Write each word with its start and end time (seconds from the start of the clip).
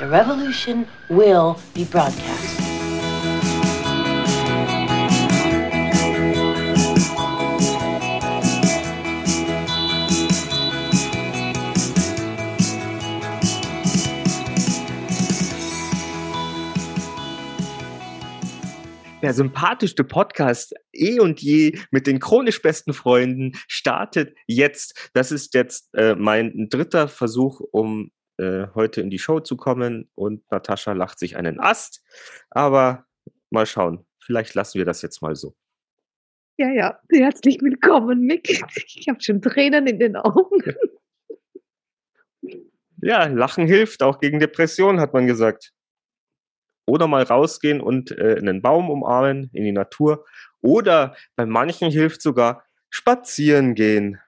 The 0.00 0.08
revolution 0.08 0.86
will 1.10 1.56
be 1.74 1.84
broadcast. 1.84 2.58
Der 19.20 19.34
sympathischste 19.34 20.02
Podcast 20.02 20.72
eh 20.94 21.20
und 21.20 21.42
je 21.42 21.78
mit 21.90 22.06
den 22.06 22.20
chronisch 22.20 22.62
besten 22.62 22.94
Freunden 22.94 23.52
startet 23.68 24.34
jetzt. 24.46 25.10
Das 25.12 25.30
ist 25.30 25.52
jetzt 25.52 25.90
äh, 25.92 26.14
mein 26.14 26.68
dritter 26.70 27.06
Versuch, 27.06 27.60
um 27.70 28.10
äh, 28.40 28.68
heute 28.74 29.00
in 29.00 29.10
die 29.10 29.18
Show 29.18 29.40
zu 29.40 29.56
kommen. 29.56 30.08
Und 30.14 30.50
Natascha 30.50 30.92
lacht 30.92 31.18
sich 31.18 31.36
einen 31.36 31.60
Ast. 31.60 32.02
Aber 32.50 33.04
mal 33.50 33.66
schauen. 33.66 34.06
Vielleicht 34.18 34.54
lassen 34.54 34.78
wir 34.78 34.84
das 34.84 35.02
jetzt 35.02 35.22
mal 35.22 35.36
so. 35.36 35.54
Ja, 36.56 36.70
ja, 36.70 37.00
herzlich 37.10 37.60
willkommen, 37.62 38.20
Mick. 38.20 38.62
Ich 38.76 39.08
habe 39.08 39.20
schon 39.22 39.40
Tränen 39.40 39.86
in 39.86 39.98
den 39.98 40.16
Augen. 40.16 40.62
Ja, 43.02 43.24
Lachen 43.26 43.66
hilft 43.66 44.02
auch 44.02 44.20
gegen 44.20 44.40
Depressionen, 44.40 45.00
hat 45.00 45.14
man 45.14 45.26
gesagt. 45.26 45.72
Oder 46.86 47.06
mal 47.06 47.22
rausgehen 47.22 47.80
und 47.80 48.10
äh, 48.10 48.36
einen 48.36 48.60
Baum 48.60 48.90
umarmen, 48.90 49.48
in 49.52 49.64
die 49.64 49.72
Natur. 49.72 50.26
Oder 50.60 51.16
bei 51.36 51.46
manchen 51.46 51.90
hilft 51.90 52.20
sogar 52.20 52.64
spazieren 52.90 53.74
gehen. 53.74 54.20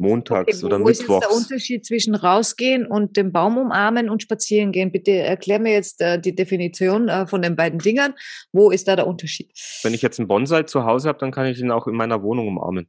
Montags 0.00 0.58
Okay, 0.62 0.66
oder 0.66 0.80
wo 0.80 0.88
ist 0.88 1.00
jetzt 1.00 1.08
der 1.08 1.16
mittwochs. 1.16 1.36
Unterschied 1.36 1.84
zwischen 1.84 2.14
rausgehen 2.14 2.86
und 2.86 3.16
den 3.16 3.32
Baum 3.32 3.58
umarmen 3.58 4.08
und 4.08 4.22
spazieren 4.22 4.70
gehen? 4.72 4.92
Bitte 4.92 5.10
erklär 5.12 5.58
mir 5.58 5.72
jetzt 5.72 6.00
äh, 6.00 6.20
die 6.20 6.34
Definition 6.34 7.08
äh, 7.08 7.26
von 7.26 7.42
den 7.42 7.56
beiden 7.56 7.80
Dingern. 7.80 8.14
Wo 8.52 8.70
ist 8.70 8.86
da 8.88 8.94
der 8.96 9.06
Unterschied? 9.08 9.50
Wenn 9.82 9.94
ich 9.94 10.02
jetzt 10.02 10.18
einen 10.20 10.28
Bonsai 10.28 10.62
zu 10.62 10.84
Hause 10.84 11.08
habe, 11.08 11.18
dann 11.18 11.32
kann 11.32 11.46
ich 11.46 11.58
ihn 11.60 11.70
auch 11.72 11.86
in 11.88 11.94
meiner 11.94 12.22
Wohnung 12.22 12.46
umarmen. 12.48 12.88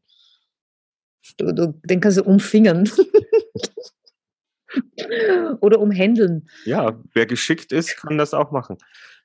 Du, 1.38 1.52
du, 1.52 1.74
den 1.84 2.00
kannst 2.00 2.18
du 2.20 2.24
umfingern. 2.24 2.90
Oder 5.62 5.80
umhändeln. 5.80 6.48
Ja, 6.66 7.02
wer 7.14 7.26
geschickt 7.26 7.72
ist, 7.72 7.98
kann 7.98 8.18
das 8.20 8.34
auch 8.36 8.52
machen. 8.52 8.78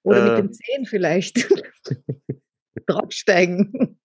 Oder 0.02 0.18
Äh. 0.24 0.28
mit 0.30 0.38
den 0.38 0.52
Zehen 0.52 0.86
vielleicht. 0.86 1.46
Draufsteigen. 2.86 3.98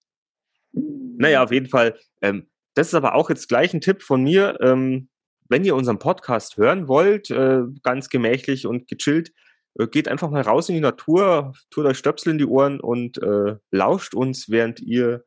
Naja, 0.74 1.44
auf 1.44 1.52
jeden 1.52 1.68
Fall. 1.68 1.98
Ähm, 2.22 2.48
das 2.74 2.88
ist 2.88 2.94
aber 2.94 3.16
auch 3.16 3.30
jetzt 3.30 3.50
gleich 3.50 3.74
ein 3.74 3.82
Tipp 3.82 4.02
von 4.02 4.24
mir. 4.24 4.58
Ähm, 4.62 5.10
wenn 5.50 5.66
ihr 5.66 5.76
unseren 5.76 6.00
Podcast 6.00 6.58
hören 6.58 6.88
wollt, 6.88 7.32
äh, 7.32 7.62
ganz 7.84 8.10
gemächlich 8.10 8.68
und 8.68 8.88
gechillt, 8.88 9.34
äh, 9.80 9.88
geht 9.88 10.08
einfach 10.08 10.30
mal 10.30 10.42
raus 10.42 10.70
in 10.70 10.76
die 10.76 10.82
Natur, 10.82 11.54
tut 11.72 11.86
euch 11.86 11.98
Stöpsel 11.98 12.32
in 12.32 12.38
die 12.38 12.46
Ohren 12.46 12.80
und 12.80 13.22
äh, 13.22 13.58
lauscht 13.72 14.14
uns, 14.14 14.50
während 14.50 14.80
ihr, 14.80 15.26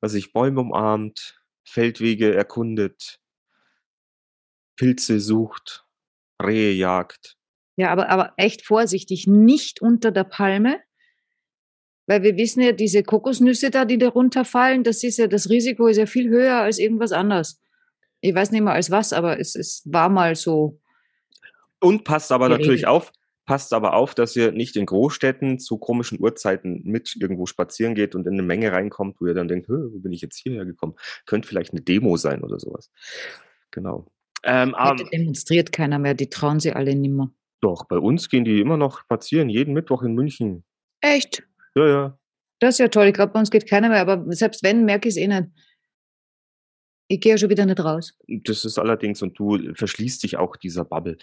was 0.00 0.14
ich 0.14 0.32
Bäume 0.32 0.60
umarmt, 0.60 1.40
Feldwege 1.64 2.34
erkundet, 2.34 3.20
Pilze 4.76 5.20
sucht, 5.20 5.84
Rehe 6.42 6.72
jagt. 6.72 7.36
Ja, 7.76 7.90
aber, 7.90 8.08
aber 8.08 8.32
echt 8.36 8.64
vorsichtig, 8.64 9.26
nicht 9.26 9.82
unter 9.82 10.10
der 10.12 10.24
Palme, 10.24 10.80
weil 12.08 12.22
wir 12.24 12.36
wissen 12.36 12.62
ja, 12.62 12.72
diese 12.72 13.04
Kokosnüsse 13.04 13.70
da, 13.70 13.84
die 13.84 13.98
da 13.98 14.08
runterfallen, 14.08 14.82
das 14.82 15.04
ist 15.04 15.18
ja, 15.18 15.28
das 15.28 15.48
Risiko 15.50 15.86
ist 15.86 15.98
ja 15.98 16.06
viel 16.06 16.28
höher 16.28 16.56
als 16.56 16.78
irgendwas 16.80 17.12
anderes. 17.12 17.60
Ich 18.20 18.34
weiß 18.34 18.50
nicht 18.50 18.62
mal 18.62 18.72
als 18.74 18.90
was, 18.90 19.12
aber 19.12 19.38
es, 19.38 19.54
es 19.54 19.82
war 19.84 20.08
mal 20.08 20.34
so. 20.34 20.80
Und 21.80 22.02
passt 22.02 22.32
aber 22.32 22.48
Geregelt. 22.48 22.66
natürlich 22.66 22.86
auf, 22.88 23.12
passt 23.46 23.72
aber 23.72 23.94
auf, 23.94 24.14
dass 24.14 24.34
ihr 24.34 24.50
nicht 24.52 24.74
in 24.76 24.86
Großstädten 24.86 25.58
zu 25.60 25.78
komischen 25.78 26.18
Uhrzeiten 26.20 26.82
mit 26.84 27.14
irgendwo 27.20 27.46
spazieren 27.46 27.94
geht 27.94 28.14
und 28.16 28.26
in 28.26 28.32
eine 28.32 28.42
Menge 28.42 28.72
reinkommt, 28.72 29.20
wo 29.20 29.26
ihr 29.26 29.34
dann 29.34 29.46
denkt, 29.46 29.68
"Hä, 29.68 29.74
wo 29.92 30.00
bin 30.00 30.12
ich 30.12 30.20
jetzt 30.22 30.38
hierher 30.38 30.64
gekommen? 30.64 30.94
Könnte 31.26 31.46
vielleicht 31.46 31.72
eine 31.72 31.80
Demo 31.82 32.16
sein 32.16 32.42
oder 32.42 32.58
sowas. 32.58 32.90
Genau. 33.70 34.10
Ähm, 34.44 34.70
Heute 34.72 34.78
aber 34.78 35.04
demonstriert 35.04 35.72
keiner 35.72 35.98
mehr, 35.98 36.14
die 36.14 36.28
trauen 36.30 36.58
sie 36.58 36.72
alle 36.72 36.94
nimmer. 36.96 37.30
doch, 37.60 37.84
bei 37.88 37.98
uns 37.98 38.28
gehen 38.28 38.44
die 38.44 38.60
immer 38.60 38.76
noch 38.76 39.00
spazieren, 39.00 39.48
jeden 39.48 39.74
Mittwoch 39.74 40.02
in 40.02 40.14
München. 40.14 40.64
Echt? 41.00 41.42
Ja, 41.78 41.86
ja. 41.88 42.18
Das 42.60 42.74
ist 42.74 42.78
ja 42.78 42.88
toll. 42.88 43.06
Ich 43.06 43.14
glaube, 43.14 43.32
bei 43.32 43.38
uns 43.38 43.50
geht 43.50 43.68
keiner 43.68 43.88
mehr, 43.88 44.00
aber 44.00 44.24
selbst 44.34 44.62
wenn, 44.64 44.84
merke 44.84 45.08
ich 45.08 45.14
es 45.14 45.20
eh 45.20 45.28
nicht. 45.28 45.48
Ich 47.10 47.20
gehe 47.20 47.32
ja 47.32 47.38
schon 47.38 47.50
wieder 47.50 47.64
nicht 47.66 47.80
raus. 47.82 48.18
Das 48.26 48.64
ist 48.64 48.78
allerdings, 48.78 49.22
und 49.22 49.38
du 49.38 49.74
verschließt 49.74 50.22
dich 50.24 50.36
auch 50.36 50.56
dieser 50.56 50.84
Bubble. 50.84 51.16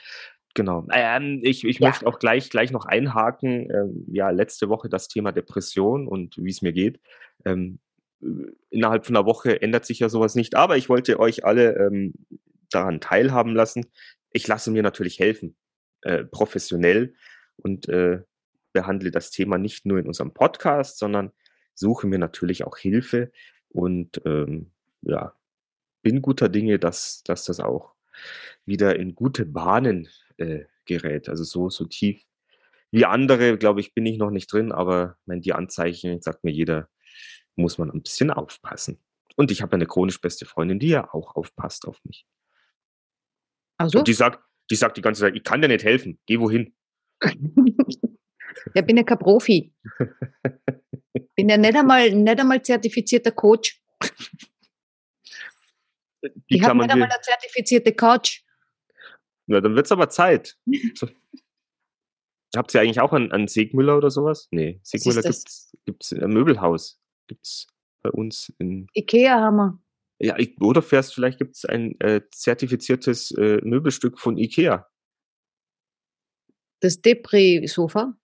Genau. 0.56 0.88
Ähm, 0.94 1.42
ich 1.44 1.66
ich 1.66 1.80
Ja. 1.80 1.90
möchte 1.90 2.08
auch 2.08 2.18
gleich, 2.20 2.50
gleich 2.50 2.72
noch 2.72 2.86
einhaken. 2.86 3.70
Ähm, 3.70 4.06
ja, 4.08 4.30
letzte 4.30 4.70
Woche 4.70 4.88
das 4.90 5.10
Thema 5.10 5.32
Depression 5.34 6.08
und 6.08 6.38
wie 6.38 6.50
es 6.50 6.62
mir 6.62 6.72
geht. 6.72 7.00
Ähm, 7.44 7.80
äh, 8.24 8.28
innerhalb 8.70 9.06
von 9.06 9.16
einer 9.18 9.26
Woche 9.26 9.62
ändert 9.62 9.86
sich 9.86 10.00
ja 10.00 10.08
sowas 10.10 10.36
nicht, 10.36 10.56
aber 10.56 10.78
ich 10.78 10.88
wollte 10.90 11.20
euch 11.20 11.44
alle 11.44 11.76
ähm, 11.76 12.14
daran 12.72 13.02
teilhaben 13.02 13.54
lassen. 13.54 13.86
Ich 14.32 14.48
lasse 14.48 14.72
mir 14.72 14.82
natürlich 14.82 15.20
helfen, 15.20 15.56
äh, 16.02 16.24
professionell 16.24 17.14
und 17.58 17.90
äh, 17.90 18.22
behandle 18.76 19.10
das 19.10 19.32
Thema 19.32 19.58
nicht 19.58 19.86
nur 19.86 19.98
in 19.98 20.06
unserem 20.06 20.34
Podcast, 20.34 21.00
sondern 21.00 21.32
suche 21.74 22.06
mir 22.06 22.20
natürlich 22.20 22.66
auch 22.66 22.78
Hilfe 22.78 23.32
und 23.70 24.22
ähm, 24.26 24.72
ja, 25.02 25.34
bin 26.04 26.22
guter 26.22 26.50
Dinge, 26.50 26.78
dass, 26.78 27.24
dass 27.24 27.46
das 27.46 27.60
auch 27.60 27.96
wieder 28.66 28.98
in 28.98 29.16
gute 29.16 29.46
Bahnen 29.46 30.10
äh, 30.38 30.66
gerät. 30.86 31.30
Also 31.30 31.44
so, 31.44 31.70
so 31.70 31.86
tief 31.86 32.22
wie 32.92 33.06
andere, 33.06 33.58
glaube 33.58 33.82
ich, 33.82 33.94
bin 33.94 34.06
ich 34.06 34.18
noch 34.18 34.30
nicht 34.30 34.52
drin, 34.52 34.72
aber 34.72 35.18
mein, 35.26 35.42
die 35.42 35.54
Anzeichen, 35.54 36.22
sagt 36.22 36.44
mir 36.44 36.52
jeder, 36.52 36.88
muss 37.56 37.78
man 37.78 37.92
ein 37.92 38.02
bisschen 38.02 38.32
aufpassen. 38.32 39.00
Und 39.36 39.52
ich 39.52 39.62
habe 39.62 39.74
eine 39.74 39.86
chronisch 39.86 40.22
beste 40.22 40.46
Freundin, 40.46 40.80
die 40.80 40.90
ja 40.90 41.14
auch 41.14 41.36
aufpasst 41.36 41.88
auf 41.88 42.00
mich. 42.06 42.26
Also, 43.78 44.00
Und 44.00 44.08
die 44.08 44.14
sagt, 44.14 44.42
die 44.72 44.76
sagt 44.76 44.96
die 44.98 45.02
ganze 45.02 45.22
Zeit, 45.22 45.36
ich 45.36 45.44
kann 45.44 45.62
dir 45.62 45.68
nicht 45.68 45.84
helfen, 45.84 46.20
geh 46.26 46.40
wohin. 46.40 46.74
ja, 48.74 48.82
bin 48.82 48.98
ja 48.98 49.04
kein 49.04 49.20
Profi. 49.20 49.74
Bin 51.36 51.50
ja 51.50 51.58
nicht 51.58 51.76
einmal, 51.76 52.12
nicht 52.12 52.40
einmal 52.40 52.62
zertifizierter 52.62 53.32
Coach. 53.32 53.82
Die 56.24 56.32
Ich 56.48 56.64
habe 56.64 56.78
nicht 56.80 56.92
einmal 56.92 57.10
eine 57.10 57.22
zertifizierte 57.22 57.94
Couch. 57.94 58.42
Na, 59.48 59.62
dann 59.62 59.76
wird's 59.76 59.92
aber 59.92 60.10
Zeit. 60.10 60.58
Habt 62.56 62.74
ihr 62.74 62.82
eigentlich 62.82 63.02
auch 63.02 63.14
einen, 63.14 63.32
einen 63.32 63.48
Segmüller 63.48 63.98
oder 63.98 64.10
sowas? 64.10 64.48
Nee, 64.52 64.80
Segmüller 64.82 65.22
gibt's, 65.22 65.76
gibt's 65.86 66.12
im 66.12 66.32
Möbelhaus. 66.32 67.00
Gibt's 67.28 67.68
bei 68.02 68.12
uns 68.12 68.54
in 68.60 68.88
Ikea 68.94 69.40
haben 69.40 69.56
wir. 69.58 69.80
Ja, 70.20 70.38
oder 70.62 70.82
fährst, 70.82 71.14
vielleicht 71.14 71.38
gibt 71.40 71.56
es 71.56 71.66
ein 71.66 72.00
äh, 72.00 72.22
zertifiziertes 72.32 73.32
äh, 73.32 73.60
Möbelstück 73.62 74.18
von 74.18 74.38
IKEA. 74.38 74.88
Das 76.80 77.02
Depri-Sofa. 77.02 78.16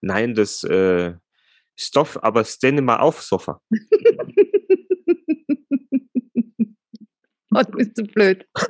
Nein, 0.00 0.34
das 0.34 0.64
äh, 0.64 1.14
Stoff, 1.76 2.22
aber 2.22 2.44
stände 2.44 2.82
mal 2.82 2.98
auf 2.98 3.22
Sofa. 3.22 3.60
Oh, 7.52 7.62
du 7.62 7.72
bist 7.72 7.96
so 7.96 8.04
blöd. 8.04 8.46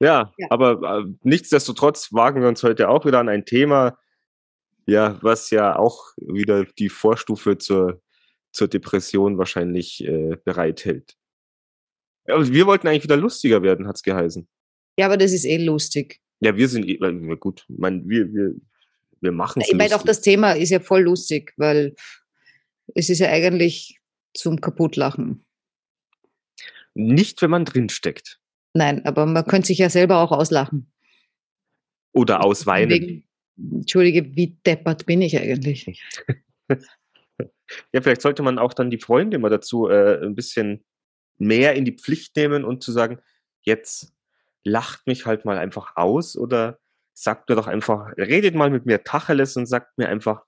Ja, 0.00 0.32
Ja. 0.38 0.46
aber 0.50 1.00
äh, 1.00 1.04
nichtsdestotrotz 1.22 2.12
wagen 2.12 2.40
wir 2.42 2.48
uns 2.48 2.62
heute 2.62 2.88
auch 2.88 3.06
wieder 3.06 3.20
an 3.20 3.28
ein 3.28 3.44
Thema, 3.46 3.98
ja, 4.86 5.18
was 5.22 5.50
ja 5.50 5.76
auch 5.76 6.12
wieder 6.16 6.64
die 6.64 6.88
Vorstufe 6.90 7.56
zur, 7.58 8.02
zur 8.52 8.68
Depression 8.68 9.38
wahrscheinlich 9.38 10.04
äh, 10.04 10.36
bereithält. 10.44 11.16
Ja, 12.26 12.46
wir 12.46 12.66
wollten 12.66 12.88
eigentlich 12.88 13.04
wieder 13.04 13.16
lustiger 13.16 13.62
werden, 13.62 13.86
hat's 13.86 14.02
geheißen. 14.02 14.46
Ja, 14.98 15.06
aber 15.06 15.16
das 15.16 15.32
ist 15.32 15.44
eh 15.44 15.58
lustig. 15.64 16.20
Ja, 16.44 16.58
wir 16.58 16.68
sind 16.68 16.86
äh, 16.86 17.36
gut, 17.36 17.64
ich 17.70 17.78
mein, 17.78 18.06
wir, 18.06 18.30
wir, 18.34 18.54
wir 19.22 19.32
machen 19.32 19.62
es 19.62 19.70
Ich 19.70 19.74
meine, 19.74 19.96
auch 19.96 20.02
das 20.02 20.20
Thema 20.20 20.52
ist 20.52 20.68
ja 20.68 20.78
voll 20.78 21.00
lustig, 21.00 21.54
weil 21.56 21.94
es 22.94 23.08
ist 23.08 23.20
ja 23.20 23.30
eigentlich 23.30 23.98
zum 24.34 24.60
Kaputtlachen. 24.60 25.46
Nicht, 26.92 27.40
wenn 27.40 27.48
man 27.48 27.64
drinsteckt. 27.64 28.40
Nein, 28.74 29.06
aber 29.06 29.24
man 29.24 29.46
könnte 29.46 29.68
sich 29.68 29.78
ja 29.78 29.88
selber 29.88 30.18
auch 30.18 30.32
auslachen. 30.32 30.92
Oder 32.12 32.44
ausweinen. 32.44 32.90
Wegen, 32.90 33.24
Entschuldige, 33.56 34.36
wie 34.36 34.58
deppert 34.66 35.06
bin 35.06 35.22
ich 35.22 35.38
eigentlich? 35.38 36.02
Ja, 37.92 38.02
vielleicht 38.02 38.20
sollte 38.20 38.42
man 38.42 38.58
auch 38.58 38.74
dann 38.74 38.90
die 38.90 38.98
Freunde 38.98 39.38
mal 39.38 39.48
dazu 39.48 39.88
äh, 39.88 40.22
ein 40.22 40.34
bisschen 40.34 40.84
mehr 41.38 41.74
in 41.74 41.86
die 41.86 41.96
Pflicht 41.96 42.36
nehmen 42.36 42.62
und 42.62 42.82
zu 42.82 42.92
sagen, 42.92 43.18
jetzt 43.62 44.13
lacht 44.64 45.06
mich 45.06 45.26
halt 45.26 45.44
mal 45.44 45.58
einfach 45.58 45.96
aus 45.96 46.36
oder 46.36 46.78
sagt 47.12 47.48
mir 47.48 47.54
doch 47.54 47.66
einfach, 47.66 48.12
redet 48.16 48.54
mal 48.54 48.70
mit 48.70 48.86
mir 48.86 49.04
Tacheles 49.04 49.56
und 49.56 49.66
sagt 49.66 49.96
mir 49.98 50.08
einfach, 50.08 50.44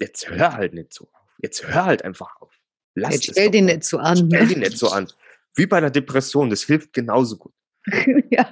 jetzt 0.00 0.28
hör 0.28 0.54
halt 0.54 0.74
nicht 0.74 0.92
so 0.92 1.04
auf. 1.04 1.36
Jetzt 1.42 1.66
hör 1.66 1.84
halt 1.84 2.04
einfach 2.04 2.40
auf. 2.40 2.58
Lass 2.94 3.14
Jetzt 3.14 3.32
stell 3.32 3.50
dich 3.50 3.62
nicht 3.62 3.84
so 3.84 3.98
an. 3.98 4.16
Stell 4.16 4.46
dich 4.46 4.56
nicht 4.56 4.78
so 4.78 4.88
an. 4.88 5.06
Wie 5.54 5.66
bei 5.66 5.76
einer 5.76 5.90
Depression, 5.90 6.50
das 6.50 6.62
hilft 6.62 6.92
genauso 6.92 7.36
gut. 7.36 7.52
ja. 8.30 8.50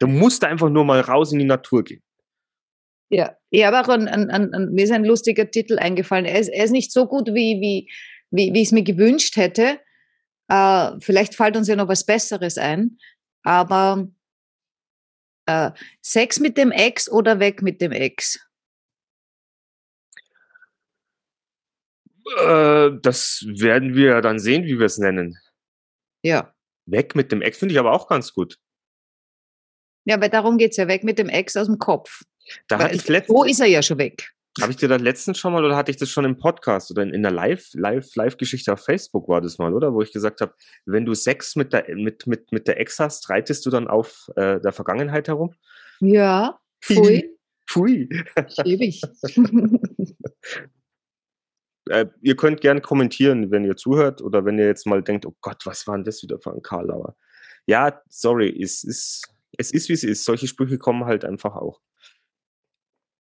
Du 0.00 0.06
musst 0.06 0.42
einfach 0.42 0.70
nur 0.70 0.84
mal 0.84 1.00
raus 1.00 1.32
in 1.32 1.38
die 1.38 1.44
Natur 1.44 1.84
gehen. 1.84 2.02
Ja, 3.10 3.36
ich 3.50 3.64
habe 3.64 3.78
auch 3.78 3.88
an, 3.88 4.08
an, 4.08 4.30
an, 4.30 4.72
mir 4.72 4.84
ist 4.84 4.90
ein 4.90 5.04
lustiger 5.04 5.50
Titel 5.50 5.78
eingefallen. 5.78 6.24
Er 6.24 6.40
ist, 6.40 6.48
er 6.48 6.64
ist 6.64 6.70
nicht 6.70 6.90
so 6.92 7.06
gut, 7.06 7.28
wie, 7.28 7.60
wie, 7.60 7.90
wie, 8.30 8.54
wie 8.54 8.62
ich 8.62 8.68
es 8.68 8.72
mir 8.72 8.82
gewünscht 8.82 9.36
hätte. 9.36 9.78
Äh, 10.48 11.00
vielleicht 11.00 11.34
fällt 11.34 11.56
uns 11.56 11.68
ja 11.68 11.76
noch 11.76 11.88
was 11.88 12.04
Besseres 12.04 12.58
ein. 12.58 12.98
Aber 13.42 14.08
äh, 15.46 15.72
Sex 16.00 16.40
mit 16.40 16.56
dem 16.56 16.70
Ex 16.70 17.10
oder 17.10 17.40
weg 17.40 17.62
mit 17.62 17.80
dem 17.80 17.92
Ex? 17.92 18.38
Äh, 22.38 22.90
das 23.02 23.44
werden 23.46 23.94
wir 23.94 24.20
dann 24.20 24.38
sehen, 24.38 24.64
wie 24.64 24.78
wir 24.78 24.86
es 24.86 24.98
nennen. 24.98 25.38
Ja. 26.22 26.54
Weg 26.86 27.14
mit 27.14 27.32
dem 27.32 27.42
Ex 27.42 27.58
finde 27.58 27.74
ich 27.74 27.78
aber 27.78 27.92
auch 27.92 28.08
ganz 28.08 28.32
gut. 28.32 28.58
Ja, 30.04 30.20
weil 30.20 30.30
darum 30.30 30.58
geht 30.58 30.72
es 30.72 30.76
ja, 30.76 30.88
weg 30.88 31.04
mit 31.04 31.18
dem 31.18 31.28
Ex 31.28 31.56
aus 31.56 31.66
dem 31.66 31.78
Kopf. 31.78 32.22
Da 32.66 32.78
hatte 32.78 32.96
ich 32.96 33.26
so 33.26 33.44
ist 33.44 33.60
er 33.60 33.66
ja 33.66 33.82
schon 33.82 33.98
weg. 33.98 34.32
Habe 34.60 34.70
ich 34.70 34.76
dir 34.76 34.88
das 34.88 35.00
letztens 35.00 35.38
schon 35.38 35.54
mal 35.54 35.64
oder 35.64 35.76
hatte 35.76 35.90
ich 35.90 35.96
das 35.96 36.10
schon 36.10 36.26
im 36.26 36.36
Podcast 36.36 36.90
oder 36.90 37.02
in, 37.02 37.14
in 37.14 37.22
der 37.22 37.32
Live, 37.32 37.70
Live, 37.72 38.14
Live-Geschichte 38.14 38.74
auf 38.74 38.84
Facebook 38.84 39.26
war 39.28 39.40
das 39.40 39.56
mal, 39.56 39.72
oder? 39.72 39.94
Wo 39.94 40.02
ich 40.02 40.12
gesagt 40.12 40.42
habe, 40.42 40.54
wenn 40.84 41.06
du 41.06 41.14
Sex 41.14 41.56
mit 41.56 41.72
der, 41.72 41.86
mit, 41.94 42.26
mit, 42.26 42.52
mit 42.52 42.68
der 42.68 42.78
Ex 42.78 42.98
hast, 42.98 43.30
reitest 43.30 43.64
du 43.64 43.70
dann 43.70 43.88
auf 43.88 44.28
äh, 44.36 44.60
der 44.60 44.72
Vergangenheit 44.72 45.28
herum? 45.28 45.54
Ja, 46.00 46.60
pfui. 46.84 47.34
pfui. 47.66 48.10
Ewig. 48.64 49.00
äh, 51.88 52.06
ihr 52.20 52.36
könnt 52.36 52.60
gerne 52.60 52.82
kommentieren, 52.82 53.50
wenn 53.50 53.64
ihr 53.64 53.76
zuhört 53.76 54.20
oder 54.20 54.44
wenn 54.44 54.58
ihr 54.58 54.66
jetzt 54.66 54.86
mal 54.86 55.02
denkt, 55.02 55.24
oh 55.24 55.34
Gott, 55.40 55.64
was 55.64 55.86
war 55.86 55.96
denn 55.96 56.04
das 56.04 56.22
wieder 56.22 56.38
für 56.38 56.52
ein 56.52 56.60
Karlauer? 56.60 57.16
Ja, 57.66 58.02
sorry, 58.10 58.54
es 58.62 58.84
ist, 58.84 59.32
es 59.56 59.70
ist 59.70 59.88
wie 59.88 59.94
es 59.94 60.04
ist. 60.04 60.24
Solche 60.24 60.46
Sprüche 60.46 60.76
kommen 60.76 61.06
halt 61.06 61.24
einfach 61.24 61.54
auch. 61.54 61.80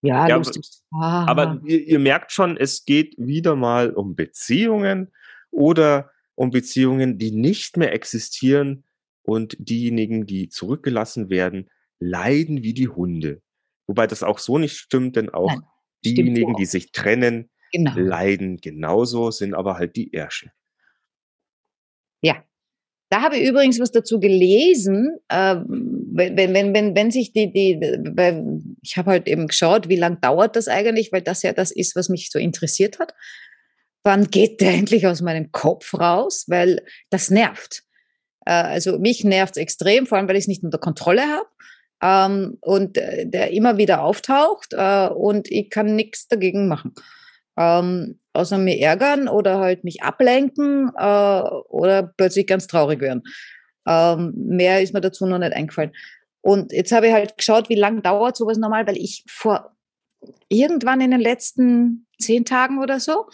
Ja, 0.01 0.27
ja 0.27 0.35
lustig. 0.35 0.67
Aber 0.91 1.61
ihr, 1.65 1.87
ihr, 1.87 1.99
merkt 1.99 2.31
schon, 2.31 2.57
es 2.57 2.85
geht 2.85 3.15
wieder 3.17 3.55
mal 3.55 3.91
um 3.91 4.15
Beziehungen 4.15 5.11
oder 5.49 6.11
um 6.35 6.51
Beziehungen, 6.51 7.17
die 7.17 7.31
nicht 7.31 7.77
mehr 7.77 7.93
existieren 7.93 8.83
und 9.23 9.57
diejenigen, 9.59 10.25
die 10.25 10.49
zurückgelassen 10.49 11.29
werden, 11.29 11.69
leiden 11.99 12.63
wie 12.63 12.73
die 12.73 12.87
Hunde. 12.87 13.41
Wobei 13.87 14.05
das 14.05 14.23
auch 14.23 14.39
so 14.39 14.57
nicht 14.57 14.77
stimmt, 14.77 15.15
denn 15.15 15.29
auch 15.29 15.51
Nein, 15.51 15.63
diejenigen, 16.05 16.55
die 16.55 16.65
sich 16.65 16.91
trennen, 16.91 17.49
genau. 17.71 17.93
leiden 17.95 18.57
genauso, 18.57 19.31
sind 19.31 19.53
aber 19.53 19.77
halt 19.77 19.95
die 19.95 20.13
Ärsche. 20.13 20.51
Ja, 22.21 22.43
da 23.09 23.21
habe 23.21 23.37
ich 23.37 23.47
übrigens 23.47 23.79
was 23.79 23.91
dazu 23.91 24.19
gelesen, 24.19 25.17
äh, 25.29 25.55
wenn, 25.67 26.53
wenn, 26.53 26.73
wenn, 26.73 26.95
wenn 26.95 27.11
sich 27.11 27.31
die, 27.31 27.51
die, 27.51 27.79
weil 28.15 28.61
ich 28.81 28.97
habe 28.97 29.11
halt 29.11 29.27
eben 29.27 29.47
geschaut, 29.47 29.87
wie 29.87 29.95
lange 29.95 30.17
dauert 30.17 30.55
das 30.55 30.67
eigentlich, 30.67 31.11
weil 31.11 31.21
das 31.21 31.41
ja 31.43 31.53
das 31.53 31.71
ist, 31.71 31.95
was 31.95 32.09
mich 32.09 32.29
so 32.31 32.39
interessiert 32.39 32.99
hat. 32.99 33.13
Wann 34.03 34.29
geht 34.29 34.61
der 34.61 34.73
endlich 34.73 35.07
aus 35.07 35.21
meinem 35.21 35.51
Kopf 35.51 35.93
raus? 35.93 36.45
Weil 36.47 36.83
das 37.09 37.29
nervt. 37.29 37.83
Äh, 38.45 38.51
also 38.51 38.99
mich 38.99 39.23
nervt 39.23 39.55
es 39.55 39.61
extrem, 39.61 40.05
vor 40.05 40.17
allem, 40.17 40.27
weil 40.27 40.35
ich 40.35 40.43
es 40.43 40.49
nicht 40.49 40.63
unter 40.63 40.77
Kontrolle 40.77 41.23
habe. 41.23 41.47
Ähm, 42.01 42.57
und 42.61 42.97
äh, 42.97 43.25
der 43.25 43.51
immer 43.51 43.77
wieder 43.77 44.03
auftaucht 44.03 44.73
äh, 44.73 45.07
und 45.07 45.49
ich 45.49 45.69
kann 45.69 45.95
nichts 45.95 46.27
dagegen 46.27 46.67
machen 46.67 46.93
ähm, 47.57 48.19
außer 48.37 48.57
mir 48.57 48.79
ärgern 48.79 49.27
oder 49.27 49.59
halt 49.59 49.83
mich 49.83 50.03
ablenken 50.03 50.91
äh, 50.95 51.41
oder 51.69 52.13
plötzlich 52.15 52.47
ganz 52.47 52.67
traurig 52.67 53.01
werden. 53.01 53.23
Ähm, 53.87 54.33
mehr 54.35 54.81
ist 54.81 54.93
mir 54.93 55.01
dazu 55.01 55.25
noch 55.25 55.39
nicht 55.39 55.53
eingefallen. 55.53 55.91
Und 56.41 56.71
jetzt 56.71 56.91
habe 56.91 57.07
ich 57.07 57.13
halt 57.13 57.37
geschaut, 57.37 57.69
wie 57.69 57.75
lange 57.75 58.01
dauert 58.01 58.37
sowas 58.37 58.57
normal, 58.57 58.87
weil 58.87 58.97
ich 58.97 59.23
vor 59.27 59.75
irgendwann 60.49 61.01
in 61.01 61.11
den 61.11 61.19
letzten 61.19 62.07
zehn 62.19 62.45
Tagen 62.45 62.79
oder 62.79 62.99
so 62.99 63.25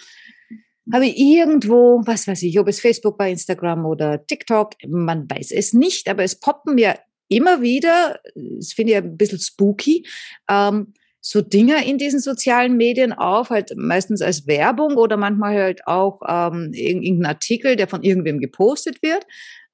habe 0.92 1.06
ich 1.06 1.18
irgendwo, 1.18 2.02
was 2.06 2.28
weiß 2.28 2.42
ich, 2.44 2.60
ob 2.60 2.68
es 2.68 2.82
Facebook 2.82 3.18
bei 3.18 3.32
Instagram 3.32 3.86
oder 3.86 4.26
TikTok, 4.26 4.74
man 4.88 5.30
weiß 5.30 5.52
es 5.52 5.74
nicht, 5.74 6.10
aber 6.10 6.24
es 6.24 6.40
poppen 6.40 6.76
mir 6.76 7.00
immer 7.30 7.62
wieder, 7.62 8.20
das 8.36 8.74
finde 8.74 8.94
ich 8.94 8.98
ein 8.98 9.18
bisschen 9.18 9.40
spooky, 9.40 10.06
ähm, 10.50 10.94
so 11.26 11.42
Dinge 11.42 11.88
in 11.88 11.98
diesen 11.98 12.20
sozialen 12.20 12.76
Medien 12.76 13.14
auf, 13.14 13.50
halt 13.50 13.78
meistens 13.78 14.22
als 14.22 14.46
Werbung 14.46 14.98
oder 14.98 15.16
manchmal 15.16 15.56
halt 15.56 15.88
auch 15.88 16.20
ähm, 16.28 16.72
irgendein 16.74 17.26
Artikel, 17.26 17.78
der 17.78 17.88
von 17.88 18.04
irgendwem 18.04 18.42
gepostet 18.42 19.02
wird, 19.02 19.26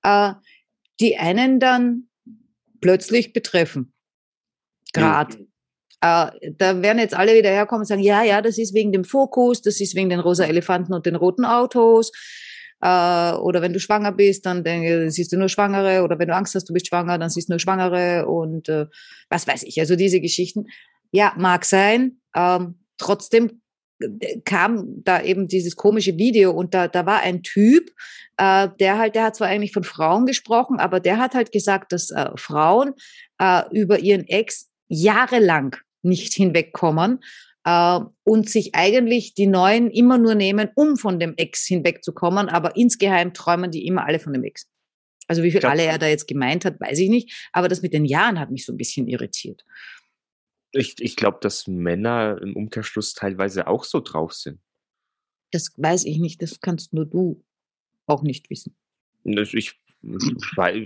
äh, 0.04 0.34
die 1.00 1.18
einen 1.18 1.60
dann 1.60 2.08
plötzlich 2.82 3.34
betreffen. 3.34 3.94
Gerade. 4.94 5.40
Mhm. 5.40 5.48
Äh, 6.02 6.52
da 6.56 6.82
werden 6.84 7.00
jetzt 7.00 7.16
alle 7.16 7.34
wieder 7.34 7.50
herkommen 7.50 7.82
und 7.82 7.88
sagen, 7.88 8.04
ja, 8.04 8.24
ja, 8.24 8.44
das 8.44 8.60
ist 8.60 8.76
wegen 8.76 8.92
dem 8.92 9.04
Fokus, 9.04 9.64
das 9.64 9.82
ist 9.82 9.96
wegen 9.96 10.10
den 10.10 10.20
rosa 10.20 10.46
Elefanten 10.46 10.94
und 10.94 11.08
den 11.08 11.16
roten 11.16 11.46
Autos. 11.46 12.12
Äh, 12.80 13.34
oder 13.34 13.64
wenn 13.64 13.74
du 13.74 13.80
schwanger 13.80 14.12
bist, 14.12 14.46
dann 14.46 14.64
denk, 14.64 15.12
siehst 15.12 15.32
du 15.32 15.38
nur 15.38 15.50
Schwangere. 15.50 16.04
Oder 16.04 16.20
wenn 16.20 16.28
du 16.28 16.36
Angst 16.36 16.54
hast, 16.54 16.70
du 16.70 16.74
bist 16.74 16.88
schwanger, 16.88 17.18
dann 17.18 17.32
siehst 17.32 17.50
du 17.50 17.54
nur 17.54 17.60
Schwangere 17.60 18.28
und 18.28 18.70
äh, 18.70 18.86
was 19.30 19.48
weiß 19.48 19.64
ich. 19.64 19.80
Also 19.80 19.96
diese 19.96 20.22
Geschichten. 20.22 20.68
Ja, 21.12 21.34
mag 21.38 21.66
sein. 21.66 22.22
Ähm, 22.36 22.80
trotzdem 22.98 23.62
äh, 24.00 24.42
kam 24.42 25.04
da 25.04 25.22
eben 25.22 25.48
dieses 25.48 25.76
komische 25.76 26.18
Video 26.18 26.52
und 26.52 26.74
da, 26.74 26.88
da 26.88 27.06
war 27.06 27.22
ein 27.22 27.44
Typ, 27.44 27.90
äh, 28.38 28.70
der 28.80 28.98
halt, 28.98 29.16
der 29.16 29.24
hat 29.24 29.36
zwar 29.36 29.48
eigentlich 29.48 29.74
von 29.74 29.84
Frauen 29.84 30.26
gesprochen, 30.26 30.80
aber 30.80 31.00
der 31.00 31.18
hat 31.18 31.34
halt 31.34 31.52
gesagt, 31.52 31.92
dass 31.92 32.12
äh, 32.12 32.30
Frauen 32.36 32.94
äh, 33.40 33.64
über 33.72 34.00
ihren 34.00 34.28
Ex 34.28 34.70
jahrelang 34.88 35.76
nicht 36.02 36.34
hinwegkommen 36.36 37.20
äh, 37.66 38.00
und 38.24 38.50
sich 38.50 38.76
eigentlich 38.76 39.34
die 39.34 39.48
Neuen 39.48 39.90
immer 39.92 40.18
nur 40.18 40.36
nehmen, 40.36 40.70
um 40.76 40.98
von 40.98 41.20
dem 41.20 41.34
Ex 41.38 41.66
hinwegzukommen, 41.66 42.50
aber 42.50 42.76
insgeheim 42.76 43.34
träumen 43.34 43.72
die 43.72 43.86
immer 43.86 44.06
alle 44.06 44.20
von 44.20 44.34
dem 44.34 44.44
Ex. 44.44 44.68
Also 45.28 45.44
wie 45.44 45.52
viel 45.52 45.64
alle 45.64 45.84
er 45.84 46.00
da 46.00 46.08
jetzt 46.08 46.28
gemeint 46.28 46.66
hat, 46.66 46.80
weiß 46.80 46.98
ich 46.98 47.10
nicht, 47.10 47.50
aber 47.54 47.68
das 47.68 47.84
mit 47.84 47.94
den 47.94 48.06
Jahren 48.06 48.40
hat 48.40 48.50
mich 48.50 48.66
so 48.66 48.74
ein 48.74 48.78
bisschen 48.78 49.08
irritiert. 49.08 49.64
Ich, 50.72 50.96
ich 51.00 51.16
glaube, 51.16 51.40
dass 51.42 51.68
Männer 51.68 52.40
im 52.42 52.56
Umkehrschluss 52.56 53.14
teilweise 53.14 53.68
auch 53.68 53.84
so 53.84 54.00
drauf 54.02 54.34
sind. 54.34 54.60
Das 55.52 55.74
weiß 55.78 56.06
ich 56.06 56.20
nicht, 56.20 56.42
das 56.42 56.60
kannst 56.62 56.94
nur 56.94 57.06
du 57.06 57.44
auch 58.06 58.22
nicht 58.22 58.50
wissen. 58.50 58.76
Das, 59.24 59.54
ich, 59.54 59.80
weil, 60.02 60.86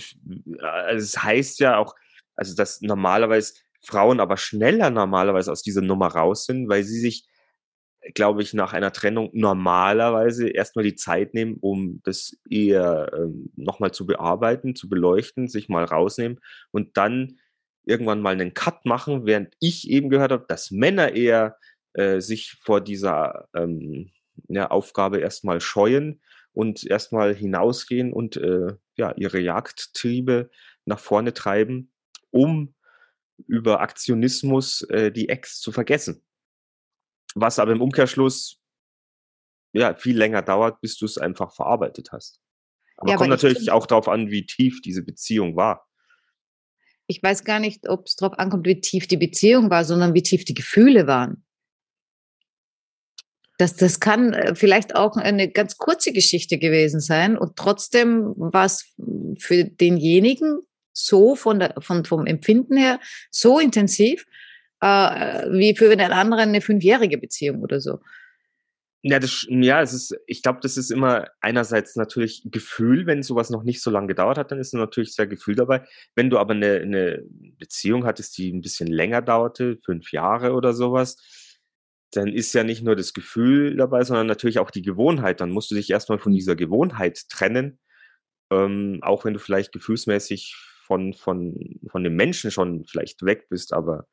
also 0.59 1.03
es 1.03 1.21
heißt 1.21 1.59
ja 1.59 1.77
auch, 1.77 1.95
also 2.35 2.55
dass 2.55 2.81
normalerweise 2.81 3.53
Frauen 3.81 4.19
aber 4.19 4.37
schneller 4.37 4.89
normalerweise 4.89 5.51
aus 5.51 5.61
dieser 5.61 5.81
Nummer 5.81 6.07
raus 6.07 6.45
sind, 6.45 6.69
weil 6.69 6.83
sie 6.83 6.99
sich, 6.99 7.27
glaube 8.13 8.41
ich, 8.41 8.53
nach 8.53 8.73
einer 8.73 8.93
Trennung 8.93 9.29
normalerweise 9.33 10.49
erstmal 10.49 10.83
die 10.83 10.95
Zeit 10.95 11.33
nehmen, 11.33 11.57
um 11.59 12.01
das 12.03 12.37
eher 12.49 13.11
ähm, 13.13 13.51
nochmal 13.55 13.91
zu 13.91 14.05
bearbeiten, 14.05 14.75
zu 14.75 14.89
beleuchten, 14.89 15.47
sich 15.47 15.69
mal 15.69 15.83
rausnehmen 15.83 16.39
und 16.71 16.97
dann 16.97 17.37
irgendwann 17.85 18.21
mal 18.21 18.33
einen 18.33 18.53
Cut 18.53 18.85
machen, 18.85 19.25
während 19.25 19.55
ich 19.59 19.89
eben 19.89 20.09
gehört 20.09 20.31
habe, 20.31 20.45
dass 20.47 20.71
Männer 20.71 21.13
eher 21.13 21.57
äh, 21.93 22.21
sich 22.21 22.53
vor 22.61 22.81
dieser 22.81 23.49
ähm, 23.53 24.11
ja, 24.47 24.69
Aufgabe 24.71 25.19
erstmal 25.19 25.61
scheuen 25.61 26.21
und 26.53 26.85
erstmal 26.85 27.35
hinausgehen 27.35 28.13
und 28.13 28.37
äh, 28.37 28.75
ja, 28.95 29.13
ihre 29.15 29.39
Jagdtriebe 29.39 30.49
nach 30.85 30.99
vorne 30.99 31.33
treiben, 31.33 31.91
um 32.31 32.73
über 33.47 33.81
Aktionismus 33.81 34.81
äh, 34.83 35.11
die 35.11 35.29
Ex 35.29 35.59
zu 35.59 35.71
vergessen. 35.71 36.23
Was 37.35 37.59
aber 37.59 37.71
im 37.71 37.81
Umkehrschluss 37.81 38.59
ja 39.73 39.95
viel 39.95 40.17
länger 40.17 40.43
dauert, 40.43 40.81
bis 40.81 40.97
du 40.97 41.05
es 41.05 41.17
einfach 41.17 41.53
verarbeitet 41.53 42.11
hast. 42.11 42.39
Aber 42.97 43.09
ja, 43.09 43.17
kommt 43.17 43.29
natürlich 43.29 43.71
auch 43.71 43.87
darauf 43.87 44.07
an, 44.07 44.29
wie 44.29 44.45
tief 44.45 44.81
diese 44.81 45.03
Beziehung 45.03 45.55
war 45.55 45.87
ich 47.13 47.21
weiß 47.21 47.43
gar 47.43 47.59
nicht, 47.59 47.87
ob 47.87 48.07
es 48.07 48.15
darauf 48.15 48.39
ankommt, 48.39 48.65
wie 48.65 48.81
tief 48.81 49.05
die 49.05 49.17
Beziehung 49.17 49.69
war, 49.69 49.85
sondern 49.85 50.15
wie 50.15 50.23
tief 50.23 50.45
die 50.45 50.55
Gefühle 50.55 51.05
waren. 51.05 51.43
Das, 53.59 53.75
das 53.75 53.99
kann 53.99 54.33
äh, 54.33 54.55
vielleicht 54.55 54.95
auch 54.95 55.15
eine 55.15 55.47
ganz 55.47 55.77
kurze 55.77 56.11
Geschichte 56.11 56.57
gewesen 56.57 56.99
sein 56.99 57.37
und 57.37 57.55
trotzdem 57.55 58.33
war 58.35 58.65
es 58.65 58.95
für 59.37 59.63
denjenigen 59.63 60.61
so 60.91 61.35
von 61.35 61.59
der, 61.59 61.75
von, 61.79 62.03
vom 62.03 62.25
Empfinden 62.25 62.77
her 62.77 62.99
so 63.29 63.59
intensiv, 63.59 64.25
äh, 64.81 65.45
wie 65.51 65.75
für 65.75 65.95
den 65.95 66.11
anderen 66.11 66.49
eine 66.49 66.61
fünfjährige 66.61 67.19
Beziehung 67.19 67.61
oder 67.61 67.79
so. 67.79 67.99
Ja, 69.05 69.19
das, 69.19 69.45
ja, 69.49 69.81
es 69.81 69.93
ist, 69.93 70.15
ich 70.27 70.41
glaube, 70.41 70.59
das 70.61 70.77
ist 70.77 70.89
immer 70.89 71.27
einerseits 71.41 71.97
natürlich 71.97 72.43
Gefühl, 72.45 73.05
wenn 73.05 73.21
sowas 73.21 73.49
noch 73.49 73.63
nicht 73.63 73.81
so 73.81 73.91
lange 73.91 74.07
gedauert 74.07 74.37
hat, 74.37 74.51
dann 74.51 74.59
ist 74.59 74.73
natürlich 74.73 75.13
sehr 75.13 75.27
Gefühl 75.27 75.55
dabei. 75.55 75.85
Wenn 76.15 76.29
du 76.29 76.37
aber 76.37 76.53
eine, 76.53 76.75
eine 76.77 77.23
Beziehung 77.57 78.05
hattest, 78.05 78.37
die 78.37 78.51
ein 78.51 78.61
bisschen 78.61 78.87
länger 78.87 79.21
dauerte, 79.21 79.77
fünf 79.83 80.13
Jahre 80.13 80.53
oder 80.53 80.73
sowas, 80.73 81.17
dann 82.11 82.29
ist 82.29 82.53
ja 82.53 82.63
nicht 82.63 82.83
nur 82.83 82.95
das 82.95 83.13
Gefühl 83.13 83.75
dabei, 83.75 84.03
sondern 84.03 84.27
natürlich 84.27 84.59
auch 84.59 84.71
die 84.71 84.83
Gewohnheit. 84.83 85.41
Dann 85.41 85.51
musst 85.51 85.71
du 85.71 85.75
dich 85.75 85.89
erstmal 85.89 86.19
von 86.19 86.31
dieser 86.31 86.55
Gewohnheit 86.55 87.27
trennen 87.29 87.79
ähm, 88.53 88.99
auch 89.01 89.25
wenn 89.25 89.33
du 89.33 89.39
vielleicht 89.39 89.71
gefühlsmäßig 89.71 90.55
von, 90.85 91.13
von, 91.13 91.79
von 91.87 92.03
dem 92.03 92.15
Menschen 92.15 92.51
schon 92.51 92.85
vielleicht 92.85 93.23
weg 93.23 93.47
bist, 93.49 93.73
aber 93.73 94.07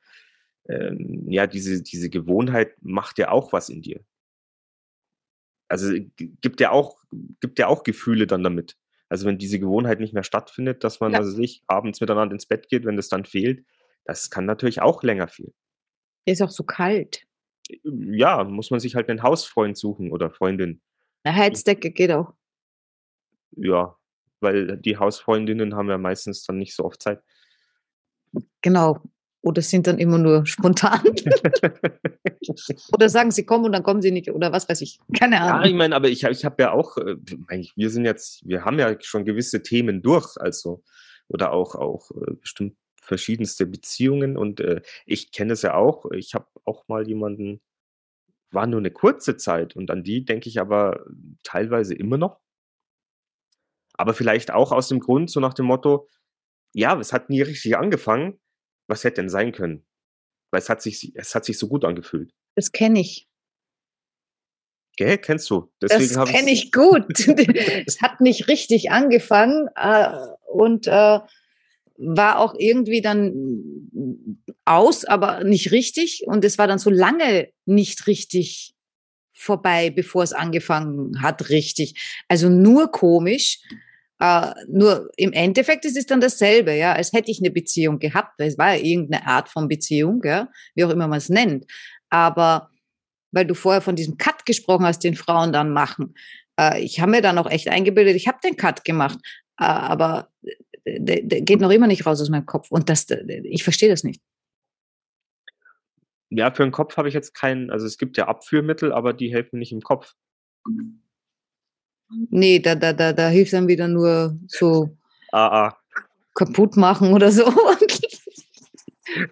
ähm, 0.69 1.27
ja, 1.29 1.47
diese, 1.47 1.83
diese 1.83 2.11
Gewohnheit 2.11 2.75
macht 2.81 3.19
ja 3.19 3.31
auch 3.31 3.53
was 3.53 3.69
in 3.69 3.83
dir. 3.83 4.01
Also 5.71 5.93
gibt 6.17 6.61
ja 6.61 6.73
auch, 6.73 6.99
gibt 7.41 7.59
ja 7.59 7.69
auch 7.69 7.85
Gefühle 7.85 8.27
dann 8.27 8.43
damit. 8.43 8.77
Also 9.09 9.27
wenn 9.27 9.39
diese 9.39 9.61
Gewohnheit 9.61 10.01
nicht 10.01 10.13
mehr 10.13 10.25
stattfindet, 10.25 10.83
dass 10.85 11.01
man 11.01 11.13
ja. 11.13 11.19
also 11.19 11.31
sich 11.31 11.63
abends 11.69 12.01
miteinander 12.01 12.35
ins 12.35 12.47
Bett 12.47 12.69
geht, 12.69 12.85
wenn 12.85 12.97
das 12.97 13.09
dann 13.09 13.25
fehlt, 13.25 13.65
das 14.05 14.31
kann 14.31 14.47
natürlich 14.47 14.83
auch 14.83 15.03
länger 15.03 15.29
fehlen. 15.29 15.55
Ist 16.27 16.43
auch 16.43 16.51
so 16.51 16.65
kalt. 16.65 17.23
Ja, 17.85 18.43
muss 18.45 18.71
man 18.71 18.81
sich 18.81 18.97
halt 18.97 19.09
einen 19.09 19.23
Hausfreund 19.23 19.79
suchen 19.79 20.11
oder 20.11 20.31
Freundin. 20.31 20.81
Eine 21.23 21.37
Heizdecke 21.37 21.93
geht 21.93 22.11
auch. 22.11 22.35
Ja, 23.53 23.97
weil 24.41 24.77
die 24.77 24.97
Hausfreundinnen 24.97 25.75
haben 25.77 25.89
ja 25.89 25.99
meistens 25.99 26.45
dann 26.45 26.59
nicht 26.59 26.75
so 26.75 26.85
oft 26.85 27.01
Zeit. 27.01 27.23
Genau. 28.61 29.01
Oder 29.43 29.63
sind 29.63 29.87
dann 29.87 29.99
immer 29.99 30.19
nur 30.19 30.47
spontan. 30.47 31.01
oder 32.93 33.09
sagen 33.09 33.31
sie 33.31 33.47
kommen 33.47 33.65
und 33.65 33.73
dann 33.73 33.83
kommen 33.83 34.03
sie 34.03 34.11
nicht 34.11 34.31
oder 34.31 34.53
was 34.53 34.69
weiß 34.69 34.83
ich. 34.83 35.01
Keine 35.19 35.41
Ahnung. 35.41 35.63
Ja, 35.63 35.69
ich 35.69 35.75
meine, 35.75 35.97
aber 35.97 36.09
ich, 36.09 36.25
ich 36.25 36.45
habe 36.45 36.63
ja 36.63 36.73
auch, 36.73 36.99
äh, 36.99 37.17
wir 37.75 37.91
sind 37.91 38.05
jetzt, 38.05 38.47
wir 38.47 38.65
haben 38.65 38.79
ja 38.79 38.95
schon 39.01 39.25
gewisse 39.25 39.63
Themen 39.63 40.03
durch, 40.03 40.37
also 40.37 40.83
oder 41.29 41.53
auch, 41.53 41.75
auch 41.75 42.11
äh, 42.11 42.35
bestimmt 42.35 42.77
verschiedenste 43.01 43.67
Beziehungen 43.67 44.37
und 44.37 44.61
äh, 44.61 44.83
ich 45.07 45.33
kenne 45.33 45.55
es 45.55 45.63
ja 45.63 45.75
auch. 45.75 46.11
Ich 46.13 46.35
habe 46.35 46.47
auch 46.65 46.87
mal 46.89 47.09
jemanden, 47.09 47.61
war 48.51 48.67
nur 48.67 48.81
eine 48.81 48.91
kurze 48.91 49.37
Zeit 49.37 49.75
und 49.75 49.91
an 49.91 50.03
die 50.05 50.25
denke 50.25 50.49
ich 50.49 50.61
aber 50.61 51.05
teilweise 51.43 51.95
immer 51.95 52.19
noch. 52.19 52.41
Aber 53.95 54.15
vielleicht 54.15 54.51
auch 54.51 54.73
aus 54.73 54.89
dem 54.89 55.01
Grund, 55.01 55.31
so 55.31 55.41
nach 55.41 55.55
dem 55.55 55.67
Motto, 55.67 56.09
ja, 56.73 56.99
es 56.99 57.13
hat 57.13 57.31
nie 57.31 57.43
richtig 57.43 57.77
angefangen. 57.77 58.41
Was 58.91 59.05
hätte 59.05 59.21
denn 59.21 59.29
sein 59.29 59.53
können? 59.53 59.85
Weil 60.51 60.61
es 60.61 60.69
hat 60.69 60.83
sich, 60.83 61.13
es 61.15 61.35
hat 61.37 61.45
sich 61.45 61.59
so 61.59 61.69
gut 61.69 61.85
angefühlt. 61.85 62.35
Das 62.57 62.73
kenne 62.73 63.01
ich. 63.01 63.29
Gell, 64.97 65.17
kennst 65.19 65.49
du? 65.49 65.73
Deswegen 65.81 66.13
das 66.13 66.29
kenne 66.29 66.51
ich 66.51 66.73
gut. 66.73 67.07
es 67.87 68.03
hat 68.03 68.21
nicht 68.21 68.49
richtig 68.49 68.91
angefangen 68.91 69.69
äh, 69.77 70.09
und 70.53 70.89
äh, 70.89 71.21
war 72.03 72.39
auch 72.41 72.55
irgendwie 72.59 73.01
dann 73.01 74.41
aus, 74.65 75.05
aber 75.05 75.45
nicht 75.45 75.71
richtig. 75.71 76.25
Und 76.27 76.45
es 76.45 76.59
war 76.59 76.67
dann 76.67 76.81
so 76.81 76.91
lange 76.91 77.49
nicht 77.67 78.09
richtig 78.09 78.75
vorbei, 79.31 79.91
bevor 79.91 80.25
es 80.25 80.33
angefangen 80.33 81.23
hat, 81.23 81.49
richtig. 81.49 82.23
Also 82.27 82.49
nur 82.49 82.91
komisch. 82.91 83.61
Uh, 84.23 84.53
nur 84.69 85.11
im 85.17 85.33
Endeffekt 85.33 85.87
ist 85.87 85.97
es 85.97 86.05
dann 86.05 86.21
dasselbe, 86.21 86.75
ja, 86.75 86.93
als 86.93 87.15
hätte 87.15 87.31
ich 87.31 87.41
eine 87.41 87.51
Beziehung 87.51 87.99
gehabt. 87.99 88.35
Es 88.39 88.59
war 88.59 88.75
ja 88.75 88.83
irgendeine 88.83 89.27
Art 89.27 89.49
von 89.49 89.67
Beziehung, 89.67 90.21
ja, 90.25 90.51
wie 90.75 90.85
auch 90.85 90.91
immer 90.91 91.09
man 91.09 91.17
es 91.17 91.31
nennt. 91.31 91.65
Aber 92.11 92.71
weil 93.33 93.47
du 93.47 93.55
vorher 93.55 93.81
von 93.81 93.97
diesem 93.97 94.19
Cut 94.19 94.45
gesprochen 94.45 94.85
hast, 94.85 95.05
den 95.05 95.15
Frauen 95.15 95.53
dann 95.53 95.73
machen. 95.73 96.15
Uh, 96.61 96.75
ich 96.77 97.01
habe 97.01 97.13
mir 97.13 97.23
dann 97.23 97.39
auch 97.39 97.51
echt 97.51 97.69
eingebildet, 97.69 98.15
ich 98.15 98.29
habe 98.29 98.39
den 98.45 98.57
Cut 98.57 98.85
gemacht. 98.85 99.19
Uh, 99.59 99.65
aber 99.65 100.29
der, 100.87 101.23
der 101.23 101.41
geht 101.41 101.61
noch 101.61 101.71
immer 101.71 101.87
nicht 101.87 102.05
raus 102.05 102.21
aus 102.21 102.29
meinem 102.29 102.47
Kopf. 102.47 102.71
Und 102.71 102.91
das, 102.91 103.07
ich 103.45 103.65
verstehe 103.65 103.89
das 103.89 104.05
nicht. 104.05 104.21
Ja, 106.29 106.53
für 106.53 106.63
den 106.63 106.73
Kopf 106.73 106.97
habe 106.97 107.09
ich 107.09 107.15
jetzt 107.15 107.35
keinen, 107.35 107.71
also 107.71 107.87
es 107.87 107.99
gibt 107.99 108.17
ja 108.17 108.29
Abführmittel, 108.29 108.93
aber 108.93 109.13
die 109.13 109.33
helfen 109.33 109.59
nicht 109.59 109.73
im 109.73 109.81
Kopf. 109.81 110.15
Nee, 112.31 112.59
da, 112.59 112.75
da, 112.75 112.93
da, 112.93 113.13
da 113.13 113.29
hilft 113.29 113.53
dann 113.53 113.69
wieder 113.69 113.89
nur 113.89 114.37
so 114.49 114.97
ah, 115.33 115.67
ah. 115.67 115.77
kaputt 116.35 116.77
machen 116.77 117.13
oder 117.13 117.31
so. 117.31 117.45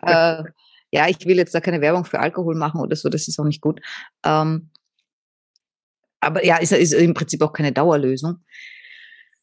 äh, 0.03 0.43
ja, 0.91 1.09
ich 1.09 1.25
will 1.27 1.37
jetzt 1.37 1.55
da 1.55 1.61
keine 1.61 1.81
Werbung 1.81 2.05
für 2.05 2.21
Alkohol 2.21 2.55
machen 2.55 2.81
oder 2.81 2.97
so, 2.97 3.09
das 3.09 3.29
ist 3.29 3.39
auch 3.39 3.45
nicht 3.45 3.61
gut. 3.61 3.81
Ähm, 4.25 4.71
aber 6.21 6.45
ja, 6.45 6.57
ist, 6.57 6.73
ist 6.73 6.93
im 6.93 7.15
Prinzip 7.15 7.43
auch 7.43 7.53
keine 7.53 7.73
Dauerlösung 7.73 8.41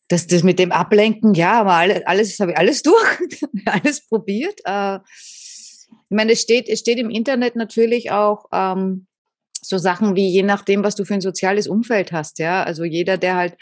das, 0.08 0.28
das 0.28 0.44
mit 0.44 0.60
dem 0.60 0.72
Ablenken, 0.72 1.34
ja, 1.34 1.62
aber 1.62 1.74
alles, 1.74 2.40
habe 2.40 2.52
ich 2.52 2.58
alles 2.58 2.82
durch, 2.84 3.42
alles 3.66 4.08
probiert. 4.08 4.60
Äh, 4.66 5.00
ich 5.08 6.16
meine, 6.16 6.34
es 6.34 6.42
steht, 6.42 6.70
es 6.70 6.80
steht 6.80 7.00
im 7.00 7.10
Internet 7.10 7.56
natürlich 7.56 8.12
auch 8.12 8.46
ähm, 8.52 9.08
so 9.68 9.78
Sachen 9.78 10.16
wie 10.16 10.30
je 10.30 10.44
nachdem, 10.44 10.84
was 10.84 10.96
du 10.96 11.06
für 11.06 11.16
ein 11.16 11.22
soziales 11.22 11.68
Umfeld 11.68 12.12
hast, 12.12 12.40
ja. 12.40 12.64
Also 12.64 12.84
jeder, 12.84 13.18
der 13.18 13.36
halt, 13.36 13.56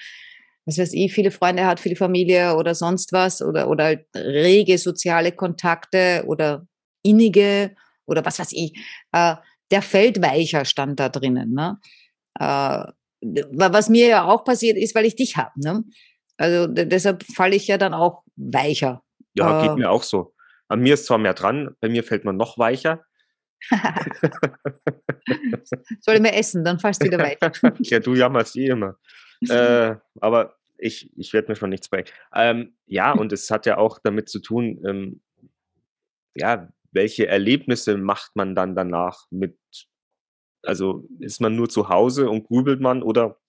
was 0.65 0.77
weiß 0.77 0.93
ich, 0.93 1.13
viele 1.13 1.31
Freunde 1.31 1.65
hat, 1.65 1.79
viele 1.79 1.95
Familie 1.95 2.55
oder 2.55 2.75
sonst 2.75 3.13
was 3.13 3.41
oder, 3.41 3.69
oder 3.69 3.85
halt 3.85 4.05
rege 4.15 4.77
soziale 4.77 5.31
Kontakte 5.31 6.23
oder 6.27 6.65
innige 7.03 7.75
oder 8.05 8.25
was 8.25 8.39
weiß 8.39 8.51
ich, 8.53 8.73
äh, 9.11 9.35
der 9.71 9.81
fällt 9.81 10.21
weicher, 10.21 10.65
stand 10.65 10.99
da 10.99 11.09
drinnen. 11.09 11.53
Ne? 11.53 11.79
Äh, 12.39 12.85
was 13.51 13.89
mir 13.89 14.07
ja 14.07 14.25
auch 14.25 14.43
passiert 14.43 14.77
ist, 14.77 14.95
weil 14.95 15.05
ich 15.05 15.15
dich 15.15 15.37
habe. 15.37 15.51
Ne? 15.55 15.83
Also 16.37 16.67
deshalb 16.67 17.23
falle 17.23 17.55
ich 17.55 17.67
ja 17.67 17.77
dann 17.77 17.93
auch 17.93 18.23
weicher. 18.35 19.01
Ja, 19.33 19.61
geht 19.61 19.71
äh, 19.71 19.75
mir 19.75 19.91
auch 19.91 20.03
so. 20.03 20.33
An 20.67 20.81
mir 20.81 20.95
ist 20.95 21.05
zwar 21.05 21.17
mehr 21.17 21.33
dran, 21.33 21.75
bei 21.79 21.89
mir 21.89 22.03
fällt 22.03 22.25
man 22.25 22.37
noch 22.37 22.57
weicher. 22.57 23.03
Soll 26.01 26.15
ich 26.15 26.21
mehr 26.21 26.37
essen, 26.37 26.63
dann 26.63 26.79
fallst 26.79 27.01
du 27.01 27.07
wieder 27.07 27.19
weicher. 27.19 27.51
ja, 27.79 27.99
du 27.99 28.15
jammerst 28.15 28.55
eh 28.55 28.67
immer. 28.67 28.97
äh, 29.49 29.95
aber 30.19 30.55
ich, 30.77 31.11
ich 31.17 31.33
werde 31.33 31.49
mir 31.49 31.55
schon 31.55 31.69
nichts 31.69 31.89
bei. 31.89 32.03
Ähm, 32.33 32.75
ja, 32.85 33.11
und 33.11 33.31
es 33.31 33.49
hat 33.51 33.65
ja 33.65 33.77
auch 33.77 33.99
damit 34.03 34.29
zu 34.29 34.39
tun, 34.39 34.81
ähm, 34.85 35.21
ja, 36.35 36.69
welche 36.91 37.27
Erlebnisse 37.27 37.97
macht 37.97 38.35
man 38.35 38.55
dann 38.55 38.75
danach 38.75 39.25
mit, 39.31 39.57
also 40.61 41.07
ist 41.19 41.41
man 41.41 41.55
nur 41.55 41.69
zu 41.69 41.89
Hause 41.89 42.29
und 42.29 42.47
grübelt 42.47 42.81
man 42.81 43.03
oder 43.03 43.39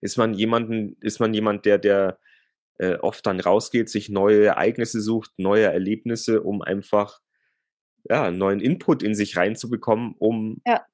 ist 0.00 0.16
man 0.16 0.34
jemanden, 0.34 0.96
ist 1.00 1.18
man 1.18 1.34
jemand, 1.34 1.64
der, 1.64 1.78
der 1.78 2.18
äh, 2.78 2.94
oft 2.96 3.26
dann 3.26 3.40
rausgeht, 3.40 3.88
sich 3.88 4.08
neue 4.08 4.44
Ereignisse 4.44 5.00
sucht, 5.00 5.32
neue 5.36 5.64
Erlebnisse, 5.64 6.42
um 6.42 6.62
einfach 6.62 7.20
ja, 8.08 8.24
einen 8.24 8.38
neuen 8.38 8.60
Input 8.60 9.02
in 9.02 9.14
sich 9.14 9.36
reinzubekommen, 9.36 10.14
um 10.18 10.60
ja. 10.66 10.84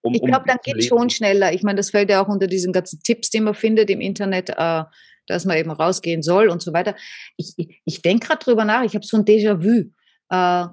Um, 0.00 0.14
ich 0.14 0.22
glaube, 0.22 0.44
dann 0.46 0.58
geht 0.62 0.84
schon 0.84 1.10
schneller. 1.10 1.52
Ich 1.52 1.64
meine, 1.64 1.76
das 1.76 1.90
fällt 1.90 2.08
ja 2.08 2.22
auch 2.22 2.28
unter 2.28 2.46
diesen 2.46 2.72
ganzen 2.72 3.02
Tipps, 3.02 3.30
die 3.30 3.40
man 3.40 3.54
findet 3.54 3.90
im 3.90 4.00
Internet, 4.00 4.50
äh, 4.50 4.84
dass 5.26 5.44
man 5.44 5.56
eben 5.56 5.70
rausgehen 5.70 6.22
soll 6.22 6.48
und 6.48 6.62
so 6.62 6.72
weiter. 6.72 6.94
Ich, 7.36 7.54
ich, 7.56 7.80
ich 7.84 8.02
denke 8.02 8.28
gerade 8.28 8.44
drüber 8.44 8.64
nach, 8.64 8.84
ich 8.84 8.94
habe 8.94 9.04
so 9.04 9.16
ein 9.16 9.24
Déjà-vu. 9.24 9.90
Äh, 10.30 10.66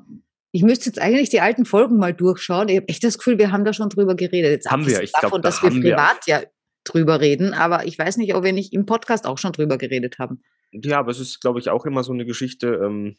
ich 0.52 0.64
müsste 0.64 0.86
jetzt 0.86 1.00
eigentlich 1.02 1.30
die 1.30 1.42
alten 1.42 1.66
Folgen 1.66 1.98
mal 1.98 2.14
durchschauen. 2.14 2.70
Ich 2.70 2.78
habe 2.78 2.88
echt 2.88 3.04
das 3.04 3.18
Gefühl, 3.18 3.38
wir 3.40 3.52
haben 3.52 3.66
da 3.66 3.74
schon 3.74 3.90
drüber 3.90 4.16
geredet. 4.16 4.52
Jetzt 4.52 4.72
haben 4.72 4.88
wir. 4.88 5.02
Ich 5.02 5.12
glaube, 5.12 5.38
da 5.38 5.50
dass 5.50 5.62
wir 5.62 5.70
privat 5.70 6.28
wir 6.28 6.34
ja 6.34 6.44
drüber 6.86 7.20
reden, 7.20 7.54
aber 7.54 7.86
ich 7.86 7.98
weiß 7.98 8.18
nicht, 8.18 8.36
ob 8.36 8.44
wir 8.44 8.54
nicht 8.54 8.72
im 8.72 8.86
Podcast 8.86 9.26
auch 9.26 9.38
schon 9.38 9.52
drüber 9.52 9.78
geredet 9.78 10.20
haben. 10.20 10.42
Ja, 10.72 11.00
aber 11.00 11.12
es 11.12 11.20
ist, 11.20 11.42
glaube 11.42 11.60
ich, 11.60 11.70
auch 11.70 11.86
immer 11.86 12.04
so 12.04 12.14
eine 12.14 12.26
Geschichte, 12.26 12.80
ähm, 12.84 13.16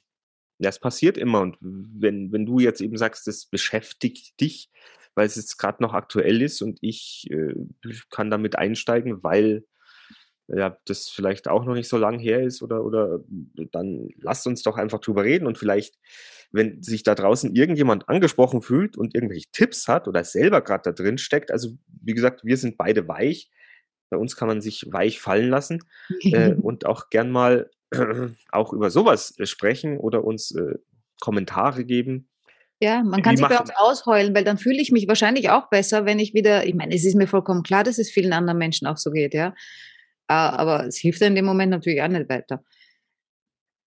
ja, 0.58 0.68
es 0.68 0.78
passiert 0.78 1.18
immer 1.18 1.40
und 1.40 1.56
wenn, 1.60 2.32
wenn 2.32 2.46
du 2.46 2.58
jetzt 2.58 2.80
eben 2.80 2.96
sagst, 2.96 3.26
das 3.26 3.46
beschäftigt 3.46 4.40
dich, 4.40 4.70
weil 5.14 5.26
es 5.26 5.36
jetzt 5.36 5.58
gerade 5.58 5.82
noch 5.82 5.94
aktuell 5.94 6.42
ist 6.42 6.62
und 6.62 6.78
ich 6.82 7.28
äh, 7.30 7.54
kann 8.10 8.30
damit 8.30 8.56
einsteigen, 8.56 9.22
weil 9.22 9.64
ja, 10.48 10.78
das 10.84 11.08
vielleicht 11.08 11.48
auch 11.48 11.64
noch 11.64 11.74
nicht 11.74 11.88
so 11.88 11.96
lang 11.96 12.18
her 12.18 12.42
ist 12.42 12.62
oder, 12.62 12.84
oder 12.84 13.20
dann 13.72 14.08
lasst 14.18 14.46
uns 14.46 14.62
doch 14.62 14.76
einfach 14.76 15.00
drüber 15.00 15.24
reden 15.24 15.46
und 15.46 15.58
vielleicht, 15.58 15.98
wenn 16.52 16.82
sich 16.82 17.02
da 17.02 17.14
draußen 17.14 17.54
irgendjemand 17.54 18.08
angesprochen 18.08 18.62
fühlt 18.62 18.96
und 18.96 19.14
irgendwelche 19.14 19.50
Tipps 19.50 19.88
hat 19.88 20.06
oder 20.06 20.22
selber 20.22 20.60
gerade 20.62 20.82
da 20.84 20.92
drin 20.92 21.18
steckt, 21.18 21.50
also 21.50 21.76
wie 21.88 22.14
gesagt, 22.14 22.44
wir 22.44 22.56
sind 22.56 22.76
beide 22.76 23.08
weich, 23.08 23.50
bei 24.08 24.16
uns 24.16 24.36
kann 24.36 24.46
man 24.46 24.60
sich 24.60 24.86
weich 24.92 25.20
fallen 25.20 25.50
lassen 25.50 25.82
äh, 26.20 26.54
und 26.62 26.86
auch 26.86 27.10
gern 27.10 27.30
mal 27.30 27.68
äh, 27.68 27.75
auch 28.50 28.72
über 28.72 28.90
sowas 28.90 29.38
äh, 29.38 29.46
sprechen 29.46 29.98
oder 29.98 30.24
uns 30.24 30.52
äh, 30.52 30.74
Kommentare 31.20 31.84
geben. 31.84 32.28
Ja, 32.80 33.02
man 33.02 33.22
kann 33.22 33.32
Wie 33.32 33.38
sich 33.38 33.48
bei 33.48 33.58
uns 33.58 33.70
ausheulen, 33.74 34.34
weil 34.34 34.44
dann 34.44 34.58
fühle 34.58 34.80
ich 34.80 34.92
mich 34.92 35.08
wahrscheinlich 35.08 35.48
auch 35.48 35.70
besser, 35.70 36.04
wenn 36.04 36.18
ich 36.18 36.34
wieder, 36.34 36.66
ich 36.66 36.74
meine, 36.74 36.94
es 36.94 37.06
ist 37.06 37.14
mir 37.14 37.26
vollkommen 37.26 37.62
klar, 37.62 37.84
dass 37.84 37.98
es 37.98 38.10
vielen 38.10 38.34
anderen 38.34 38.58
Menschen 38.58 38.86
auch 38.86 38.98
so 38.98 39.10
geht, 39.10 39.32
ja. 39.32 39.54
Aber 40.26 40.86
es 40.86 40.98
hilft 40.98 41.22
in 41.22 41.34
dem 41.34 41.46
Moment 41.46 41.70
natürlich 41.70 42.02
auch 42.02 42.08
nicht 42.08 42.28
weiter. 42.28 42.62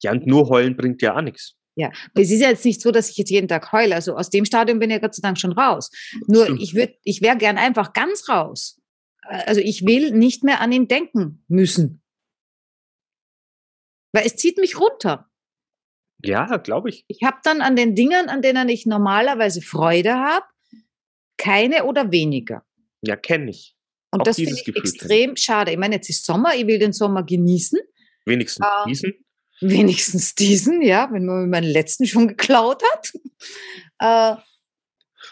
Ja, 0.01 0.11
und 0.11 0.25
nur 0.25 0.49
heulen 0.49 0.75
bringt 0.75 1.01
ja 1.01 1.15
auch 1.15 1.21
nichts. 1.21 1.55
Ja, 1.75 1.91
es 2.15 2.31
ist 2.31 2.41
ja 2.41 2.49
jetzt 2.49 2.65
nicht 2.65 2.81
so, 2.81 2.91
dass 2.91 3.09
ich 3.09 3.17
jetzt 3.17 3.29
jeden 3.29 3.47
Tag 3.47 3.71
heule. 3.71 3.95
Also 3.95 4.15
aus 4.15 4.29
dem 4.29 4.45
Stadium 4.45 4.79
bin 4.79 4.89
ich 4.89 4.95
ja 4.95 4.99
Gott 4.99 5.15
sei 5.15 5.21
Dank 5.21 5.39
schon 5.39 5.53
raus. 5.53 5.91
Nur 6.27 6.45
Stimmt. 6.45 6.61
ich 6.61 6.73
würde, 6.73 6.95
ich 7.03 7.21
wäre 7.21 7.37
gern 7.37 7.57
einfach 7.57 7.93
ganz 7.93 8.27
raus. 8.27 8.81
Also 9.21 9.61
ich 9.61 9.85
will 9.85 10.11
nicht 10.11 10.43
mehr 10.43 10.61
an 10.61 10.71
ihn 10.71 10.87
denken 10.87 11.43
müssen. 11.47 12.01
Weil 14.11 14.25
es 14.25 14.35
zieht 14.35 14.57
mich 14.57 14.79
runter. 14.79 15.29
Ja, 16.23 16.57
glaube 16.57 16.89
ich. 16.89 17.05
Ich 17.07 17.23
habe 17.23 17.37
dann 17.43 17.61
an 17.61 17.75
den 17.75 17.95
Dingen, 17.95 18.29
an 18.29 18.41
denen 18.41 18.67
ich 18.69 18.85
normalerweise 18.85 19.61
Freude 19.61 20.15
habe, 20.15 20.45
keine 21.37 21.85
oder 21.85 22.11
weniger. 22.11 22.65
Ja, 23.01 23.15
kenne 23.15 23.51
ich. 23.51 23.75
Und 24.11 24.21
Auch 24.21 24.23
das 24.25 24.35
finde 24.37 24.51
ich 24.53 24.65
Gefühl 24.65 24.81
extrem 24.81 25.35
schade. 25.37 25.71
Ich 25.71 25.77
meine, 25.77 25.95
jetzt 25.95 26.09
ist 26.09 26.25
Sommer, 26.25 26.55
ich 26.55 26.67
will 26.67 26.79
den 26.79 26.93
Sommer 26.93 27.23
genießen, 27.23 27.79
Wenigstens 28.25 28.65
Ah. 28.65 28.85
diesen. 28.87 29.13
Wenigstens 29.61 30.35
diesen, 30.35 30.81
ja, 30.81 31.09
wenn 31.11 31.25
man 31.25 31.49
meinen 31.49 31.69
letzten 31.69 32.05
schon 32.07 32.27
geklaut 32.29 32.81
hat. 32.93 33.11
Äh, 33.99 34.41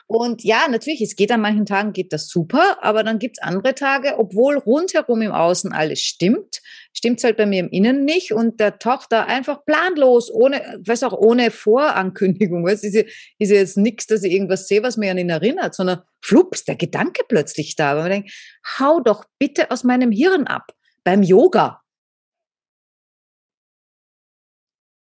und 0.09 0.45
ja, 0.45 0.69
natürlich, 0.69 1.01
es 1.01 1.17
geht 1.17 1.31
an 1.33 1.41
manchen 1.41 1.65
Tagen 1.65 1.91
geht 1.91 2.13
das 2.13 2.29
super, 2.29 2.77
aber 2.81 3.03
dann 3.03 3.19
gibt 3.19 3.37
es 3.37 3.43
andere 3.43 3.75
Tage, 3.75 4.17
obwohl 4.17 4.57
rundherum 4.57 5.21
im 5.21 5.33
Außen 5.33 5.73
alles 5.73 5.99
stimmt, 5.99 6.61
stimmt 6.93 7.17
es 7.17 7.25
halt 7.25 7.35
bei 7.35 7.45
mir 7.45 7.59
im 7.59 7.69
Innen 7.69 8.05
nicht 8.05 8.31
und 8.31 8.61
der 8.61 8.79
taucht 8.79 9.11
da 9.11 9.25
einfach 9.25 9.65
planlos, 9.65 10.31
ohne, 10.33 10.79
weiß 10.85 11.03
auch 11.03 11.11
ohne 11.11 11.51
Vorankündigung. 11.51 12.65
Es 12.69 12.85
ist, 12.85 12.95
ja, 12.95 13.03
ist 13.37 13.51
ja 13.51 13.57
jetzt 13.57 13.77
nichts, 13.77 14.07
dass 14.07 14.23
ich 14.23 14.31
irgendwas 14.31 14.69
sehe, 14.69 14.81
was 14.81 14.95
mir 14.95 15.11
an 15.11 15.17
ihn 15.17 15.29
erinnert, 15.29 15.75
sondern 15.75 16.01
flups, 16.21 16.63
der 16.63 16.77
Gedanke 16.77 17.23
plötzlich 17.27 17.75
da. 17.75 17.91
Aber 17.91 18.03
man 18.03 18.11
denkt, 18.11 18.31
hau 18.79 19.01
doch 19.01 19.25
bitte 19.37 19.71
aus 19.71 19.83
meinem 19.83 20.11
Hirn 20.11 20.47
ab. 20.47 20.71
Beim 21.03 21.21
Yoga. 21.21 21.81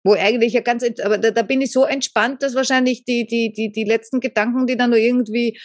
Wo 0.04 0.12
eigentlich 0.12 0.52
ja 0.52 0.60
ganz, 0.60 0.84
aber 1.02 1.16
da, 1.18 1.30
da 1.30 1.42
bin 1.42 1.62
ich 1.62 1.72
so 1.72 1.84
entspannt, 1.84 2.42
dass 2.42 2.54
wahrscheinlich 2.54 3.04
die, 3.04 3.26
die, 3.26 3.52
die, 3.52 3.72
die 3.72 3.84
letzten 3.84 4.20
Gedanken, 4.20 4.66
die 4.66 4.76
dann 4.76 4.90
nur 4.90 4.98
irgendwie 4.98 5.58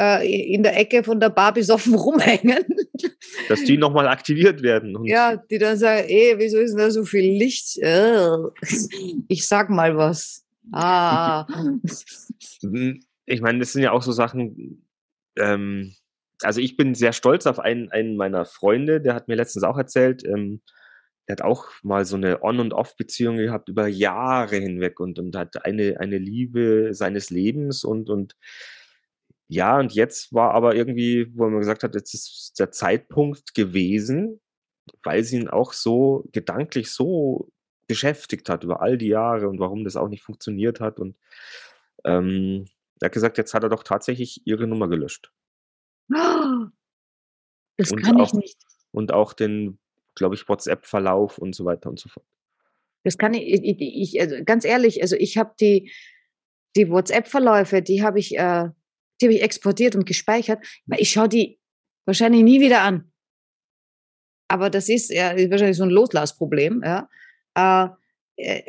äh, 0.00 0.26
in 0.54 0.62
der 0.62 0.76
Ecke 0.78 1.04
von 1.04 1.20
der 1.20 1.28
Bar 1.30 1.52
besoffen 1.52 1.94
rumhängen, 2.06 2.64
dass 3.48 3.62
die 3.64 3.76
nochmal 3.76 4.08
aktiviert 4.08 4.62
werden. 4.62 5.04
Ja, 5.04 5.36
die 5.36 5.58
dann 5.58 5.76
sagen, 5.76 6.06
ey, 6.08 6.34
wieso 6.38 6.58
ist 6.58 6.70
denn 6.70 6.78
da 6.78 6.90
so 6.90 7.04
viel 7.04 7.36
Licht? 7.36 7.78
Äh, 7.78 8.36
Ich 9.28 9.46
sag 9.46 9.70
mal 9.70 9.96
was. 9.96 10.44
Ah. 10.72 11.46
Hm, 12.62 13.00
Ich 13.26 13.40
meine, 13.40 13.58
das 13.58 13.72
sind 13.72 13.82
ja 13.82 13.92
auch 13.92 14.02
so 14.02 14.12
Sachen, 14.12 14.86
ähm, 15.38 15.94
also 16.42 16.60
ich 16.60 16.76
bin 16.76 16.94
sehr 16.94 17.12
stolz 17.12 17.46
auf 17.46 17.58
einen, 17.58 17.90
einen 17.90 18.16
meiner 18.16 18.44
Freunde, 18.44 19.00
der 19.00 19.14
hat 19.14 19.28
mir 19.28 19.36
letztens 19.36 19.64
auch 19.64 19.78
erzählt, 19.78 20.24
ähm, 20.24 20.60
der 21.28 21.34
hat 21.36 21.42
auch 21.42 21.66
mal 21.82 22.04
so 22.04 22.16
eine 22.16 22.42
On- 22.42 22.60
und 22.60 22.72
Off-Beziehung 22.74 23.36
gehabt 23.36 23.68
über 23.68 23.86
Jahre 23.86 24.56
hinweg 24.56 25.00
und, 25.00 25.18
und 25.18 25.34
hat 25.36 25.64
eine, 25.64 25.98
eine 26.00 26.18
Liebe 26.18 26.90
seines 26.92 27.30
Lebens 27.30 27.84
und, 27.84 28.10
und 28.10 28.36
ja, 29.48 29.78
und 29.78 29.92
jetzt 29.92 30.32
war 30.32 30.52
aber 30.52 30.74
irgendwie, 30.74 31.30
wo 31.36 31.48
man 31.48 31.60
gesagt 31.60 31.82
hat, 31.82 31.94
jetzt 31.94 32.14
ist 32.14 32.58
der 32.58 32.70
Zeitpunkt 32.72 33.54
gewesen, 33.54 34.40
weil 35.02 35.22
sie 35.24 35.36
ihn 35.36 35.48
auch 35.48 35.72
so 35.72 36.28
gedanklich 36.32 36.90
so 36.90 37.50
beschäftigt 37.86 38.48
hat 38.48 38.64
über 38.64 38.80
all 38.82 38.96
die 38.98 39.08
Jahre 39.08 39.48
und 39.48 39.58
warum 39.60 39.84
das 39.84 39.96
auch 39.96 40.08
nicht 40.08 40.22
funktioniert 40.22 40.80
hat 40.80 40.98
und 40.98 41.16
ähm, 42.04 42.66
er 43.00 43.06
hat 43.06 43.12
gesagt, 43.12 43.38
jetzt 43.38 43.52
hat 43.54 43.62
er 43.62 43.68
doch 43.68 43.82
tatsächlich 43.82 44.46
ihre 44.46 44.66
Nummer 44.66 44.88
gelöscht. 44.88 45.30
Das 47.76 47.90
Und 47.90 48.02
kann 48.02 48.16
ich 48.20 48.22
auch- 48.22 48.32
nicht. 48.34 48.56
Und 48.92 49.12
auch 49.12 49.32
den, 49.32 49.80
glaube 50.14 50.34
ich, 50.34 50.48
WhatsApp-Verlauf 50.48 51.38
und 51.38 51.54
so 51.54 51.64
weiter 51.64 51.90
und 51.90 51.98
so 51.98 52.08
fort. 52.08 52.26
Das 53.04 53.18
kann 53.18 53.34
ich, 53.34 53.62
ich, 53.62 53.76
ich 53.80 54.20
also 54.20 54.36
ganz 54.44 54.64
ehrlich, 54.64 55.02
also 55.02 55.16
ich 55.16 55.36
habe 55.36 55.54
die, 55.60 55.92
die 56.76 56.88
WhatsApp-Verläufe, 56.88 57.82
die 57.82 58.02
habe 58.02 58.18
ich, 58.18 58.36
äh, 58.36 58.38
habe 58.38 58.72
ich 59.20 59.42
exportiert 59.42 59.94
und 59.94 60.06
gespeichert. 60.06 60.64
Ich 60.96 61.10
schaue 61.10 61.28
die 61.28 61.58
wahrscheinlich 62.06 62.42
nie 62.42 62.60
wieder 62.60 62.82
an. 62.82 63.10
Aber 64.48 64.70
das 64.70 64.88
ist 64.88 65.10
ja 65.10 65.30
ist 65.30 65.50
wahrscheinlich 65.50 65.76
so 65.76 65.84
ein 65.84 65.90
Loslassproblem. 65.90 66.82
Ja. 66.84 67.08
Äh, 67.56 67.88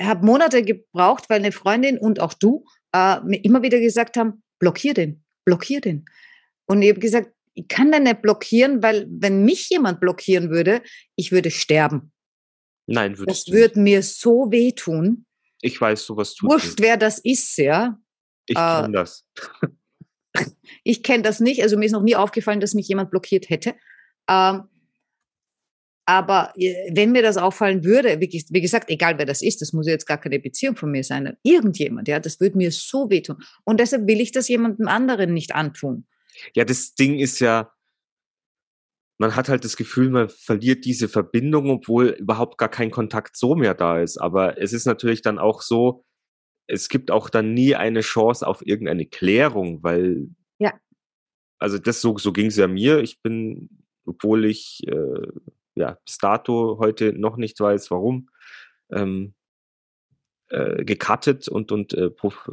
habe 0.01 0.25
Monate 0.25 0.63
gebraucht, 0.63 1.29
weil 1.29 1.39
eine 1.39 1.51
Freundin 1.51 1.97
und 1.97 2.19
auch 2.19 2.33
du 2.33 2.65
äh, 2.93 3.19
mir 3.21 3.43
immer 3.43 3.63
wieder 3.63 3.79
gesagt 3.79 4.15
haben, 4.17 4.43
blockier 4.59 4.93
den, 4.93 5.23
blockier 5.43 5.81
den. 5.81 6.05
Und 6.65 6.81
ich 6.81 6.89
habe 6.89 6.99
gesagt, 6.99 7.31
ich 7.55 7.67
kann 7.67 7.91
den 7.91 8.03
nicht 8.03 8.21
blockieren, 8.21 8.83
weil 8.83 9.07
wenn 9.09 9.43
mich 9.43 9.69
jemand 9.69 9.99
blockieren 9.99 10.49
würde, 10.49 10.81
ich 11.15 11.31
würde 11.31 11.49
sterben. 11.51 12.11
Nein, 12.85 13.17
würdest 13.17 13.47
Das 13.47 13.53
würde 13.53 13.79
mir 13.79 14.03
so 14.03 14.51
wehtun. 14.51 15.25
Ich 15.61 15.79
weiß, 15.81 16.05
sowas 16.05 16.35
tut 16.35 16.49
Wurscht, 16.51 16.79
wer 16.79 16.97
das 16.97 17.17
ist, 17.19 17.57
ja. 17.57 17.97
Ich 18.45 18.57
äh, 18.57 18.81
kenne 18.81 18.91
das. 18.93 19.25
Ich 20.83 21.01
kenne 21.01 21.23
das 21.23 21.39
nicht, 21.39 21.63
also 21.63 21.77
mir 21.77 21.85
ist 21.85 21.93
noch 21.93 22.03
nie 22.03 22.15
aufgefallen, 22.17 22.59
dass 22.59 22.73
mich 22.73 22.89
jemand 22.89 23.09
blockiert 23.09 23.49
hätte. 23.49 23.73
Ähm, 24.29 24.63
aber 26.05 26.53
äh, 26.57 26.91
wenn 26.93 27.13
mir 27.13 27.21
das 27.21 27.37
auffallen 27.37 27.83
würde, 27.85 28.19
wie, 28.19 28.27
ges- 28.27 28.47
wie 28.51 28.61
gesagt, 28.61 28.89
egal 28.89 29.17
wer 29.17 29.25
das 29.25 29.41
ist, 29.41 29.61
das 29.61 29.71
muss 29.71 29.87
jetzt 29.87 30.05
gar 30.05 30.19
keine 30.19 30.39
Beziehung 30.39 30.75
von 30.75 30.91
mir 30.91 31.03
sein, 31.05 31.37
irgendjemand, 31.41 32.07
ja, 32.09 32.19
das 32.19 32.39
würde 32.41 32.57
mir 32.57 32.71
so 32.71 33.09
wehtun. 33.09 33.37
Und 33.63 33.79
deshalb 33.79 34.07
will 34.07 34.19
ich 34.19 34.31
das 34.33 34.49
jemandem 34.49 34.87
anderen 34.89 35.33
nicht 35.33 35.55
antun. 35.55 36.05
Ja, 36.55 36.65
das 36.65 36.95
Ding 36.95 37.19
ist 37.19 37.39
ja, 37.39 37.71
man 39.17 39.35
hat 39.35 39.47
halt 39.47 39.63
das 39.63 39.77
Gefühl, 39.77 40.09
man 40.09 40.29
verliert 40.29 40.83
diese 40.85 41.07
Verbindung, 41.07 41.69
obwohl 41.69 42.07
überhaupt 42.09 42.57
gar 42.57 42.69
kein 42.69 42.91
Kontakt 42.91 43.37
so 43.37 43.55
mehr 43.55 43.73
da 43.73 44.01
ist. 44.01 44.17
Aber 44.17 44.57
es 44.61 44.73
ist 44.73 44.85
natürlich 44.85 45.21
dann 45.21 45.39
auch 45.39 45.61
so, 45.61 46.03
es 46.67 46.89
gibt 46.89 47.11
auch 47.11 47.29
dann 47.29 47.53
nie 47.53 47.75
eine 47.75 48.01
Chance 48.01 48.45
auf 48.45 48.65
irgendeine 48.65 49.05
Klärung, 49.05 49.83
weil 49.83 50.29
Ja. 50.59 50.73
also 51.59 51.77
das 51.77 52.01
so, 52.01 52.17
so 52.17 52.33
ging 52.33 52.47
es 52.47 52.57
ja 52.57 52.67
mir. 52.67 52.99
Ich 52.99 53.21
bin, 53.21 53.69
obwohl 54.05 54.45
ich 54.45 54.81
äh, 54.87 55.27
ja 55.75 55.97
bis 56.05 56.17
dato 56.17 56.77
heute 56.79 57.13
noch 57.13 57.37
nicht 57.37 57.59
weiß, 57.59 57.91
warum, 57.91 58.29
ähm, 58.91 59.33
äh, 60.49 60.83
gecuttet 60.83 61.47
und, 61.47 61.71
und 61.71 61.93
äh, 61.93 62.09
prof- 62.09 62.49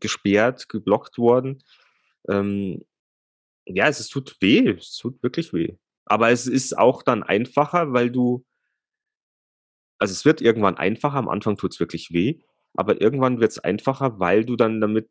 gesperrt, 0.00 0.68
geblockt 0.68 1.18
worden. 1.18 1.62
Ähm, 2.28 2.84
ja, 3.66 3.88
es, 3.88 4.00
es 4.00 4.08
tut 4.08 4.36
weh, 4.40 4.70
es 4.70 4.96
tut 4.96 5.22
wirklich 5.22 5.52
weh. 5.52 5.76
Aber 6.04 6.30
es 6.30 6.46
ist 6.46 6.78
auch 6.78 7.02
dann 7.02 7.22
einfacher, 7.22 7.92
weil 7.92 8.10
du, 8.10 8.44
also 9.98 10.12
es 10.12 10.24
wird 10.24 10.40
irgendwann 10.40 10.76
einfacher, 10.76 11.16
am 11.16 11.28
Anfang 11.28 11.56
tut 11.56 11.72
es 11.72 11.80
wirklich 11.80 12.12
weh, 12.12 12.40
aber 12.74 13.00
irgendwann 13.00 13.40
wird 13.40 13.50
es 13.50 13.58
einfacher, 13.58 14.20
weil 14.20 14.44
du 14.44 14.56
dann 14.56 14.80
damit 14.80 15.10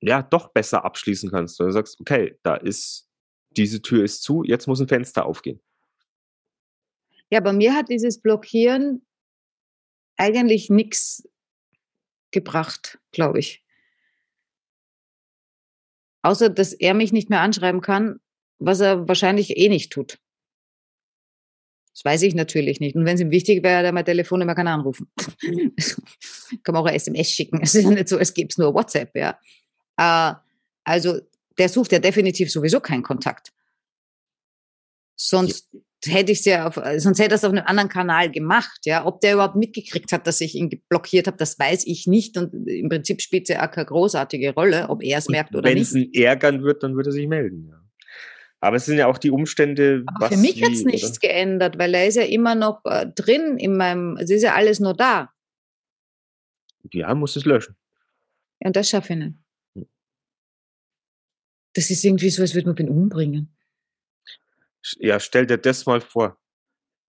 ja 0.00 0.22
doch 0.22 0.48
besser 0.52 0.84
abschließen 0.84 1.30
kannst. 1.30 1.58
Weil 1.58 1.68
du 1.68 1.72
sagst, 1.72 2.00
okay, 2.00 2.38
da 2.42 2.56
ist, 2.56 3.08
diese 3.50 3.82
Tür 3.82 4.04
ist 4.04 4.22
zu, 4.22 4.42
jetzt 4.42 4.66
muss 4.66 4.80
ein 4.80 4.88
Fenster 4.88 5.26
aufgehen. 5.26 5.60
Ja, 7.30 7.40
bei 7.40 7.52
mir 7.52 7.74
hat 7.74 7.88
dieses 7.88 8.20
Blockieren 8.20 9.06
eigentlich 10.16 10.70
nichts 10.70 11.28
gebracht, 12.30 12.98
glaube 13.10 13.38
ich. 13.38 13.61
Außer, 16.22 16.48
dass 16.48 16.72
er 16.72 16.94
mich 16.94 17.12
nicht 17.12 17.30
mehr 17.30 17.40
anschreiben 17.40 17.80
kann, 17.80 18.20
was 18.58 18.80
er 18.80 19.08
wahrscheinlich 19.08 19.56
eh 19.56 19.68
nicht 19.68 19.92
tut. 19.92 20.18
Das 21.94 22.04
weiß 22.04 22.22
ich 22.22 22.34
natürlich 22.34 22.80
nicht. 22.80 22.96
Und 22.96 23.04
wenn 23.04 23.16
es 23.16 23.20
ihm 23.20 23.30
wichtig 23.30 23.62
wäre, 23.62 23.82
dann 23.82 23.94
mein 23.94 24.04
Telefonnummer 24.04 24.54
kann 24.54 24.66
er 24.66 24.74
anrufen. 24.74 25.10
kann 26.62 26.72
man 26.72 26.76
auch 26.76 26.86
eine 26.86 26.96
SMS 26.96 27.30
schicken. 27.30 27.60
Es 27.60 27.74
ist 27.74 27.84
ja 27.84 27.90
nicht 27.90 28.08
so, 28.08 28.18
es 28.18 28.32
gibt 28.32 28.56
nur 28.56 28.72
WhatsApp, 28.72 29.14
ja. 29.14 29.38
Äh, 29.98 30.34
also, 30.84 31.20
der 31.58 31.68
sucht 31.68 31.92
ja 31.92 31.98
definitiv 31.98 32.50
sowieso 32.50 32.80
keinen 32.80 33.02
Kontakt. 33.02 33.52
Sonst 35.16 35.70
hätte 36.06 36.32
ich 36.32 36.40
es 36.40 36.44
ja 36.44 36.66
auf, 36.66 36.80
sonst 36.98 37.18
hätte 37.18 37.32
er 37.32 37.36
es 37.36 37.44
auf 37.44 37.52
einem 37.52 37.64
anderen 37.66 37.88
Kanal 37.88 38.30
gemacht, 38.30 38.80
ja. 38.84 39.06
Ob 39.06 39.20
der 39.20 39.34
überhaupt 39.34 39.56
mitgekriegt 39.56 40.12
hat, 40.12 40.26
dass 40.26 40.40
ich 40.40 40.54
ihn 40.54 40.70
blockiert 40.88 41.26
habe, 41.26 41.36
das 41.36 41.58
weiß 41.58 41.86
ich 41.86 42.06
nicht. 42.06 42.36
Und 42.36 42.68
im 42.68 42.88
Prinzip 42.88 43.20
spielt 43.20 43.48
es 43.48 43.54
ja 43.54 43.66
auch 43.66 43.70
keine 43.70 43.86
großartige 43.86 44.54
Rolle, 44.54 44.88
ob 44.88 45.02
er 45.02 45.18
es 45.18 45.28
merkt 45.28 45.54
oder 45.54 45.68
Wenn 45.68 45.78
nicht. 45.78 45.88
es 45.88 45.94
ihn 45.94 46.12
ärgern 46.14 46.62
wird, 46.62 46.82
dann 46.82 46.96
würde 46.96 47.10
er 47.10 47.12
sich 47.12 47.28
melden. 47.28 47.68
Ja. 47.70 47.82
Aber 48.60 48.76
es 48.76 48.86
sind 48.86 48.96
ja 48.96 49.08
auch 49.08 49.18
die 49.18 49.32
Umstände. 49.32 50.04
Aber 50.06 50.28
für 50.28 50.36
mich 50.36 50.62
hat 50.62 50.70
es 50.70 50.84
nichts 50.84 51.18
oder? 51.18 51.28
geändert, 51.28 51.78
weil 51.78 51.92
er 51.94 52.06
ist 52.06 52.14
ja 52.14 52.22
immer 52.22 52.54
noch 52.54 52.80
äh, 52.84 53.06
drin 53.12 53.58
in 53.58 53.76
meinem, 53.76 54.16
es 54.18 54.30
ist 54.30 54.42
ja 54.42 54.54
alles 54.54 54.78
nur 54.78 54.94
da. 54.94 55.32
Ja, 56.92 57.12
muss 57.14 57.34
es 57.34 57.44
löschen. 57.44 57.76
Ja, 58.60 58.68
und 58.68 58.76
das 58.76 58.88
schaffe 58.88 59.14
ich 59.14 59.18
nicht. 59.18 59.34
Hm. 59.74 59.86
Das 61.74 61.90
ist 61.90 62.04
irgendwie 62.04 62.30
so, 62.30 62.42
als 62.42 62.54
würde 62.54 62.68
man 62.68 62.76
ihn 62.76 62.88
umbringen. 62.88 63.52
Ja, 64.98 65.20
stell 65.20 65.46
dir 65.46 65.58
das 65.58 65.86
mal 65.86 66.00
vor. 66.00 66.38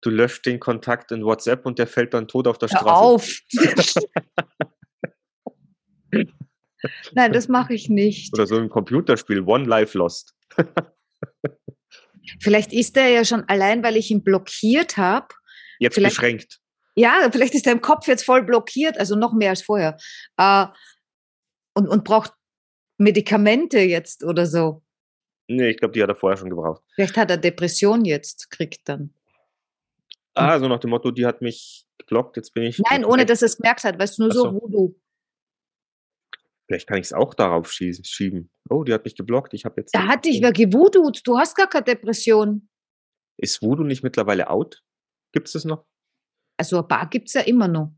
Du 0.02 0.11
löscht 0.11 0.44
den 0.46 0.58
Kontakt 0.61 1.11
in 1.12 1.24
WhatsApp 1.24 1.64
und 1.64 1.78
der 1.78 1.87
fällt 1.87 2.12
dann 2.14 2.26
tot 2.28 2.46
auf 2.48 2.58
der 2.58 2.68
Hör 2.70 2.78
Straße. 2.78 3.02
auf! 3.02 3.38
Nein, 7.12 7.32
das 7.32 7.48
mache 7.48 7.74
ich 7.74 7.88
nicht. 7.88 8.32
Oder 8.35 8.46
so 8.46 8.58
im 8.58 8.68
Computerspiel, 8.68 9.40
One 9.42 9.64
Life 9.64 9.96
Lost. 9.96 10.35
Vielleicht 12.40 12.72
ist 12.72 12.96
er 12.96 13.08
ja 13.08 13.24
schon 13.24 13.44
allein, 13.48 13.82
weil 13.82 13.96
ich 13.96 14.11
ihn 14.11 14.22
blockiert 14.24 14.96
habe. 14.96 15.28
Jetzt 15.78 15.94
Vielleicht- 15.94 16.16
beschränkt. 16.16 16.58
Ja, 16.94 17.26
vielleicht 17.32 17.54
ist 17.54 17.66
er 17.66 17.72
im 17.72 17.80
Kopf 17.80 18.06
jetzt 18.06 18.22
voll 18.22 18.42
blockiert, 18.44 18.98
also 18.98 19.16
noch 19.16 19.32
mehr 19.32 19.48
als 19.48 19.62
vorher. 19.62 19.96
Äh, 20.37 20.66
und, 21.74 21.88
und 21.88 22.04
braucht 22.04 22.35
Medikamente 22.98 23.78
jetzt 23.78 24.24
oder 24.24 24.44
so. 24.44 24.82
Nee, 25.56 25.70
ich 25.70 25.76
glaube, 25.78 25.92
die 25.92 26.02
hat 26.02 26.08
er 26.08 26.16
vorher 26.16 26.36
schon 26.36 26.50
gebraucht. 26.50 26.82
Vielleicht 26.94 27.16
hat 27.16 27.30
er 27.30 27.36
Depression 27.36 28.04
jetzt, 28.04 28.50
kriegt 28.50 28.88
dann. 28.88 29.12
Ah, 30.34 30.58
so 30.58 30.66
nach 30.68 30.80
dem 30.80 30.90
Motto, 30.90 31.10
die 31.10 31.26
hat 31.26 31.42
mich 31.42 31.86
geblockt, 31.98 32.36
jetzt 32.36 32.54
bin 32.54 32.62
ich. 32.64 32.78
Nein, 32.78 33.04
ohne 33.04 33.26
dass 33.26 33.42
er 33.42 33.46
es 33.46 33.56
gemerkt 33.58 33.84
hat, 33.84 33.98
weißt 33.98 34.18
du, 34.18 34.22
nur 34.22 34.32
so 34.32 34.42
so. 34.44 34.54
Voodoo. 34.54 34.94
Vielleicht 36.66 36.86
kann 36.88 36.96
ich 36.98 37.04
es 37.06 37.12
auch 37.12 37.34
darauf 37.34 37.68
schie- 37.70 38.02
schieben. 38.06 38.50
Oh, 38.70 38.82
die 38.84 38.94
hat 38.94 39.04
mich 39.04 39.14
geblockt, 39.14 39.52
ich 39.52 39.64
habe 39.66 39.80
jetzt. 39.82 39.94
Da 39.94 40.06
hat 40.06 40.24
dich 40.24 40.40
wer 40.40 40.52
gewudut, 40.52 41.20
du 41.24 41.36
hast 41.36 41.54
gar 41.54 41.68
keine 41.68 41.84
Depression. 41.84 42.68
Ist 43.36 43.60
Voodoo 43.62 43.84
nicht 43.84 44.02
mittlerweile 44.02 44.48
out? 44.48 44.82
Gibt 45.32 45.48
es 45.48 45.52
das 45.52 45.64
noch? 45.66 45.84
Also 46.58 46.78
ein 46.78 46.88
paar 46.88 47.08
gibt 47.10 47.28
es 47.28 47.34
ja 47.34 47.42
immer 47.42 47.68
noch. 47.68 47.92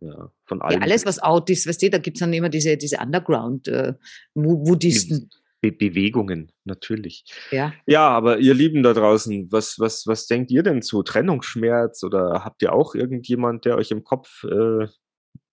Ja, 0.00 0.32
von 0.46 0.58
Ja, 0.58 0.64
allen. 0.64 0.82
alles, 0.82 1.06
was 1.06 1.20
out 1.22 1.48
ist, 1.50 1.68
weißt 1.68 1.82
du, 1.82 1.90
da 1.90 1.98
gibt 1.98 2.16
es 2.16 2.20
dann 2.20 2.32
immer 2.32 2.48
diese, 2.48 2.76
diese 2.76 2.98
Underground-Buddhisten. 2.98 5.30
Be 5.60 5.72
Bewegungen, 5.72 6.52
natürlich. 6.64 7.24
ja. 7.50 7.72
Ja, 7.86 8.08
aber 8.08 8.38
ihr 8.38 8.54
Lieben 8.54 8.82
da 8.82 8.94
draußen, 8.94 9.52
was, 9.52 9.78
was, 9.78 10.06
was 10.06 10.26
denkt 10.26 10.50
ihr 10.50 10.62
denn 10.62 10.80
zu 10.80 11.02
Trennungsschmerz 11.02 12.02
oder 12.02 12.44
habt 12.44 12.62
ihr 12.62 12.72
auch 12.72 12.94
irgendjemand, 12.94 13.66
der 13.66 13.76
euch 13.76 13.90
im 13.90 14.02
Kopf, 14.02 14.44
äh, 14.44 14.86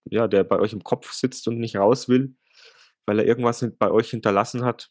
ja, 0.06 0.28
der 0.28 0.46
bei 0.46 0.60
euch 0.60 0.72
im 0.74 0.84
Kopf 0.84 1.12
sitzt 1.12 1.48
und 1.48 1.60
nicht 1.60 1.76
raus 1.76 2.08
will, 2.08 2.36
weil 3.06 3.20
er 3.20 3.26
irgendwas 3.26 3.66
bei 3.78 3.92
euch 3.92 4.10
hinterlassen 4.10 4.64
hat? 4.64 4.90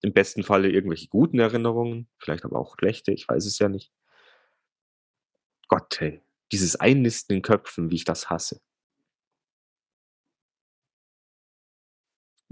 Im 0.00 0.12
besten 0.12 0.42
Falle 0.42 0.68
irgendwelche 0.70 1.06
guten 1.06 1.38
Erinnerungen, 1.38 2.08
vielleicht 2.18 2.44
aber 2.44 2.58
auch 2.58 2.74
schlechte, 2.76 3.12
ich 3.12 3.28
weiß 3.28 3.46
es 3.46 3.60
ja 3.60 3.68
nicht. 3.68 3.92
Gott, 5.68 6.00
hey, 6.00 6.22
dieses 6.50 6.74
Einnisten 6.74 7.36
in 7.36 7.42
Köpfen, 7.42 7.90
wie 7.90 7.96
ich 7.96 8.04
das 8.04 8.30
hasse. 8.30 8.60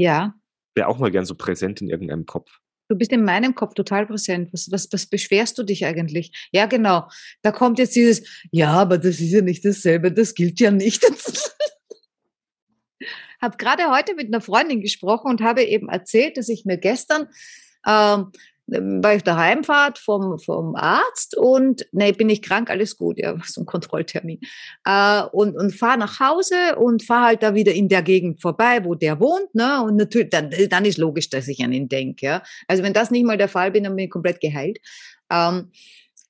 ja, 0.00 0.34
Wäre 0.74 0.88
auch 0.88 0.98
mal 0.98 1.11
gern 1.11 1.24
so 1.24 1.35
präsent 1.35 1.80
in 1.80 1.88
irgendeinem 1.88 2.26
Kopf. 2.26 2.59
Du 2.88 2.96
bist 2.96 3.12
in 3.12 3.24
meinem 3.24 3.54
Kopf 3.54 3.74
total 3.74 4.06
präsent. 4.06 4.52
Was, 4.52 4.70
was, 4.72 4.88
was 4.90 5.06
beschwerst 5.06 5.56
du 5.59 5.62
dich 5.62 5.87
eigentlich? 5.87 6.48
Ja, 6.50 6.66
genau. 6.66 7.09
Da 7.42 7.52
kommt 7.52 7.78
jetzt 7.78 7.94
dieses, 7.94 8.26
ja, 8.50 8.72
aber 8.72 8.98
das 8.98 9.20
ist 9.20 9.30
ja 9.30 9.42
nicht 9.42 9.64
dasselbe, 9.64 10.11
das 10.11 10.35
gilt 10.35 10.59
ja 10.59 10.72
nicht. 10.72 11.04
habe 13.40 13.56
gerade 13.56 13.90
heute 13.90 14.14
mit 14.14 14.26
einer 14.26 14.40
Freundin 14.40 14.80
gesprochen 14.80 15.30
und 15.30 15.40
habe 15.40 15.62
eben 15.62 15.88
erzählt, 15.88 16.37
dass 16.37 16.48
ich 16.48 16.64
mir 16.64 16.78
gestern 16.78 17.28
ähm, 17.87 18.33
war 18.70 19.14
ich 19.14 19.22
der 19.24 19.37
Heimfahrt 19.37 19.98
vom, 19.98 20.38
vom 20.38 20.74
Arzt 20.76 21.37
und 21.37 21.87
nee, 21.92 22.12
bin 22.12 22.30
ich 22.30 22.42
krank, 22.42 22.70
alles 22.70 22.96
gut, 22.96 23.18
ja, 23.18 23.37
so 23.44 23.62
ein 23.62 23.66
Kontrolltermin. 23.66 24.40
Äh, 24.85 25.22
und 25.33 25.56
und 25.56 25.72
fahre 25.74 25.98
nach 25.98 26.20
Hause 26.20 26.76
und 26.76 27.02
fahre 27.02 27.26
halt 27.26 27.42
da 27.42 27.54
wieder 27.54 27.72
in 27.72 27.88
der 27.88 28.02
Gegend 28.02 28.40
vorbei, 28.40 28.85
wo 28.85 28.94
der 28.94 29.20
wohnt, 29.20 29.54
ne? 29.54 29.83
Und 29.83 29.96
natürlich, 29.96 30.30
dann, 30.30 30.50
dann 30.70 30.85
ist 30.85 30.98
logisch, 30.98 31.30
dass 31.30 31.48
ich 31.48 31.62
an 31.64 31.72
ihn 31.72 31.88
denke, 31.88 32.26
ja. 32.26 32.42
Also 32.68 32.83
wenn 32.83 32.92
das 32.92 33.11
nicht 33.11 33.24
mal 33.26 33.38
der 33.38 33.48
Fall 33.48 33.70
bin, 33.70 33.85
dann 33.85 33.96
bin 33.96 34.04
ich 34.06 34.11
komplett 34.11 34.40
geheilt. 34.40 34.78
Ähm, 35.30 35.70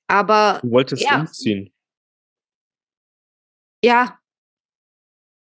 aber 0.07 0.59
Du 0.61 0.71
wolltest 0.71 1.03
Ja. 1.03 1.19
umziehen. 1.21 1.71
ja, 3.83 4.17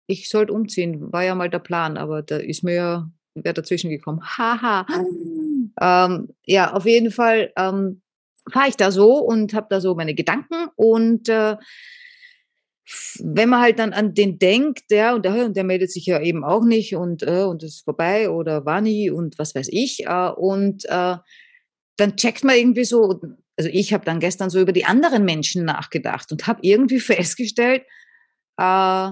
ich 0.08 0.30
sollte 0.30 0.54
umziehen, 0.54 1.12
war 1.14 1.24
ja 1.24 1.34
mal 1.34 1.50
der 1.50 1.60
Plan, 1.60 1.98
aber 1.98 2.22
da 2.22 2.38
ist 2.38 2.64
mir 2.64 2.74
ja 2.74 3.12
wer 3.36 3.54
dazwischen 3.54 3.90
gekommen. 3.90 4.22
Haha. 4.22 4.86
Ähm, 5.82 6.30
ja, 6.46 6.74
auf 6.74 6.86
jeden 6.86 7.12
Fall 7.12 7.52
ähm, 7.58 8.02
fahre 8.52 8.70
ich 8.70 8.76
da 8.76 8.92
so 8.92 9.18
und 9.18 9.54
habe 9.54 9.68
da 9.70 9.80
so 9.80 9.96
meine 9.96 10.14
Gedanken 10.14 10.68
und 10.76 11.30
äh, 11.30 11.58
wenn 13.20 13.50
man 13.50 13.62
halt 13.62 13.80
dann 13.80 13.94
an 13.94 14.14
den 14.14 14.40
denkt, 14.40 14.92
der 14.92 15.16
und 15.16 15.24
der, 15.24 15.50
der 15.50 15.64
meldet 15.64 15.92
sich 15.92 16.06
ja 16.06 16.22
eben 16.22 16.44
auch 16.44 16.66
nicht 16.66 16.96
und 16.96 17.24
äh, 17.24 17.44
und 17.44 17.64
ist 17.64 17.86
vorbei 17.86 18.30
oder 18.30 18.66
war 18.66 18.82
nie 18.82 19.10
und 19.10 19.40
was 19.40 19.56
weiß 19.56 19.70
ich 19.72 20.06
äh, 20.06 20.30
und 20.30 20.86
äh, 20.86 21.16
dann 21.98 22.18
checkt 22.18 22.44
man 22.44 22.56
irgendwie 22.56 22.86
so, 22.86 23.22
also 23.58 23.70
ich 23.72 23.94
habe 23.94 24.04
dann 24.06 24.20
gestern 24.20 24.50
so 24.50 24.60
über 24.60 24.74
die 24.74 24.86
anderen 24.86 25.24
Menschen 25.24 25.64
nachgedacht 25.64 26.32
und 26.32 26.48
habe 26.48 26.60
irgendwie 26.64 27.00
festgestellt, 27.00 27.84
äh, 28.58 29.12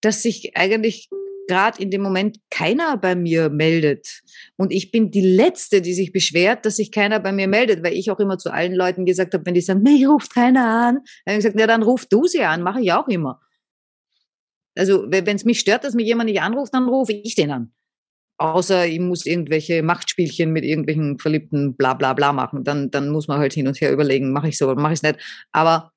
dass 0.00 0.22
sich 0.22 0.56
eigentlich 0.56 1.08
gerade 1.50 1.82
in 1.82 1.90
dem 1.90 2.00
Moment 2.00 2.38
keiner 2.48 2.96
bei 2.96 3.16
mir 3.16 3.50
meldet. 3.50 4.22
Und 4.56 4.72
ich 4.72 4.92
bin 4.92 5.10
die 5.10 5.20
Letzte, 5.20 5.82
die 5.82 5.94
sich 5.94 6.12
beschwert, 6.12 6.64
dass 6.64 6.76
sich 6.76 6.92
keiner 6.92 7.18
bei 7.18 7.32
mir 7.32 7.48
meldet, 7.48 7.82
weil 7.82 7.94
ich 7.94 8.10
auch 8.10 8.20
immer 8.20 8.38
zu 8.38 8.52
allen 8.52 8.74
Leuten 8.74 9.04
gesagt 9.04 9.34
habe, 9.34 9.44
wenn 9.44 9.54
die 9.54 9.60
sagen, 9.60 9.82
mich 9.82 10.06
ruft 10.06 10.32
keiner 10.32 10.64
an, 10.64 10.94
dann 11.24 11.32
habe 11.32 11.38
ich 11.38 11.44
gesagt, 11.44 11.58
ja, 11.58 11.66
dann 11.66 11.82
ruf 11.82 12.06
du 12.06 12.26
sie 12.26 12.42
an, 12.42 12.62
mache 12.62 12.80
ich 12.80 12.92
auch 12.92 13.08
immer. 13.08 13.40
Also 14.78 15.04
wenn 15.08 15.26
es 15.26 15.44
mich 15.44 15.58
stört, 15.58 15.82
dass 15.82 15.94
mich 15.94 16.06
jemand 16.06 16.30
nicht 16.30 16.40
anruft, 16.40 16.72
dann 16.72 16.88
rufe 16.88 17.12
ich 17.12 17.34
den 17.34 17.50
an. 17.50 17.72
Außer 18.38 18.86
ich 18.86 19.00
muss 19.00 19.26
irgendwelche 19.26 19.82
Machtspielchen 19.82 20.52
mit 20.52 20.64
irgendwelchen 20.64 21.18
verliebten 21.18 21.76
bla 21.76 21.94
bla 21.94 22.14
bla 22.14 22.32
machen. 22.32 22.62
Dann, 22.62 22.90
dann 22.90 23.10
muss 23.10 23.26
man 23.26 23.38
halt 23.40 23.52
hin 23.52 23.66
und 23.66 23.80
her 23.80 23.92
überlegen, 23.92 24.32
mache 24.32 24.48
ich 24.48 24.56
so 24.56 24.66
oder 24.66 24.80
mache 24.80 24.92
ich 24.92 25.00
es 25.00 25.02
nicht. 25.02 25.18
Aber 25.52 25.92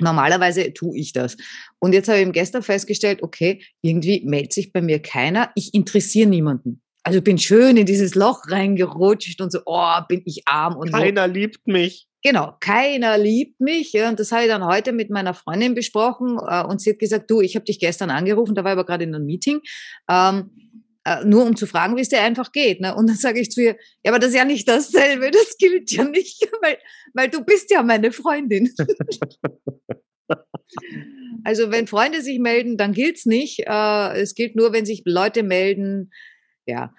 normalerweise 0.00 0.72
tue 0.72 0.96
ich 0.98 1.12
das. 1.12 1.36
Und 1.78 1.92
jetzt 1.92 2.08
habe 2.08 2.20
ich 2.20 2.32
gestern 2.32 2.62
festgestellt, 2.62 3.22
okay, 3.22 3.62
irgendwie 3.82 4.22
meldet 4.24 4.52
sich 4.52 4.72
bei 4.72 4.80
mir 4.80 5.00
keiner. 5.00 5.50
Ich 5.54 5.74
interessiere 5.74 6.28
niemanden. 6.28 6.80
Also 7.02 7.20
bin 7.20 7.38
schön 7.38 7.76
in 7.76 7.84
dieses 7.86 8.14
Loch 8.14 8.42
reingerutscht 8.48 9.40
und 9.40 9.52
so, 9.52 9.60
oh, 9.66 9.98
bin 10.08 10.22
ich 10.24 10.42
arm 10.46 10.76
und 10.76 10.90
so. 10.90 10.96
Keiner 10.96 11.28
liebt 11.28 11.66
mich. 11.66 12.08
Genau, 12.22 12.54
keiner 12.58 13.18
liebt 13.18 13.60
mich. 13.60 13.92
Ja, 13.92 14.08
und 14.08 14.18
das 14.18 14.32
habe 14.32 14.44
ich 14.44 14.48
dann 14.48 14.64
heute 14.64 14.92
mit 14.92 15.10
meiner 15.10 15.34
Freundin 15.34 15.74
besprochen. 15.74 16.38
Äh, 16.38 16.64
und 16.64 16.80
sie 16.80 16.90
hat 16.90 16.98
gesagt, 16.98 17.30
du, 17.30 17.42
ich 17.42 17.54
habe 17.54 17.66
dich 17.66 17.78
gestern 17.78 18.08
angerufen, 18.08 18.54
da 18.54 18.64
war 18.64 18.72
ich 18.72 18.78
aber 18.78 18.86
gerade 18.86 19.04
in 19.04 19.14
einem 19.14 19.26
Meeting, 19.26 19.60
ähm, 20.10 20.50
äh, 20.56 20.63
nur 21.24 21.44
um 21.44 21.56
zu 21.56 21.66
fragen, 21.66 21.96
wie 21.96 22.00
es 22.00 22.08
dir 22.08 22.22
einfach 22.22 22.52
geht. 22.52 22.80
Ne? 22.80 22.94
Und 22.94 23.08
dann 23.08 23.16
sage 23.16 23.40
ich 23.40 23.50
zu 23.50 23.62
ihr, 23.62 23.76
ja, 24.02 24.10
aber 24.10 24.18
das 24.18 24.30
ist 24.30 24.36
ja 24.36 24.44
nicht 24.44 24.68
dasselbe, 24.68 25.30
das 25.30 25.56
gilt 25.58 25.90
ja 25.92 26.04
nicht, 26.04 26.48
weil, 26.62 26.78
weil 27.12 27.28
du 27.28 27.44
bist 27.44 27.70
ja 27.70 27.82
meine 27.82 28.12
Freundin. 28.12 28.72
also 31.44 31.70
wenn 31.70 31.86
Freunde 31.86 32.22
sich 32.22 32.38
melden, 32.38 32.76
dann 32.76 32.92
gilt's 32.92 33.26
nicht. 33.26 33.60
Äh, 33.66 34.20
es 34.20 34.34
gilt 34.34 34.56
nur, 34.56 34.72
wenn 34.72 34.86
sich 34.86 35.02
Leute 35.04 35.42
melden. 35.42 36.10
Ja. 36.66 36.94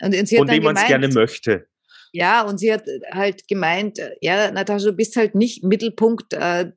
Und, 0.00 0.18
und 0.18 0.26
sie 0.26 0.36
dann 0.36 0.46
dem 0.46 0.64
man 0.64 0.76
es 0.76 0.86
gerne 0.86 1.08
möchte. 1.08 1.66
ja, 2.12 2.42
und 2.42 2.58
sie 2.58 2.72
hat 2.72 2.84
halt 3.12 3.46
gemeint, 3.46 3.98
äh, 3.98 4.16
ja, 4.22 4.50
Natascha, 4.50 4.86
du 4.86 4.92
bist 4.94 5.16
halt 5.16 5.34
nicht 5.34 5.62
Mittelpunkt 5.62 6.32
äh, 6.32 6.72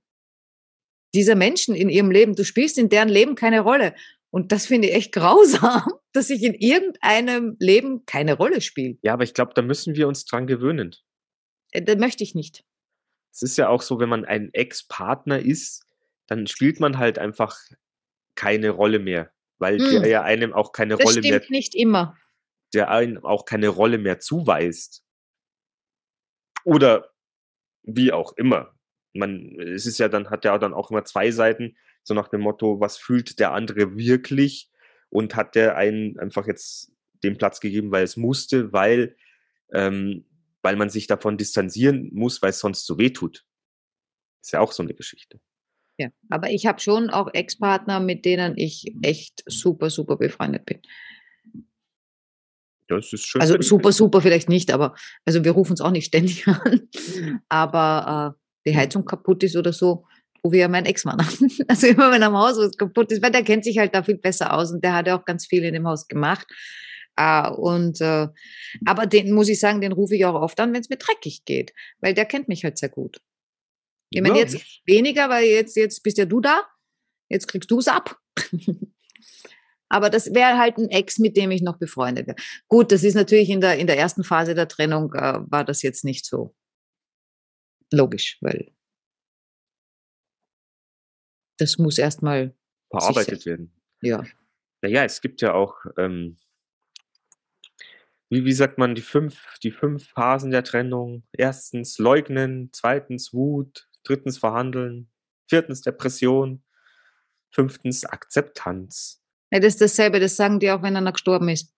dieser 1.16 1.36
Menschen 1.36 1.76
in 1.76 1.90
ihrem 1.90 2.12
Leben. 2.12 2.36
Du 2.36 2.44
spielst 2.44 2.78
in 2.78 2.90
deren 2.90 3.10
Leben 3.10 3.36
keine 3.36 3.62
Rolle. 3.62 3.96
Und 4.30 4.52
das 4.52 4.66
finde 4.66 4.90
ich 4.90 4.96
echt 4.96 5.12
grausam, 5.14 5.84
dass 6.14 6.30
ich 6.30 6.44
in 6.44 6.54
irgendeinem 6.54 7.56
Leben 7.60 8.06
keine 8.06 8.34
Rolle 8.34 8.62
spiele. 8.62 8.98
Ja, 9.02 9.14
aber 9.14 9.24
ich 9.24 9.34
glaube, 9.34 9.54
da 9.56 9.62
müssen 9.62 9.96
wir 9.96 10.08
uns 10.08 10.26
dran 10.26 10.48
gewöhnen. 10.48 10.96
Äh, 11.72 11.82
Das 11.82 11.98
möchte 11.98 12.24
ich 12.24 12.36
nicht. 12.36 12.64
Es 13.32 13.42
ist 13.42 13.58
ja 13.58 13.70
auch 13.70 13.82
so, 13.82 14.00
wenn 14.00 14.10
man 14.10 14.26
ein 14.26 14.54
Ex-Partner 14.54 15.40
ist, 15.40 15.86
dann 16.28 16.48
spielt 16.48 16.80
man 16.80 16.98
halt 16.98 17.20
einfach 17.20 17.58
keine 18.36 18.72
Rolle 18.72 19.00
mehr, 19.00 19.32
weil 19.60 19.80
Hm. 19.80 20.02
der 20.02 20.08
ja 20.10 20.22
einem 20.24 20.54
auch 20.54 20.72
keine 20.72 20.98
Das 20.98 21.06
Rolle 21.08 21.22
mehr, 21.22 21.36
stimmt 21.38 21.50
nicht 21.52 21.74
immer. 21.76 22.18
der 22.74 22.90
einem 22.90 23.24
auch 23.24 23.46
keine 23.46 23.70
Rolle 23.70 23.98
mehr 23.98 24.20
zuweist. 24.20 25.04
Oder 26.66 27.12
wie 27.84 28.12
auch 28.12 28.34
immer. 28.36 28.74
Man, 29.14 29.58
es 29.60 29.86
ist 29.86 29.98
ja 30.00 30.10
dann, 30.10 30.30
hat 30.30 30.44
ja 30.46 30.58
dann 30.58 30.74
auch 30.74 30.92
immer 30.92 31.06
zwei 31.06 31.32
Seiten, 31.32 31.78
so 32.08 32.14
nach 32.14 32.30
dem 32.30 32.42
Motto, 32.42 32.80
was 32.80 32.98
fühlt 32.98 33.38
der 33.40 33.52
andere 33.52 33.98
wirklich? 33.98 34.72
Und 35.10 35.36
hat 35.36 35.56
der 35.56 35.76
einen 35.78 36.18
einfach 36.20 36.48
jetzt 36.48 36.92
den 37.24 37.38
Platz 37.38 37.60
gegeben, 37.60 37.92
weil 37.92 38.04
es 38.04 38.18
musste, 38.18 38.72
weil, 38.74 39.16
ähm, 39.74 40.26
weil 40.62 40.76
man 40.76 40.90
sich 40.90 41.08
davon 41.08 41.38
distanzieren 41.38 42.10
muss, 42.14 42.42
weil 42.42 42.52
es 42.52 42.60
sonst 42.60 42.86
so 42.86 42.98
weh 42.98 43.10
tut. 43.10 43.46
Ist 44.42 44.54
ja 44.54 44.60
auch 44.60 44.72
so 44.72 44.84
eine 44.84 44.94
Geschichte. 44.94 45.40
Ja. 45.98 46.10
Aber 46.30 46.50
ich 46.50 46.66
habe 46.66 46.80
schon 46.80 47.10
auch 47.10 47.34
Ex-Partner, 47.34 48.00
mit 48.00 48.24
denen 48.26 48.58
ich 48.58 48.94
echt 49.02 49.44
super, 49.46 49.90
super 49.90 50.18
befreundet 50.18 50.66
bin. 50.66 50.82
Das 52.88 53.12
ist 53.12 53.26
schön. 53.26 53.42
Also 53.42 53.60
super, 53.60 53.92
super 53.92 54.22
vielleicht 54.22 54.48
nicht, 54.48 54.72
aber 54.72 54.96
also 55.26 55.44
wir 55.44 55.52
rufen 55.52 55.72
uns 55.72 55.82
auch 55.82 55.92
nicht 55.92 56.06
ständig 56.06 56.48
an. 56.48 56.88
Aber 57.50 58.38
äh, 58.38 58.70
die 58.70 58.78
Heizung 58.78 59.04
kaputt 59.06 59.44
ist 59.44 59.58
oder 59.58 59.74
so, 59.74 60.06
rufe 60.44 60.56
ich 60.56 60.62
ja 60.62 60.68
meinen 60.68 60.86
Ex-Mann 60.86 61.20
an. 61.20 61.28
Also 61.68 61.88
immer 61.88 62.12
wenn 62.12 62.24
am 62.24 62.38
Haus 62.38 62.58
was 62.58 62.78
kaputt 62.78 63.12
ist, 63.12 63.22
weil 63.22 63.32
der 63.32 63.44
kennt 63.44 63.64
sich 63.64 63.78
halt 63.78 63.94
da 63.94 64.04
viel 64.04 64.18
besser 64.18 64.54
aus 64.54 64.72
und 64.72 64.84
der 64.84 64.94
hat 64.94 65.08
ja 65.08 65.18
auch 65.18 65.26
ganz 65.26 65.46
viel 65.46 65.64
in 65.64 65.74
dem 65.74 65.88
Haus 65.88 66.08
gemacht. 66.08 66.48
Äh, 67.18 67.50
und 67.50 68.00
äh, 68.02 68.28
aber 68.86 69.06
den 69.06 69.34
muss 69.34 69.50
ich 69.50 69.60
sagen, 69.60 69.82
den 69.82 69.92
rufe 69.92 70.16
ich 70.16 70.26
auch 70.26 70.40
oft 70.40 70.60
an, 70.60 70.74
wenn 70.74 70.82
es 70.82 70.90
mir 70.90 70.98
dreckig 70.98 71.46
geht, 71.46 71.74
weil 72.00 72.14
der 72.14 72.26
kennt 72.26 72.48
mich 72.48 72.64
halt 72.64 72.78
sehr 72.78 72.90
gut. 72.90 73.18
Ich 74.10 74.22
meine, 74.22 74.36
Ja, 74.36 74.42
jetzt 74.42 74.64
weniger, 74.86 75.30
weil 75.30 75.46
jetzt, 75.46 75.76
jetzt 75.76 76.02
bist 76.04 76.18
ja 76.18 76.26
du 76.26 76.40
da, 76.40 76.62
jetzt 77.30 77.48
kriegst 77.48 77.70
du 77.70 77.80
es 77.80 77.88
ab. 77.88 78.18
Aber 79.90 80.10
das 80.10 80.34
wäre 80.34 80.58
halt 80.58 80.78
ein 80.78 80.90
Ex, 80.90 81.18
mit 81.18 81.38
dem 81.38 81.52
ich 81.52 81.62
noch 81.62 81.78
befreundet 81.78 82.28
wäre. 82.28 82.38
Gut, 82.68 82.92
das 82.92 83.04
ist 83.04 83.16
natürlich 83.16 83.50
in 83.50 83.62
der, 83.62 83.78
in 83.78 83.88
der 83.88 83.98
ersten 83.98 84.24
Phase 84.24 84.54
der 84.54 84.68
Trennung, 84.68 85.14
äh, 85.14 85.40
war 85.48 85.64
das 85.64 85.82
jetzt 85.82 86.04
nicht 86.04 86.26
so 86.26 86.54
logisch, 87.92 88.38
weil 88.42 88.74
das 91.58 91.78
muss 91.78 91.98
erstmal, 91.98 92.56
verarbeitet 92.90 93.46
werden. 93.46 93.74
ja. 94.02 94.24
Naja, 94.82 95.04
es 95.04 95.22
gibt 95.22 95.42
ja 95.42 95.54
auch, 95.56 95.74
ähm, 95.98 96.38
wie, 98.30 98.46
wie 98.46 98.54
sagt 98.54 98.78
man, 98.78 98.94
die 98.94 99.02
fünf, 99.02 99.58
die 99.64 99.72
fünf 99.72 100.10
Phasen 100.10 100.52
der 100.52 100.64
Trennung. 100.64 101.24
Erstens 101.32 101.98
leugnen, 101.98 102.70
zweitens 102.74 103.34
Wut, 103.34 103.90
drittens 104.04 104.38
verhandeln, 104.38 105.10
viertens 105.50 105.82
Depression, 105.82 106.64
fünftens 107.52 108.06
Akzeptanz. 108.06 109.24
ja. 109.52 109.60
Das 109.60 109.74
ist 109.74 109.82
dasselbe, 109.82 110.20
das 110.20 110.36
sagen 110.36 110.60
die 110.60 110.70
auch, 110.70 110.84
wenn 110.84 110.96
einer 110.96 111.12
gestorben 111.12 111.50
ist. 111.50 111.74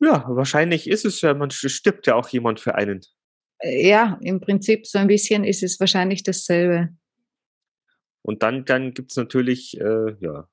Ja, 0.00 0.24
wahrscheinlich 0.26 0.88
ist 0.90 1.04
es 1.04 1.20
ja, 1.20 1.32
man 1.34 1.50
stirbt 1.50 2.08
ja 2.08 2.16
auch 2.16 2.28
jemand 2.28 2.58
für 2.58 2.74
einen. 2.74 3.02
Äh, 3.60 3.88
Ja, 3.88 4.18
im 4.22 4.40
Prinzip 4.40 4.86
so 4.86 4.98
ein 4.98 5.06
bisschen 5.06 5.44
ist 5.44 5.62
es 5.62 5.78
wahrscheinlich 5.78 6.24
dasselbe. 6.24 6.88
Und 8.22 8.42
dann, 8.42 8.64
dann 8.64 8.94
gibt's 8.94 9.16
natürlich, 9.16 9.78
äh, 9.80 10.16
ja, 10.20 10.48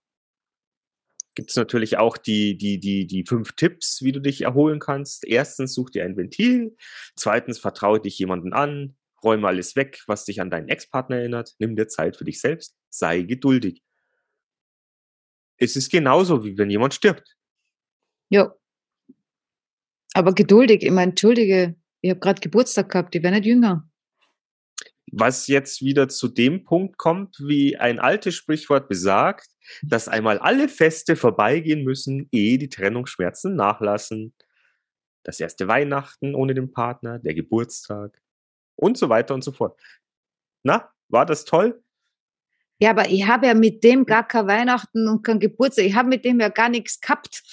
gibt's 1.35 1.55
natürlich 1.55 1.97
auch 1.97 2.17
die, 2.17 2.57
die, 2.57 2.79
die, 2.79 3.07
die 3.07 3.25
fünf 3.25 3.53
Tipps, 3.53 4.01
wie 4.01 4.11
du 4.11 4.19
dich 4.19 4.41
erholen 4.41 4.79
kannst. 4.79 5.25
Erstens, 5.25 5.73
such 5.73 5.91
dir 5.91 6.03
ein 6.03 6.17
Ventil. 6.17 6.75
Zweitens, 7.15 7.59
vertraue 7.59 8.01
dich 8.01 8.17
jemanden 8.17 8.53
an. 8.53 8.97
Räume 9.23 9.47
alles 9.47 9.75
weg, 9.75 10.01
was 10.07 10.25
dich 10.25 10.41
an 10.41 10.49
deinen 10.49 10.69
Ex-Partner 10.69 11.17
erinnert. 11.17 11.55
Nimm 11.59 11.75
dir 11.75 11.87
Zeit 11.87 12.17
für 12.17 12.25
dich 12.25 12.39
selbst. 12.41 12.75
Sei 12.89 13.21
geduldig. 13.21 13.83
Es 15.57 15.75
ist 15.75 15.91
genauso, 15.91 16.43
wie 16.45 16.57
wenn 16.57 16.69
jemand 16.69 16.93
stirbt. 16.93 17.35
Ja. 18.29 18.55
Aber 20.13 20.33
geduldig, 20.33 20.83
ich 20.83 20.91
meine, 20.91 21.11
entschuldige, 21.11 21.75
ich 22.01 22.09
habe 22.09 22.19
gerade 22.19 22.41
Geburtstag 22.41 22.89
gehabt, 22.89 23.15
ich 23.15 23.23
werde 23.23 23.37
nicht 23.37 23.45
jünger. 23.45 23.88
Was 25.11 25.47
jetzt 25.47 25.81
wieder 25.83 26.07
zu 26.09 26.27
dem 26.27 26.63
Punkt 26.63 26.97
kommt, 26.97 27.37
wie 27.39 27.77
ein 27.77 27.99
altes 27.99 28.35
Sprichwort 28.35 28.87
besagt, 28.87 29.47
dass 29.81 30.07
einmal 30.07 30.39
alle 30.39 30.67
Feste 30.67 31.15
vorbeigehen 31.15 31.83
müssen, 31.83 32.27
ehe 32.31 32.57
die 32.57 32.69
Trennungsschmerzen 32.69 33.55
nachlassen. 33.55 34.33
Das 35.23 35.39
erste 35.39 35.67
Weihnachten 35.67 36.35
ohne 36.35 36.53
den 36.53 36.71
Partner, 36.71 37.19
der 37.19 37.33
Geburtstag 37.33 38.21
und 38.75 38.97
so 38.97 39.09
weiter 39.09 39.33
und 39.33 39.43
so 39.43 39.51
fort. 39.51 39.79
Na, 40.63 40.89
war 41.09 41.25
das 41.25 41.45
toll? 41.45 41.83
Ja, 42.79 42.91
aber 42.91 43.09
ich 43.09 43.27
habe 43.27 43.47
ja 43.47 43.53
mit 43.53 43.83
dem 43.83 44.05
gar 44.05 44.25
kein 44.25 44.47
Weihnachten 44.47 45.07
und 45.07 45.23
kein 45.23 45.39
Geburtstag. 45.39 45.85
Ich 45.85 45.95
habe 45.95 46.07
mit 46.07 46.23
dem 46.23 46.39
ja 46.39 46.49
gar 46.49 46.69
nichts 46.69 47.01
gehabt. 47.01 47.43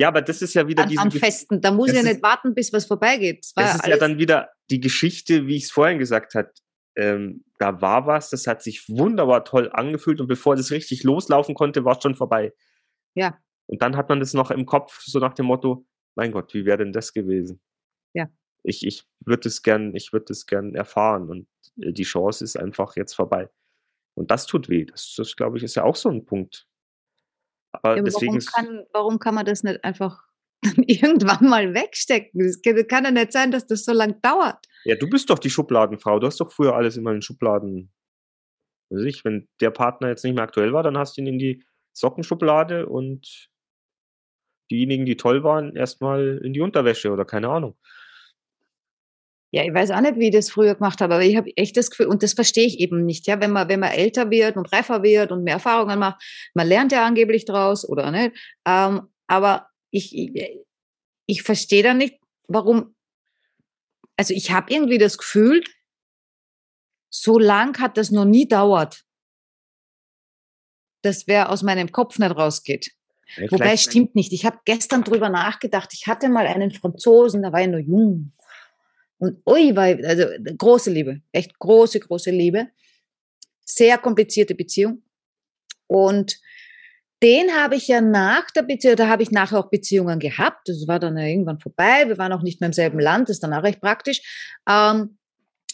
Ja, 0.00 0.08
aber 0.08 0.22
das 0.22 0.40
ist 0.40 0.54
ja 0.54 0.66
wieder 0.66 0.84
an, 0.84 0.88
diese. 0.88 1.02
an 1.02 1.10
Festen. 1.10 1.60
Da 1.60 1.70
muss 1.70 1.90
ich 1.90 1.96
ja 1.96 2.02
nicht 2.02 2.22
warten, 2.22 2.54
bis 2.54 2.72
was 2.72 2.86
vorbeigeht. 2.86 3.44
Das, 3.54 3.74
das 3.74 3.74
ist 3.74 3.86
ja 3.86 3.98
dann 3.98 4.16
wieder 4.16 4.48
die 4.70 4.80
Geschichte, 4.80 5.46
wie 5.46 5.56
ich 5.56 5.64
es 5.64 5.70
vorhin 5.70 5.98
gesagt 5.98 6.34
habe. 6.34 6.50
Ähm, 6.96 7.44
da 7.58 7.82
war 7.82 8.06
was, 8.06 8.30
das 8.30 8.46
hat 8.46 8.62
sich 8.62 8.88
wunderbar 8.88 9.44
toll 9.44 9.68
angefühlt 9.70 10.22
und 10.22 10.26
bevor 10.26 10.56
das 10.56 10.70
richtig 10.70 11.04
loslaufen 11.04 11.54
konnte, 11.54 11.84
war 11.84 11.98
es 11.98 12.02
schon 12.02 12.14
vorbei. 12.14 12.54
Ja. 13.14 13.38
Und 13.66 13.82
dann 13.82 13.94
hat 13.94 14.08
man 14.08 14.20
das 14.20 14.32
noch 14.32 14.50
im 14.50 14.64
Kopf, 14.64 15.02
so 15.02 15.18
nach 15.18 15.34
dem 15.34 15.44
Motto, 15.44 15.86
mein 16.14 16.32
Gott, 16.32 16.54
wie 16.54 16.64
wäre 16.64 16.78
denn 16.78 16.94
das 16.94 17.12
gewesen? 17.12 17.60
Ja. 18.14 18.26
Ich, 18.62 18.86
ich 18.86 19.04
würde 19.20 19.48
es 19.48 19.62
gern, 19.62 19.94
ich 19.94 20.14
würde 20.14 20.32
es 20.32 20.46
gern 20.46 20.74
erfahren 20.74 21.28
und 21.28 21.46
äh, 21.78 21.92
die 21.92 22.04
Chance 22.04 22.42
ist 22.42 22.56
einfach 22.56 22.96
jetzt 22.96 23.12
vorbei. 23.12 23.50
Und 24.14 24.30
das 24.30 24.46
tut 24.46 24.70
weh. 24.70 24.86
Das, 24.86 25.12
das 25.14 25.36
glaube 25.36 25.58
ich, 25.58 25.62
ist 25.62 25.74
ja 25.74 25.84
auch 25.84 25.96
so 25.96 26.08
ein 26.08 26.24
Punkt. 26.24 26.66
Aber, 27.72 27.90
ja, 27.90 28.00
aber 28.00 28.02
deswegen 28.02 28.34
warum 28.34 28.46
kann, 28.46 28.86
warum 28.92 29.18
kann 29.18 29.34
man 29.34 29.46
das 29.46 29.62
nicht 29.62 29.84
einfach 29.84 30.24
irgendwann 30.76 31.48
mal 31.48 31.74
wegstecken? 31.74 32.40
Es 32.40 32.60
kann 32.62 33.04
ja 33.04 33.10
nicht 33.10 33.32
sein, 33.32 33.50
dass 33.50 33.66
das 33.66 33.84
so 33.84 33.92
lange 33.92 34.18
dauert. 34.22 34.66
Ja, 34.84 34.96
du 34.96 35.08
bist 35.08 35.30
doch 35.30 35.38
die 35.38 35.50
Schubladenfrau. 35.50 36.18
Du 36.18 36.26
hast 36.26 36.40
doch 36.40 36.52
früher 36.52 36.74
alles 36.74 36.96
immer 36.96 37.12
in 37.12 37.22
Schubladen. 37.22 37.92
Weiß 38.90 39.04
ich, 39.04 39.24
wenn 39.24 39.48
der 39.60 39.70
Partner 39.70 40.08
jetzt 40.08 40.24
nicht 40.24 40.34
mehr 40.34 40.44
aktuell 40.44 40.72
war, 40.72 40.82
dann 40.82 40.98
hast 40.98 41.16
du 41.16 41.20
ihn 41.20 41.28
in 41.28 41.38
die 41.38 41.64
Sockenschublade 41.92 42.86
und 42.86 43.50
diejenigen, 44.70 45.04
die 45.04 45.16
toll 45.16 45.42
waren, 45.44 45.76
erstmal 45.76 46.40
in 46.42 46.52
die 46.52 46.60
Unterwäsche 46.60 47.10
oder 47.10 47.24
keine 47.24 47.48
Ahnung. 47.48 47.76
Ja, 49.52 49.64
ich 49.64 49.74
weiß 49.74 49.90
auch 49.90 50.00
nicht, 50.00 50.16
wie 50.16 50.28
ich 50.28 50.34
das 50.34 50.50
früher 50.50 50.76
gemacht 50.76 51.00
habe, 51.00 51.14
aber 51.14 51.24
ich 51.24 51.36
habe 51.36 51.50
echt 51.56 51.76
das 51.76 51.90
Gefühl, 51.90 52.06
und 52.06 52.22
das 52.22 52.34
verstehe 52.34 52.66
ich 52.66 52.78
eben 52.78 53.04
nicht, 53.04 53.26
ja, 53.26 53.40
wenn 53.40 53.50
man, 53.50 53.68
wenn 53.68 53.80
man 53.80 53.90
älter 53.90 54.30
wird 54.30 54.56
und 54.56 54.72
reifer 54.72 55.02
wird 55.02 55.32
und 55.32 55.42
mehr 55.42 55.54
Erfahrungen 55.54 55.98
macht, 55.98 56.22
man 56.54 56.68
lernt 56.68 56.92
ja 56.92 57.04
angeblich 57.04 57.46
draus, 57.46 57.88
oder 57.88 58.12
nicht? 58.12 58.36
Ähm, 58.64 59.08
aber 59.26 59.68
ich, 59.90 60.16
ich, 60.16 60.60
ich 61.26 61.42
verstehe 61.42 61.82
dann 61.82 61.98
nicht, 61.98 62.14
warum, 62.46 62.94
also 64.16 64.34
ich 64.34 64.52
habe 64.52 64.72
irgendwie 64.72 64.98
das 64.98 65.18
Gefühl, 65.18 65.64
so 67.08 67.38
lang 67.38 67.80
hat 67.80 67.96
das 67.96 68.12
noch 68.12 68.24
nie 68.24 68.46
dauert, 68.46 69.04
dass 71.02 71.26
wer 71.26 71.50
aus 71.50 71.62
meinem 71.62 71.90
Kopf 71.90 72.18
nicht 72.18 72.36
rausgeht. 72.36 72.92
Ja, 73.36 73.50
Wobei 73.50 73.76
stimmt 73.76 74.14
nicht. 74.14 74.32
Ich 74.32 74.44
habe 74.44 74.58
gestern 74.64 75.02
drüber 75.04 75.28
nachgedacht. 75.28 75.90
Ich 75.92 76.06
hatte 76.06 76.28
mal 76.28 76.46
einen 76.46 76.72
Franzosen, 76.72 77.42
da 77.42 77.52
war 77.52 77.62
ich 77.62 77.68
noch 77.68 77.78
jung. 77.78 78.32
Und 79.20 79.42
ui, 79.46 79.76
war, 79.76 79.84
also 79.84 80.24
große 80.56 80.90
Liebe, 80.90 81.20
echt 81.30 81.58
große, 81.58 82.00
große 82.00 82.30
Liebe. 82.30 82.68
Sehr 83.64 83.98
komplizierte 83.98 84.54
Beziehung. 84.54 85.02
Und 85.86 86.40
den 87.22 87.54
habe 87.54 87.76
ich 87.76 87.86
ja 87.86 88.00
nach 88.00 88.50
der 88.50 88.62
Beziehung, 88.62 88.96
da 88.96 89.08
habe 89.08 89.22
ich 89.22 89.30
nachher 89.30 89.58
auch 89.58 89.68
Beziehungen 89.68 90.18
gehabt. 90.18 90.68
Das 90.68 90.88
war 90.88 90.98
dann 90.98 91.18
ja 91.18 91.26
irgendwann 91.26 91.60
vorbei. 91.60 92.04
Wir 92.06 92.16
waren 92.16 92.32
auch 92.32 92.42
nicht 92.42 92.60
mehr 92.60 92.68
im 92.68 92.72
selben 92.72 92.98
Land, 92.98 93.28
das 93.28 93.36
ist 93.36 93.42
dann 93.42 93.52
auch 93.52 93.62
recht 93.62 93.82
praktisch, 93.82 94.22
ähm, 94.68 95.18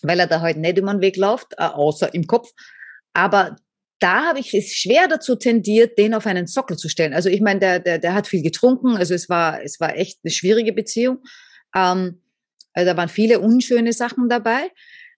weil 0.03 0.19
er 0.19 0.27
da 0.27 0.41
halt 0.41 0.57
nicht 0.57 0.77
über 0.77 0.93
den 0.93 1.01
Weg 1.01 1.17
läuft, 1.17 1.53
äh, 1.57 1.63
außer 1.63 2.13
im 2.15 2.27
Kopf. 2.27 2.51
Aber 3.13 3.57
da 4.01 4.27
habe 4.27 4.41
ich 4.41 4.53
es 4.55 4.75
schwer 4.75 5.07
dazu 5.09 5.37
tendiert, 5.37 5.97
den 5.99 6.15
auf 6.15 6.27
einen 6.27 6.49
Sockel 6.49 6.77
zu 6.77 6.89
stellen. 6.89 7.15
Also 7.15 7.29
ich 7.29 7.41
meine, 7.41 7.61
der, 7.61 7.79
der, 7.79 7.99
der 7.99 8.15
hat 8.15 8.27
viel 8.27 8.43
getrunken, 8.43 8.97
also 8.97 9.15
es 9.15 9.29
war, 9.29 9.63
es 9.63 9.79
war 9.79 9.97
echt 9.97 10.19
eine 10.25 10.33
schwierige 10.33 10.73
Beziehung. 10.73 11.23
Ähm, 11.75 12.23
also 12.77 12.91
da 12.91 12.97
waren 12.97 13.09
viele 13.09 13.41
unschöne 13.41 13.95
Sachen 13.95 14.29
dabei, 14.29 14.71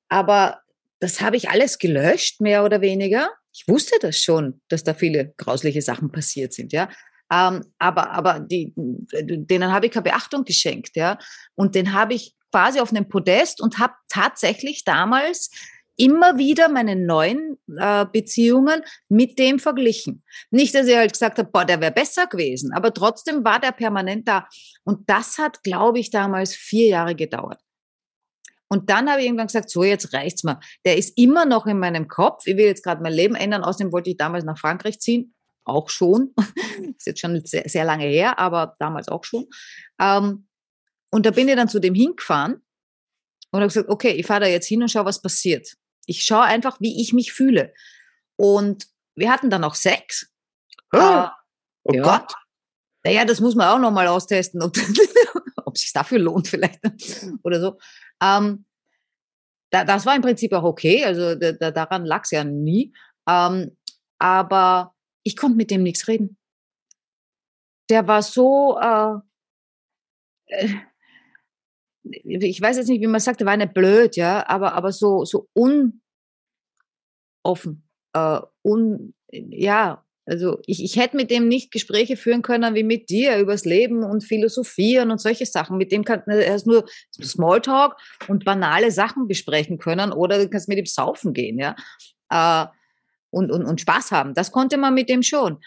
aber 0.09 0.61
das 1.01 1.21
habe 1.21 1.37
ich 1.37 1.51
alles 1.51 1.79
gelöscht, 1.79 2.41
mehr 2.41 2.65
oder 2.65 2.81
weniger. 2.81 3.31
Ich 3.53 3.67
wusste 3.67 3.99
das 4.01 4.19
schon, 4.19 4.61
dass 4.69 4.85
da 4.85 4.95
viele 4.95 5.35
grausliche 5.37 5.83
Sachen 5.83 6.13
passiert 6.13 6.53
sind, 6.53 6.73
ja. 6.73 6.89
Ähm, 7.31 7.65
aber 7.79 8.11
aber 8.13 8.41
die, 8.41 8.73
denen 8.77 9.73
habe 9.73 9.87
ich 9.87 9.93
keine 9.93 10.05
Beachtung 10.05 10.45
geschenkt, 10.45 10.97
ja. 10.97 11.19
Und 11.57 11.75
den 11.75 11.93
habe 11.93 12.15
ich 12.15 12.37
quasi 12.53 12.79
auf 12.81 12.91
einem 12.91 13.09
Podest 13.09 13.61
und 13.61 13.79
habe 13.79 13.95
tatsächlich 14.09 14.85
damals 14.85 15.51
immer 15.99 16.39
wieder 16.39 16.69
meine 16.69 16.97
neuen 16.97 17.59
äh, 17.77 18.07
Beziehungen 18.11 18.83
mit 19.09 19.39
dem 19.39 19.59
verglichen. 19.59 20.23
Nicht, 20.51 20.75
dass 20.75 20.87
ich 20.87 20.97
halt 20.97 21.13
gesagt 21.13 21.39
habe, 21.39 21.51
boah, 21.51 21.65
der 21.65 21.81
wäre 21.81 21.93
besser 21.93 22.27
gewesen, 22.27 22.73
aber 22.73 22.95
trotzdem 22.95 23.45
war 23.45 23.61
der 23.61 23.73
permanent 23.73 24.27
da. 24.27 24.49
Und 24.85 25.11
das 25.11 25.37
hat, 25.39 25.63
glaube 25.63 25.99
ich, 25.99 26.11
damals 26.11 26.55
vier 26.55 26.87
Jahre 26.89 27.15
gedauert. 27.15 27.61
Und 28.69 28.91
dann 28.91 29.11
habe 29.11 29.21
ich 29.21 29.27
irgendwann 29.27 29.47
gesagt, 29.47 29.71
so, 29.71 29.83
jetzt 29.83 30.13
reicht's 30.13 30.45
mir. 30.45 30.61
Der 30.85 30.97
ist 30.97 31.17
immer 31.17 31.47
noch 31.47 31.67
in 31.67 31.79
meinem 31.79 32.07
Kopf. 32.07 32.47
Ich 32.47 32.57
will 32.57 32.67
jetzt 32.67 32.85
gerade 32.85 33.03
mein 33.03 33.15
Leben 33.15 33.35
ändern. 33.35 33.65
Außerdem 33.65 33.93
wollte 33.93 34.11
ich 34.11 34.19
damals 34.19 34.45
nach 34.45 34.59
Frankreich 34.59 35.01
ziehen. 35.01 35.35
Auch 35.65 35.89
schon. 35.89 36.35
ist 36.97 37.07
jetzt 37.07 37.21
schon 37.21 37.45
sehr, 37.45 37.67
sehr 37.67 37.85
lange 37.85 38.05
her, 38.05 38.39
aber 38.39 38.77
damals 38.79 39.09
auch 39.09 39.25
schon. 39.25 39.47
Ähm, 40.01 40.47
und 41.11 41.25
da 41.25 41.31
bin 41.31 41.49
ich 41.49 41.57
dann 41.57 41.69
zu 41.69 41.81
dem 41.81 41.95
hingefahren 41.95 42.63
und 43.51 43.61
habe 43.61 43.69
gesagt, 43.69 43.89
okay, 43.89 44.11
ich 44.11 44.27
fahre 44.27 44.41
da 44.41 44.47
jetzt 44.47 44.67
hin 44.67 44.83
und 44.83 44.91
schaue, 44.91 45.07
was 45.07 45.23
passiert. 45.23 45.75
Ich 46.09 46.25
schaue 46.25 46.45
einfach, 46.45 46.81
wie 46.81 47.03
ich 47.03 47.13
mich 47.13 47.33
fühle. 47.33 47.75
Und 48.37 48.87
wir 49.15 49.31
hatten 49.31 49.51
dann 49.51 49.63
auch 49.63 49.75
Sex. 49.75 50.33
Oh, 50.93 50.99
äh, 50.99 51.29
oh 51.85 51.93
ja. 51.93 52.03
Gott. 52.03 52.35
Naja, 53.05 53.25
das 53.25 53.41
muss 53.41 53.55
man 53.55 53.69
auch 53.69 53.79
nochmal 53.79 54.07
austesten, 54.09 54.63
ob, 54.63 54.77
ob 55.65 55.77
sich 55.77 55.93
dafür 55.93 56.19
lohnt 56.19 56.49
vielleicht 56.49 56.81
oder 57.43 57.61
so. 57.61 57.79
Ähm, 58.23 58.65
da, 59.71 59.85
das 59.85 60.07
war 60.07 60.17
im 60.17 60.23
Prinzip 60.23 60.53
auch 60.55 60.65
okay, 60.65 61.05
also 61.05 61.35
da, 61.35 61.53
da, 61.53 61.71
daran 61.71 62.07
lag 62.07 62.25
es 62.25 62.31
ja 62.31 62.43
nie. 62.43 62.95
Ähm, 63.29 63.77
aber 64.19 64.95
ich 65.25 65.37
konnte 65.37 65.57
mit 65.57 65.71
dem 65.71 65.83
nichts 65.83 66.09
reden. 66.09 66.39
Der 67.91 68.07
war 68.07 68.23
so, 68.23 68.79
äh, 68.81 69.15
äh 70.47 70.75
ich 72.11 72.61
weiß 72.61 72.77
jetzt 72.77 72.89
nicht, 72.89 73.01
wie 73.01 73.07
man 73.07 73.21
sagt, 73.21 73.41
der 73.41 73.47
war 73.47 73.57
nicht 73.57 73.75
blöd, 73.75 74.17
ja, 74.17 74.47
aber, 74.49 74.75
aber 74.75 74.93
so, 74.93 75.25
so 75.25 75.49
unoffen, 75.55 76.03
äh, 78.15 78.41
un, 78.63 79.15
ja, 79.31 80.05
also 80.29 80.59
ich, 80.67 80.85
ich 80.85 80.97
hätte 80.97 81.17
mit 81.17 81.31
dem 81.31 81.49
nicht 81.49 81.71
Gespräche 81.71 82.17
führen 82.17 82.43
können 82.43 82.75
wie 82.75 82.83
mit 82.83 83.09
dir 83.09 83.39
übers 83.39 83.65
Leben 83.65 84.05
und 84.05 84.23
Philosophieren 84.23 85.11
und 85.11 85.23
solche 85.23 85.47
Sachen. 85.47 85.79
Mit 85.79 85.91
dem 85.91 86.05
kann 86.05 86.23
er 86.27 86.61
nur 86.67 86.85
Smalltalk 87.23 87.97
und 88.29 88.45
banale 88.45 88.91
Sachen 88.91 89.27
besprechen 89.27 89.79
können 89.79 90.13
oder 90.13 90.39
du 90.39 90.51
kannst 90.51 90.69
mit 90.69 90.77
ihm 90.77 90.85
saufen 90.85 91.33
gehen, 91.33 91.59
ja. 91.59 91.75
Äh, 92.31 92.67
und, 93.31 93.51
und, 93.51 93.65
und 93.65 93.81
Spaß 93.81 94.13
haben. 94.13 94.35
Das 94.35 94.53
konnte 94.53 94.77
man 94.77 94.95
mit 94.95 95.09
dem 95.09 95.23
schon. 95.23 95.59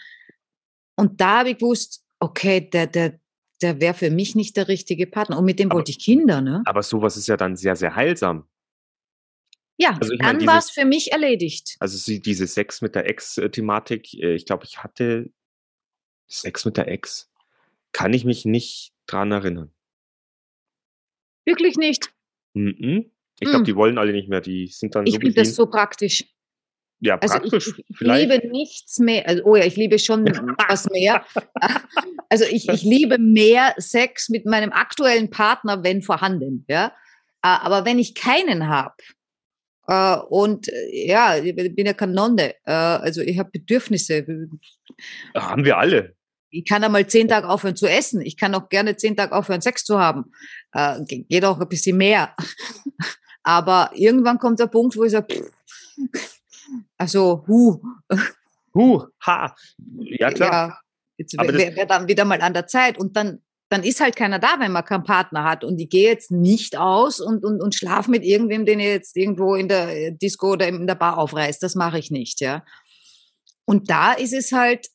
Und 0.96 1.20
da 1.20 1.40
habe 1.40 1.50
ich 1.50 1.58
gewusst, 1.58 2.04
okay, 2.20 2.60
der, 2.60 2.86
der, 2.86 3.18
der 3.62 3.80
wäre 3.80 3.94
für 3.94 4.10
mich 4.10 4.34
nicht 4.34 4.56
der 4.56 4.68
richtige 4.68 5.06
Partner. 5.06 5.38
Und 5.38 5.44
mit 5.44 5.58
dem 5.58 5.70
aber, 5.70 5.78
wollte 5.78 5.90
ich 5.90 5.98
Kinder, 5.98 6.40
ne? 6.40 6.62
Aber 6.66 6.82
sowas 6.82 7.16
ist 7.16 7.28
ja 7.28 7.36
dann 7.36 7.56
sehr, 7.56 7.76
sehr 7.76 7.96
heilsam. 7.96 8.46
Ja, 9.78 9.96
also 10.00 10.14
dann 10.16 10.46
war 10.46 10.58
es 10.58 10.70
für 10.70 10.84
mich 10.84 11.12
erledigt. 11.12 11.76
Also 11.80 11.96
sie, 11.96 12.20
diese 12.20 12.46
Sex 12.46 12.82
mit 12.82 12.94
der 12.94 13.08
Ex-Thematik, 13.08 14.14
äh, 14.14 14.34
ich 14.34 14.46
glaube, 14.46 14.64
ich 14.64 14.82
hatte 14.82 15.30
Sex 16.28 16.64
mit 16.64 16.76
der 16.76 16.88
Ex. 16.88 17.30
Kann 17.92 18.12
ich 18.12 18.24
mich 18.24 18.44
nicht 18.44 18.92
dran 19.06 19.32
erinnern. 19.32 19.72
Wirklich 21.44 21.76
nicht? 21.76 22.12
Mm 22.54 22.68
-mm. 22.68 23.10
Ich 23.40 23.48
glaube, 23.48 23.62
mm. 23.62 23.64
die 23.64 23.76
wollen 23.76 23.98
alle 23.98 24.12
nicht 24.12 24.28
mehr. 24.28 24.40
Die 24.40 24.68
sind 24.68 24.94
dann 24.94 25.06
ich 25.06 25.14
so. 25.14 25.18
Ich 25.18 25.22
finde 25.22 25.40
das 25.40 25.54
so 25.54 25.66
praktisch. 25.66 26.24
Ja, 27.02 27.16
praktisch. 27.16 27.66
Also 27.66 27.82
ich, 27.82 27.84
ich 27.88 28.00
liebe 28.00 28.48
nichts 28.48 28.98
mehr. 29.00 29.28
Also, 29.28 29.42
oh 29.44 29.56
ja, 29.56 29.64
ich 29.64 29.74
liebe 29.76 29.98
schon 29.98 30.24
was 30.68 30.88
mehr. 30.88 31.24
Also 32.28 32.44
ich, 32.44 32.68
ich 32.68 32.82
liebe 32.84 33.18
mehr 33.18 33.74
Sex 33.76 34.28
mit 34.28 34.46
meinem 34.46 34.70
aktuellen 34.72 35.28
Partner, 35.28 35.82
wenn 35.82 36.02
vorhanden. 36.02 36.64
Ja, 36.68 36.92
aber 37.42 37.84
wenn 37.84 37.98
ich 37.98 38.14
keinen 38.14 38.68
habe, 38.68 38.94
Äh, 39.88 40.16
und 40.28 40.68
äh, 40.68 41.06
ja, 41.08 41.36
ich 41.36 41.56
bin 41.56 41.86
ja 41.86 41.92
Kanone. 41.92 42.54
Äh, 42.64 42.72
also 42.72 43.20
ich 43.20 43.36
habe 43.36 43.50
Bedürfnisse. 43.50 44.24
Haben 45.34 45.64
wir 45.64 45.76
alle. 45.76 46.14
Ich 46.50 46.64
kann 46.64 46.84
einmal 46.84 47.06
zehn 47.08 47.26
Tage 47.26 47.48
aufhören 47.48 47.74
zu 47.74 47.86
essen. 47.86 48.20
Ich 48.20 48.36
kann 48.36 48.54
auch 48.54 48.68
gerne 48.68 48.96
zehn 48.96 49.16
Tage 49.16 49.34
aufhören, 49.34 49.60
Sex 49.60 49.84
zu 49.84 49.98
haben. 49.98 50.30
Äh, 50.72 51.02
geht 51.04 51.44
auch 51.44 51.58
ein 51.58 51.68
bisschen 51.68 51.96
mehr. 51.96 52.36
Aber 53.42 53.90
irgendwann 53.94 54.38
kommt 54.38 54.60
der 54.60 54.68
Punkt, 54.68 54.96
wo 54.96 55.02
ich 55.02 55.10
sage, 55.10 55.50
also, 56.96 57.44
hu. 57.46 57.80
Hu, 58.74 59.04
ha. 59.26 59.54
Ja, 59.98 60.30
klar. 60.30 60.68
Ja, 60.68 60.78
jetzt 61.18 61.36
wäre 61.36 61.76
wär 61.76 61.86
dann 61.86 62.08
wieder 62.08 62.24
mal 62.24 62.40
an 62.40 62.54
der 62.54 62.66
Zeit. 62.66 62.98
Und 62.98 63.16
dann 63.16 63.40
dann 63.72 63.84
ist 63.84 64.02
halt 64.02 64.16
keiner 64.16 64.38
da, 64.38 64.56
wenn 64.58 64.70
man 64.70 64.84
keinen 64.84 65.02
Partner 65.02 65.44
hat. 65.44 65.64
Und 65.64 65.80
ich 65.80 65.88
gehe 65.88 66.10
jetzt 66.10 66.30
nicht 66.30 66.76
aus 66.76 67.20
und, 67.20 67.42
und, 67.42 67.62
und 67.62 67.74
schlafe 67.74 68.10
mit 68.10 68.22
irgendwem, 68.22 68.66
den 68.66 68.80
ihr 68.80 68.90
jetzt 68.90 69.16
irgendwo 69.16 69.54
in 69.54 69.66
der 69.66 70.10
Disco 70.10 70.52
oder 70.52 70.68
in 70.68 70.86
der 70.86 70.94
Bar 70.94 71.16
aufreißt. 71.16 71.62
Das 71.62 71.74
mache 71.74 71.98
ich 71.98 72.10
nicht, 72.10 72.42
ja. 72.42 72.66
Und 73.64 73.88
da 73.88 74.12
ist 74.12 74.34
es 74.34 74.52
halt, 74.52 74.88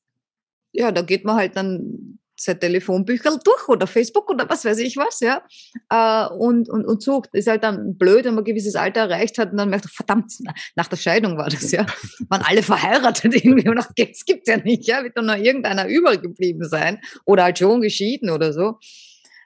ja, 0.73 0.91
da 0.91 1.01
geht 1.01 1.25
man 1.25 1.37
halt 1.37 1.55
dann 1.55 2.19
sein 2.39 2.59
Telefonbücher 2.59 3.39
durch 3.43 3.67
oder 3.67 3.87
Facebook 3.87 4.29
oder 4.29 4.47
was 4.49 4.63
weiß 4.63 4.77
ich 4.79 4.97
was, 4.97 5.19
ja. 5.19 5.43
Äh, 5.89 6.33
und, 6.33 6.69
und, 6.69 6.85
und 6.85 7.01
so 7.01 7.23
ist 7.33 7.47
halt 7.47 7.63
dann 7.63 7.97
blöd, 7.97 8.25
wenn 8.25 8.35
man 8.35 8.43
ein 8.43 8.45
gewisses 8.45 8.75
Alter 8.75 9.01
erreicht 9.01 9.37
hat 9.37 9.51
und 9.51 9.57
dann 9.57 9.69
merkt, 9.69 9.85
man, 9.85 9.91
verdammt, 9.91 10.33
nach 10.75 10.87
der 10.87 10.97
Scheidung 10.97 11.37
war 11.37 11.49
das, 11.49 11.71
ja. 11.71 11.85
Waren 12.29 12.43
alle 12.43 12.63
verheiratet 12.63 13.35
irgendwie 13.35 13.67
und 13.67 13.77
das 13.77 14.25
gibt's 14.25 14.47
ja 14.47 14.57
nicht, 14.57 14.87
ja. 14.87 15.03
Wird 15.03 15.17
doch 15.17 15.23
noch 15.23 15.37
irgendeiner 15.37 15.87
übrig 15.87 16.21
geblieben 16.21 16.63
sein 16.67 16.99
oder 17.25 17.43
halt 17.43 17.59
schon 17.59 17.81
geschieden 17.81 18.29
oder 18.29 18.53
so. 18.53 18.77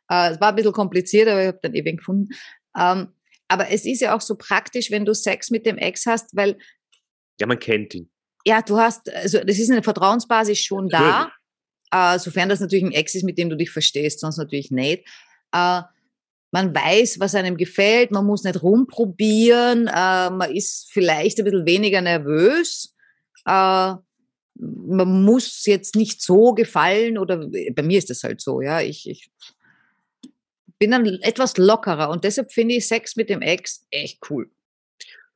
Äh, 0.09 0.31
es 0.31 0.41
war 0.41 0.49
ein 0.49 0.55
bisschen 0.55 0.73
kompliziert, 0.73 1.27
aber 1.29 1.41
ich 1.41 1.47
habe 1.47 1.59
dann 1.61 1.73
eben 1.73 1.97
gefunden. 1.97 2.29
Ähm, 2.77 3.07
aber 3.47 3.69
es 3.69 3.85
ist 3.85 4.01
ja 4.01 4.15
auch 4.15 4.21
so 4.21 4.35
praktisch, 4.35 4.91
wenn 4.91 5.05
du 5.05 5.13
Sex 5.13 5.49
mit 5.49 5.65
dem 5.65 5.77
Ex 5.77 6.05
hast, 6.05 6.35
weil. 6.35 6.57
Ja, 7.39 7.47
man 7.47 7.59
kennt 7.59 7.93
ihn. 7.95 8.09
Ja, 8.45 8.61
du 8.61 8.77
hast, 8.77 9.13
also 9.13 9.39
das 9.39 9.59
ist 9.59 9.69
eine 9.69 9.83
Vertrauensbasis 9.83 10.59
schon 10.59 10.89
da 10.89 11.31
äh, 11.91 12.19
sofern 12.19 12.49
das 12.49 12.59
natürlich 12.59 12.85
ein 12.85 12.91
Ex 12.91 13.15
ist, 13.15 13.23
mit 13.23 13.37
dem 13.37 13.49
du 13.49 13.57
dich 13.57 13.71
verstehst, 13.71 14.19
sonst 14.19 14.37
natürlich 14.37 14.71
nicht. 14.71 15.05
Äh, 15.51 15.81
man 16.51 16.75
weiß, 16.75 17.19
was 17.19 17.35
einem 17.35 17.55
gefällt, 17.55 18.11
man 18.11 18.25
muss 18.25 18.43
nicht 18.43 18.61
rumprobieren, 18.61 19.87
äh, 19.87 20.29
man 20.29 20.51
ist 20.53 20.89
vielleicht 20.91 21.39
ein 21.39 21.45
bisschen 21.45 21.65
weniger 21.65 22.01
nervös. 22.01 22.93
Äh, 23.45 23.93
man 24.55 25.23
muss 25.23 25.65
jetzt 25.65 25.95
nicht 25.95 26.21
so 26.21 26.53
gefallen 26.53 27.17
oder 27.17 27.47
bei 27.73 27.81
mir 27.81 27.97
ist 27.97 28.09
das 28.09 28.23
halt 28.23 28.41
so, 28.41 28.61
ja. 28.61 28.81
Ich, 28.81 29.09
ich 29.09 29.31
bin 30.77 30.91
dann 30.91 31.05
etwas 31.05 31.57
lockerer 31.57 32.09
und 32.09 32.23
deshalb 32.23 32.51
finde 32.51 32.75
ich 32.75 32.87
Sex 32.87 33.15
mit 33.15 33.29
dem 33.29 33.41
Ex 33.41 33.85
echt 33.89 34.19
cool. 34.29 34.49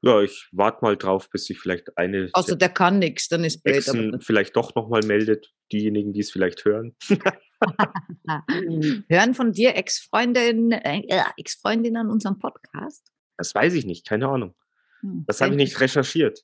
Ja, 0.05 0.21
ich 0.21 0.47
warte 0.51 0.85
mal 0.85 0.95
drauf, 0.95 1.31
bis 1.31 1.45
sich 1.45 1.59
vielleicht 1.59 1.97
eine. 1.97 2.29
Außer 2.33 2.55
der 2.55 2.69
kann 2.69 2.99
nichts, 2.99 3.27
dann 3.27 3.43
ist 3.43 3.63
blöd. 3.63 3.77
Exen 3.77 4.21
vielleicht 4.21 4.55
doch 4.55 4.75
nochmal 4.75 5.01
meldet, 5.03 5.51
diejenigen, 5.71 6.13
die 6.13 6.19
es 6.19 6.31
vielleicht 6.31 6.63
hören. 6.63 6.95
hören 9.09 9.33
von 9.33 9.51
dir 9.51 9.75
Ex-Freundinnen 9.75 10.73
äh, 10.73 11.23
Ex 11.37 11.59
an 11.65 12.11
unserem 12.11 12.37
Podcast? 12.37 13.11
Das 13.37 13.55
weiß 13.55 13.73
ich 13.73 13.87
nicht, 13.87 14.07
keine 14.07 14.27
Ahnung. 14.27 14.53
Hm, 15.01 15.23
das 15.25 15.41
habe 15.41 15.51
ich 15.51 15.57
nicht 15.57 15.79
recherchiert. 15.79 16.43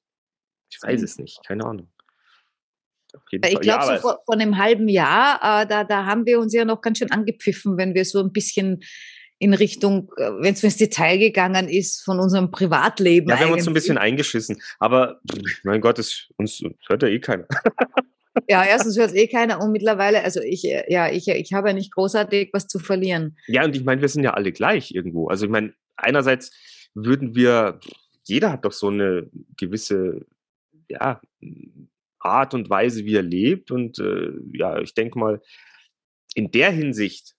Ich 0.71 0.79
weiß 0.81 1.03
es 1.03 1.19
nicht, 1.19 1.39
keine 1.45 1.65
Ahnung. 1.65 1.91
Ich 3.29 3.41
glaube, 3.41 3.63
ja, 3.63 3.85
so 3.85 4.01
vor, 4.01 4.21
vor, 4.25 4.35
einem 4.35 4.57
halben 4.57 4.87
Jahr, 4.87 5.35
äh, 5.35 5.67
da, 5.67 5.83
da 5.83 6.05
haben 6.05 6.25
wir 6.25 6.39
uns 6.39 6.53
ja 6.53 6.65
noch 6.65 6.81
ganz 6.81 6.97
schön 6.97 7.11
angepfiffen, 7.11 7.77
wenn 7.77 7.93
wir 7.93 8.05
so 8.05 8.21
ein 8.21 8.31
bisschen 8.31 8.81
in 9.41 9.55
Richtung, 9.55 10.11
äh, 10.17 10.29
wenn 10.39 10.53
es 10.53 10.63
ins 10.63 10.77
Detail 10.77 11.17
gegangen 11.17 11.67
ist, 11.67 12.03
von 12.03 12.19
unserem 12.19 12.51
Privatleben. 12.51 13.27
Ja, 13.29 13.39
wir 13.39 13.47
haben 13.47 13.53
uns 13.53 13.67
ein 13.67 13.73
bisschen 13.73 13.97
eingeschissen. 13.97 14.61
Aber 14.77 15.19
mein 15.63 15.81
Gott, 15.81 15.97
das, 15.97 16.29
uns 16.37 16.63
hört 16.87 17.01
ja 17.01 17.09
eh 17.09 17.19
keiner. 17.19 17.47
ja, 18.47 18.63
erstens 18.63 18.99
hört 18.99 19.09
es 19.09 19.15
eh 19.15 19.27
keiner 19.27 19.59
und 19.59 19.71
mittlerweile, 19.71 20.23
also 20.23 20.41
ich, 20.41 20.63
äh, 20.65 20.83
ja, 20.89 21.11
ich, 21.11 21.27
ich 21.27 21.53
habe 21.53 21.69
ja 21.69 21.73
nicht 21.73 21.91
großartig 21.91 22.51
was 22.53 22.67
zu 22.67 22.77
verlieren. 22.77 23.35
Ja, 23.47 23.65
und 23.65 23.75
ich 23.75 23.83
meine, 23.83 23.99
wir 23.99 24.09
sind 24.09 24.23
ja 24.23 24.35
alle 24.35 24.51
gleich 24.51 24.91
irgendwo. 24.91 25.27
Also 25.27 25.45
ich 25.45 25.51
meine, 25.51 25.73
einerseits 25.95 26.51
würden 26.93 27.33
wir, 27.33 27.79
jeder 28.25 28.51
hat 28.51 28.63
doch 28.63 28.73
so 28.73 28.89
eine 28.89 29.27
gewisse, 29.57 30.23
ja, 30.87 31.19
Art 32.19 32.53
und 32.53 32.69
Weise, 32.69 33.05
wie 33.05 33.15
er 33.15 33.23
lebt. 33.23 33.71
Und 33.71 33.97
äh, 33.97 34.33
ja, 34.53 34.79
ich 34.79 34.93
denke 34.93 35.17
mal, 35.17 35.41
in 36.35 36.51
der 36.51 36.69
Hinsicht 36.69 37.33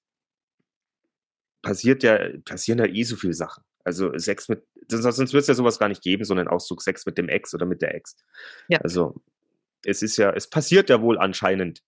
passiert 1.63 2.03
ja, 2.03 2.19
passieren 2.45 2.79
ja 2.79 2.87
eh 2.87 3.03
so 3.05 3.17
viele 3.17 3.35
Sachen. 3.35 3.65
Also 3.85 4.17
Sex 4.17 4.49
mit, 4.49 4.63
sonst 4.89 5.33
wird 5.33 5.43
es 5.43 5.49
ja 5.49 5.55
sowas 5.55 5.79
gar 5.79 5.89
nicht 5.89 6.03
geben, 6.03 6.25
sondern 6.25 6.49
Ausdruck 6.49 6.83
Sex 6.83 7.07
mit 7.07 7.19
dem 7.19 7.29
Ex 7.29 7.55
oder 7.55 7.67
mit 7.67 7.83
der 7.83 7.95
Ex. 7.95 8.17
Ja. 8.69 8.79
Also 8.79 9.23
es 9.85 10.03
ist 10.03 10.17
ja, 10.17 10.31
es 10.31 10.49
passiert 10.49 10.91
ja 10.91 11.01
wohl 11.01 11.19
anscheinend 11.19 11.83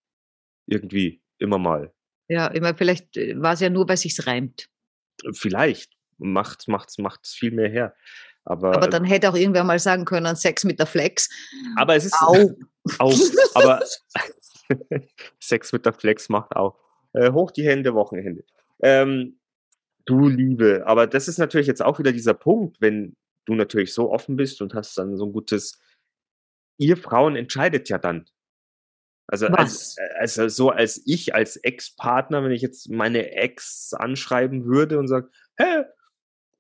irgendwie 0.67 1.23
immer 1.39 1.59
mal. 1.59 1.93
Ja, 2.29 2.47
immer 2.47 2.75
vielleicht 2.75 3.17
äh, 3.17 3.41
war 3.41 3.53
es 3.53 3.61
ja 3.61 3.71
nur, 3.71 3.89
weil 3.89 3.97
sich's 3.97 4.27
reimt. 4.27 4.69
Vielleicht 5.33 5.93
macht 6.19 6.69
macht 6.69 6.99
macht 6.99 7.27
viel 7.27 7.53
mehr 7.53 7.69
her. 7.69 7.95
Aber, 8.45 8.75
aber 8.75 8.89
dann 8.89 9.05
hätte 9.05 9.31
auch 9.31 9.37
irgendwer 9.37 9.65
mal 9.65 9.79
sagen 9.79 10.05
können, 10.05 10.37
Sex 10.37 10.65
mit 10.65 10.79
der 10.79 10.87
Flex. 10.87 11.31
Aber 11.77 11.97
es 11.97 12.05
ist 12.05 12.15
auch. 12.21 12.51
auch 12.99 13.19
aber 13.55 13.83
Sex 15.41 15.73
mit 15.73 15.87
der 15.87 15.93
Flex 15.93 16.29
macht 16.29 16.55
auch. 16.55 16.79
Äh, 17.13 17.33
hoch 17.33 17.51
die 17.53 17.65
Hände, 17.65 17.95
Wochenende. 17.95 18.45
Ähm, 18.83 19.39
Du 20.07 20.29
Liebe, 20.29 20.87
aber 20.87 21.07
das 21.07 21.29
ist 21.29 21.39
natürlich 21.39 21.67
jetzt 21.67 21.83
auch 21.83 21.99
wieder 21.99 22.13
dieser 22.13 22.35
Punkt, 22.35 22.81
wenn 22.81 23.17
du 23.47 23.55
natürlich 23.55 23.95
so 23.95 24.11
offen 24.11 24.37
bist 24.37 24.61
und 24.61 24.75
hast 24.75 24.97
dann 24.99 25.17
so 25.17 25.27
ein 25.27 25.33
gutes, 25.33 25.81
ihr 26.79 26.97
Frauen 26.97 27.37
entscheidet 27.37 27.89
ja 27.89 27.99
dann. 27.99 28.27
Also 29.27 29.47
als, 29.47 29.97
also 30.19 30.49
so 30.49 30.71
als 30.71 31.03
ich 31.07 31.35
als 31.35 31.57
Ex-Partner, 31.57 32.45
wenn 32.45 32.53
ich 32.53 32.61
jetzt 32.61 32.91
meine 32.91 33.33
Ex 33.33 33.95
anschreiben 33.95 34.67
würde 34.67 34.99
und 34.99 35.09
sage, 35.09 35.31
hä, 35.57 35.85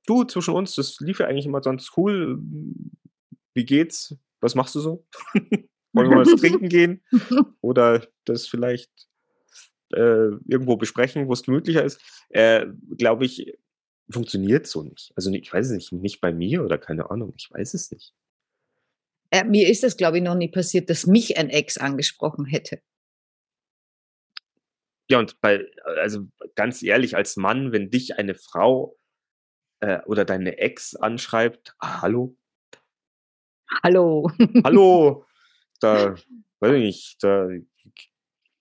du 0.06 0.24
zwischen 0.24 0.54
uns, 0.54 0.74
das 0.74 0.98
lief 1.00 1.18
ja 1.18 1.26
eigentlich 1.26 1.46
immer 1.46 1.60
ganz 1.60 1.90
cool. 1.96 2.38
Wie 3.54 3.66
geht's? 3.66 4.16
Was 4.40 4.54
machst 4.54 4.74
du 4.74 4.80
so? 4.80 5.06
Wollen 5.92 6.10
wir 6.10 6.16
mal 6.16 6.26
was 6.26 6.40
trinken 6.40 6.68
gehen? 6.68 7.02
Oder 7.60 8.06
das 8.24 8.48
vielleicht 8.48 8.90
äh, 9.94 10.38
irgendwo 10.46 10.76
besprechen, 10.76 11.28
wo 11.28 11.32
es 11.32 11.42
gemütlicher 11.42 11.84
ist, 11.84 12.00
äh, 12.30 12.66
glaube 12.96 13.24
ich, 13.24 13.58
funktioniert 14.10 14.66
so 14.66 14.82
nicht. 14.82 15.12
Also 15.16 15.30
ich 15.32 15.52
weiß 15.52 15.66
es 15.66 15.72
nicht, 15.72 15.92
nicht 15.92 16.20
bei 16.20 16.32
mir 16.32 16.64
oder 16.64 16.78
keine 16.78 17.10
Ahnung, 17.10 17.32
ich 17.36 17.50
weiß 17.50 17.74
es 17.74 17.90
nicht. 17.90 18.14
Äh, 19.30 19.44
mir 19.44 19.68
ist 19.68 19.82
das, 19.82 19.96
glaube 19.96 20.18
ich, 20.18 20.22
noch 20.22 20.34
nie 20.34 20.48
passiert, 20.48 20.90
dass 20.90 21.06
mich 21.06 21.38
ein 21.38 21.50
Ex 21.50 21.78
angesprochen 21.78 22.44
hätte. 22.44 22.80
Ja, 25.08 25.18
und 25.18 25.40
bei, 25.40 25.66
also 25.96 26.26
ganz 26.54 26.82
ehrlich, 26.82 27.16
als 27.16 27.36
Mann, 27.36 27.72
wenn 27.72 27.90
dich 27.90 28.18
eine 28.18 28.34
Frau 28.34 28.96
äh, 29.80 30.00
oder 30.06 30.24
deine 30.24 30.58
Ex 30.58 30.94
anschreibt, 30.94 31.74
ah, 31.78 32.02
hallo? 32.02 32.36
Hallo. 33.82 34.30
Hallo. 34.64 35.26
Da, 35.80 36.14
weiß 36.60 36.76
ich 36.76 36.82
nicht, 36.82 37.22
da 37.22 37.48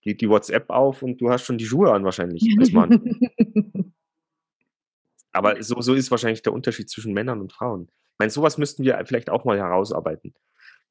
geht 0.04 0.22
die 0.22 0.30
WhatsApp 0.30 0.70
auf 0.70 1.02
und 1.02 1.20
du 1.20 1.30
hast 1.30 1.44
schon 1.44 1.58
die 1.58 1.66
Schuhe 1.66 1.92
an 1.92 2.04
wahrscheinlich 2.04 2.44
als 2.60 2.72
Mann. 2.72 3.20
Aber 5.32 5.62
so, 5.64 5.82
so 5.82 5.94
ist 5.96 6.12
wahrscheinlich 6.12 6.44
der 6.44 6.54
Unterschied 6.54 6.90
zwischen 6.90 7.14
Männern 7.14 7.42
und 7.42 7.52
Frauen. 7.52 7.90
Ich 7.90 8.20
meine, 8.20 8.30
sowas 8.30 8.58
müssten 8.58 8.84
wir 8.84 9.04
vielleicht 9.06 9.30
auch 9.30 9.46
mal 9.46 9.58
herausarbeiten. 9.58 10.36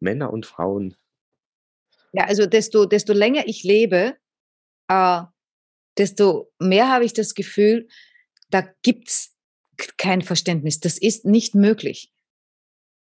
Männer 0.01 0.33
und 0.33 0.46
Frauen. 0.46 0.96
Ja, 2.12 2.25
also 2.25 2.46
desto, 2.46 2.85
desto 2.85 3.12
länger 3.12 3.44
ich 3.46 3.63
lebe, 3.63 4.17
äh, 4.88 5.23
desto 5.96 6.52
mehr 6.58 6.88
habe 6.88 7.04
ich 7.04 7.13
das 7.13 7.35
Gefühl, 7.35 7.88
da 8.50 8.63
gibt 8.83 9.08
es 9.08 9.37
kein 9.96 10.23
Verständnis. 10.23 10.81
Das 10.81 10.98
ist 10.98 11.25
nicht 11.25 11.54
möglich. 11.54 12.13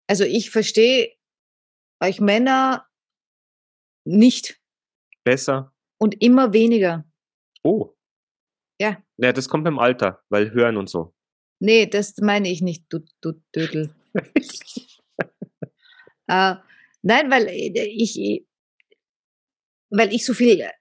Also 0.07 0.25
ich 0.25 0.51
verstehe 0.51 1.13
euch 2.01 2.19
Männer 2.19 2.85
nicht. 4.05 4.59
Besser? 5.23 5.72
Und 6.03 6.21
immer 6.21 6.51
weniger. 6.51 7.05
Oh. 7.63 7.91
Ja. 8.77 9.01
Ja, 9.15 9.31
das 9.31 9.47
kommt 9.47 9.63
beim 9.63 9.79
Alter, 9.79 10.21
weil 10.27 10.51
hören 10.51 10.75
und 10.75 10.89
so. 10.89 11.13
Nee, 11.59 11.85
das 11.85 12.17
meine 12.17 12.49
ich 12.49 12.61
nicht, 12.61 12.83
du, 12.89 12.99
du 13.21 13.41
Dödel. 13.55 13.95
äh, 16.27 16.55
nein, 17.03 17.31
weil 17.31 17.47
äh, 17.47 17.85
ich, 17.85 18.45
weil 19.91 20.13
ich 20.13 20.25
so 20.25 20.33
viel 20.33 20.59
äh, 20.59 20.71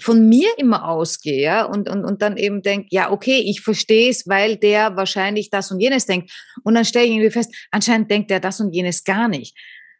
von 0.00 0.28
mir 0.28 0.48
immer 0.58 0.88
ausgehe 0.88 1.40
ja, 1.40 1.64
und, 1.64 1.88
und, 1.88 2.04
und 2.04 2.20
dann 2.20 2.36
eben 2.36 2.62
denke, 2.62 2.88
ja, 2.90 3.12
okay, 3.12 3.38
ich 3.46 3.60
verstehe 3.60 4.10
es, 4.10 4.26
weil 4.26 4.56
der 4.56 4.96
wahrscheinlich 4.96 5.50
das 5.50 5.70
und 5.70 5.78
jenes 5.78 6.06
denkt. 6.06 6.32
Und 6.64 6.74
dann 6.74 6.84
stelle 6.84 7.04
ich 7.04 7.12
irgendwie 7.12 7.30
fest, 7.30 7.54
anscheinend 7.70 8.10
denkt 8.10 8.32
der 8.32 8.40
das 8.40 8.58
und 8.58 8.72
jenes 8.72 9.04
gar 9.04 9.28
nicht. 9.28 9.56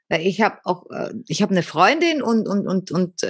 Ich 0.09 0.41
habe 0.41 0.59
auch, 0.65 0.87
ich 1.29 1.41
habe 1.41 1.53
eine 1.53 1.63
Freundin 1.63 2.21
und, 2.21 2.49
und, 2.49 2.67
und, 2.67 2.91
und 2.91 3.23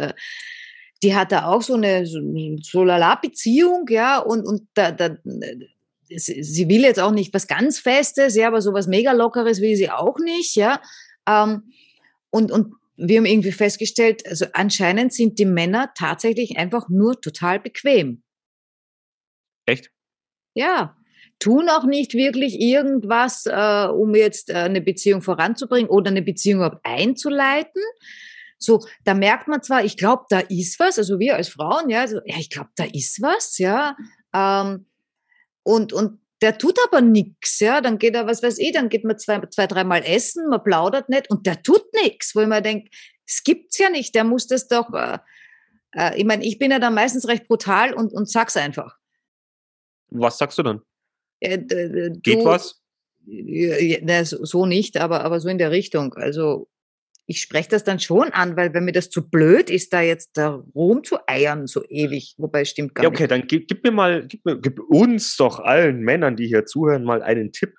die 1.03 1.15
hatte 1.15 1.47
auch 1.47 1.63
so 1.63 1.75
eine 1.75 2.07
so, 2.07 2.21
so 2.63 2.85
lala 2.85 3.15
Beziehung, 3.15 3.87
ja, 3.89 4.19
und, 4.19 4.47
und 4.47 4.69
da, 4.75 4.91
da, 4.93 5.17
sie, 6.09 6.69
will 6.69 6.83
jetzt 6.83 7.01
auch 7.01 7.13
nicht 7.13 7.33
was 7.33 7.47
ganz 7.47 7.79
Festes, 7.79 8.37
ja, 8.37 8.49
aber 8.49 8.61
sowas 8.61 8.87
mega 8.87 9.13
Lockeres 9.13 9.61
will 9.61 9.77
sie 9.77 9.91
auch 9.91 10.19
nicht, 10.19 10.57
ja. 10.57 10.81
Ähm, 11.29 11.73
und, 12.31 12.53
und 12.53 12.75
wir 12.97 13.19
haben 13.19 13.27
irgendwie 13.27 13.53
festgestellt, 13.53 14.27
also 14.27 14.47
anscheinend 14.53 15.13
sind 15.13 15.39
die 15.39 15.47
Männer 15.47 15.93
tatsächlich 15.97 16.59
einfach 16.59 16.89
nur 16.89 17.21
total 17.21 17.59
bequem. 17.59 18.23
Echt? 19.67 19.91
Ja, 20.55 20.97
tun 21.39 21.69
auch 21.71 21.85
nicht 21.85 22.15
wirklich 22.15 22.61
irgendwas, 22.61 23.47
äh, 23.47 23.87
um 23.87 24.15
jetzt 24.15 24.51
äh, 24.51 24.55
eine 24.55 24.83
Beziehung 24.83 25.23
voranzubringen 25.23 25.89
oder 25.89 26.11
eine 26.11 26.23
Beziehung 26.23 26.71
einzuleiten. 26.83 27.83
So, 28.63 28.85
da 29.05 29.15
merkt 29.15 29.49
man 29.49 29.63
zwar, 29.63 29.85
ich 29.85 29.97
glaube, 29.97 30.25
da 30.29 30.41
ist 30.41 30.79
was, 30.79 30.99
also 30.99 31.19
wir 31.19 31.37
als 31.37 31.49
Frauen, 31.49 31.89
ja, 31.89 32.03
also, 32.03 32.21
ja, 32.27 32.37
ich 32.39 32.51
glaube, 32.51 32.69
da 32.77 32.85
ist 32.85 33.23
was, 33.23 33.57
ja. 33.57 33.97
Ähm, 34.35 34.87
und, 35.63 35.95
und 35.95 36.21
der 36.43 36.59
tut 36.59 36.79
aber 36.87 37.01
nichts, 37.01 37.59
ja. 37.61 37.81
Dann 37.81 37.99
geht 37.99 38.15
er, 38.15 38.27
was 38.27 38.43
weiß 38.43 38.59
ich, 38.59 38.73
dann 38.73 38.91
geht 38.91 39.05
man 39.05 39.19
zwei, 39.19 39.41
zwei 39.47 39.67
dreimal 39.67 40.03
essen, 40.05 40.51
man 40.51 40.63
plaudert 40.63 41.09
nicht 41.09 41.31
und 41.31 41.47
der 41.47 41.63
tut 41.63 41.83
nichts, 42.03 42.35
wo 42.35 42.41
ich 42.41 42.47
mir 42.47 42.61
denke, 42.61 42.91
es 43.27 43.43
gibt's 43.45 43.79
ja 43.79 43.89
nicht, 43.89 44.15
der 44.15 44.25
muss 44.25 44.47
das 44.47 44.69
doch, 44.69 44.93
äh, 44.93 45.19
äh, 45.93 46.19
ich 46.19 46.27
meine, 46.27 46.45
ich 46.45 46.59
bin 46.59 46.71
ja 46.71 46.79
dann 46.79 46.95
meistens 46.95 47.29
recht 47.29 47.49
brutal 47.49 47.95
und, 47.95 48.13
und 48.13 48.31
sag's 48.31 48.59
einfach. 48.59 48.99
Was 50.11 50.37
sagst 50.37 50.59
du 50.59 50.63
dann? 50.63 50.83
Äh, 51.41 51.59
Geht 51.59 52.41
du, 52.41 52.45
was? 52.45 52.83
Ja, 53.25 54.01
ne, 54.03 54.25
so 54.27 54.67
nicht, 54.67 54.99
aber, 54.99 55.25
aber 55.25 55.41
so 55.41 55.49
in 55.49 55.59
der 55.59 55.71
Richtung. 55.71 56.13
Also 56.15 56.69
ich 57.31 57.41
spreche 57.43 57.69
das 57.69 57.85
dann 57.85 58.01
schon 58.01 58.31
an, 58.31 58.57
weil 58.57 58.75
wenn 58.75 58.85
mir 58.85 58.93
das 58.93 59.09
zu 59.09 59.31
blöd 59.31 59.71
ist, 59.71 59.93
da 59.93 60.01
jetzt 60.01 60.37
da 60.37 60.65
rumzueiern 60.75 61.69
so 61.69 61.85
ewig, 61.89 62.35
wobei 62.39 62.63
es 62.63 62.71
stimmt 62.71 62.97
gar 62.97 63.05
Ja, 63.05 63.09
okay, 63.09 63.23
nicht. 63.23 63.31
dann 63.31 63.47
gib, 63.47 63.69
gib 63.69 63.85
mir 63.85 63.93
mal, 63.93 64.27
gib, 64.27 64.45
mir, 64.45 64.59
gib 64.61 64.81
uns 64.81 65.37
doch 65.37 65.61
allen 65.61 66.01
Männern, 66.01 66.35
die 66.35 66.49
hier 66.49 66.67
zuhören, 66.67 67.05
mal 67.05 67.23
einen 67.23 67.53
Tipp. 67.53 67.75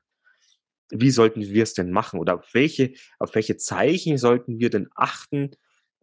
Wie 0.90 1.12
sollten 1.12 1.42
wir 1.42 1.64
es 1.64 1.74
denn 1.74 1.92
machen? 1.92 2.18
Oder 2.18 2.36
auf 2.36 2.54
welche, 2.54 2.94
auf 3.20 3.36
welche 3.36 3.58
Zeichen 3.58 4.18
sollten 4.18 4.60
wir 4.60 4.70
denn 4.70 4.88
achten, 4.96 5.52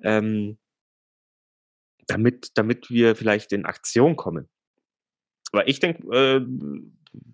ähm, 0.02 0.58
damit, 2.06 2.50
damit 2.52 2.90
wir 2.90 3.16
vielleicht 3.16 3.52
in 3.52 3.64
Aktion 3.64 4.16
kommen? 4.16 4.50
Weil 5.52 5.70
ich 5.70 5.80
denke, 5.80 6.02
äh, 6.14 6.46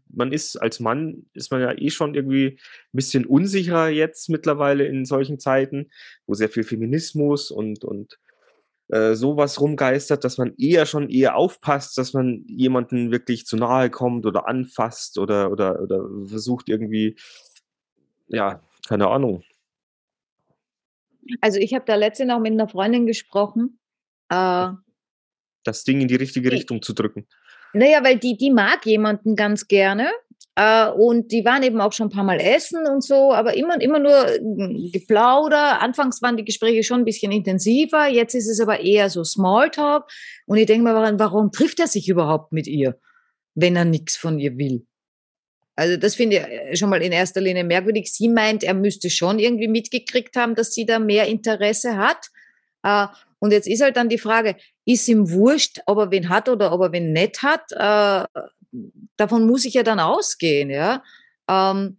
man 0.09 0.33
ist 0.33 0.57
als 0.57 0.81
Mann, 0.81 1.27
ist 1.33 1.51
man 1.51 1.61
ja 1.61 1.73
eh 1.77 1.91
schon 1.91 2.15
irgendwie 2.15 2.59
ein 2.59 2.59
bisschen 2.93 3.27
unsicherer 3.27 3.89
jetzt 3.89 4.29
mittlerweile 4.29 4.87
in 4.87 5.05
solchen 5.05 5.39
Zeiten, 5.39 5.91
wo 6.27 6.35
sehr 6.35 6.49
viel 6.49 6.65
Feminismus 6.65 7.51
und, 7.51 7.85
und 7.85 8.19
äh, 8.89 9.15
sowas 9.15 9.61
rumgeistert, 9.61 10.25
dass 10.25 10.39
man 10.39 10.55
eher 10.57 10.87
schon 10.87 11.09
eher 11.09 11.37
aufpasst, 11.37 11.97
dass 11.99 12.13
man 12.13 12.45
jemanden 12.47 13.11
wirklich 13.11 13.47
zu 13.47 13.57
nahe 13.57 13.91
kommt 13.91 14.27
oder 14.27 14.47
anfasst 14.47 15.19
oder, 15.19 15.51
oder, 15.51 15.81
oder 15.81 16.09
versucht 16.27 16.69
irgendwie, 16.69 17.17
ja, 18.29 18.63
keine 18.87 19.09
Ahnung. 19.09 19.43
Also 21.41 21.59
ich 21.59 21.75
habe 21.75 21.85
da 21.87 21.95
letztens 21.95 22.31
auch 22.31 22.41
mit 22.41 22.53
einer 22.53 22.69
Freundin 22.69 23.07
gesprochen. 23.07 23.79
Äh, 24.29 24.69
das 25.65 25.85
Ding 25.85 26.01
in 26.01 26.09
die 26.09 26.17
richtige 26.17 26.53
Richtung 26.53 26.83
zu 26.83 26.93
drücken. 26.93 27.27
Naja, 27.75 28.03
weil 28.03 28.19
die, 28.19 28.37
die 28.37 28.51
mag 28.51 28.87
jemanden 28.87 29.37
ganz 29.37 29.69
gerne. 29.69 30.11
Äh, 30.57 30.89
und 30.91 31.33
die 31.33 31.45
waren 31.45 31.63
eben 31.65 31.81
auch 31.81 31.93
schon 31.93 32.07
ein 32.07 32.11
paar 32.11 32.25
Mal 32.25 32.41
essen 32.41 32.87
und 32.87 33.03
so, 33.03 33.33
aber 33.33 33.57
immer, 33.57 33.81
immer 33.81 33.99
nur 33.99 34.29
äh, 34.29 34.91
Geplauder. 34.93 35.81
Anfangs 35.81 36.23
waren 36.23 36.37
die 36.37 36.45
Gespräche 36.45 36.85
schon 36.85 37.01
ein 37.01 37.05
bisschen 37.05 37.33
intensiver, 37.33 38.07
jetzt 38.07 38.35
ist 38.35 38.49
es 38.49 38.61
aber 38.61 38.81
eher 38.81 39.11
so 39.11 39.25
Smalltalk. 39.25 40.05
Und 40.47 40.59
ich 40.59 40.67
denke 40.67 40.85
mir, 40.85 41.19
warum, 41.19 41.51
trifft 41.51 41.81
er 41.81 41.89
sich 41.89 42.09
überhaupt 42.09 42.53
mit 42.53 42.69
ihr, 42.69 42.99
wenn 43.55 43.75
er 43.75 43.85
nichts 43.85 44.17
von 44.17 44.39
ihr 44.39 44.57
will? 44.57 44.87
Also 45.77 45.97
das 45.97 46.15
finde 46.15 46.37
ich 46.37 46.43
äh, 46.43 46.77
schon 46.77 46.89
mal 46.89 47.03
in 47.03 47.11
erster 47.11 47.41
Linie 47.41 47.65
merkwürdig. 47.65 48.13
Sie 48.13 48.29
meint, 48.29 48.63
er 48.63 48.75
müsste 48.75 49.11
schon 49.11 49.41
irgendwie 49.41 49.67
mitgekriegt 49.67 50.37
haben, 50.37 50.55
dass 50.55 50.73
sie 50.73 50.87
da 50.87 51.01
mehr 51.01 51.27
Interesse 51.27 51.97
hat. 51.97 52.29
Und 53.45 53.51
jetzt 53.53 53.69
ist 53.69 53.83
halt 53.83 53.99
dann 53.99 54.09
die 54.09 54.17
Frage, 54.17 54.57
ist 54.87 55.07
ihm 55.07 55.31
wurscht, 55.31 55.81
ob 55.85 55.99
er 55.99 56.11
wen 56.11 56.31
hat 56.31 56.49
oder 56.49 56.73
ob 56.73 56.81
er 56.81 56.93
wen 56.93 57.13
nicht 57.13 57.43
hat? 57.43 57.61
Äh, 57.73 58.27
davon 59.19 59.47
muss 59.47 59.67
ich 59.67 59.75
ja 59.75 59.83
dann 59.83 60.01
ausgehen, 60.01 60.71
ja. 60.71 61.03
Ähm, 61.47 61.99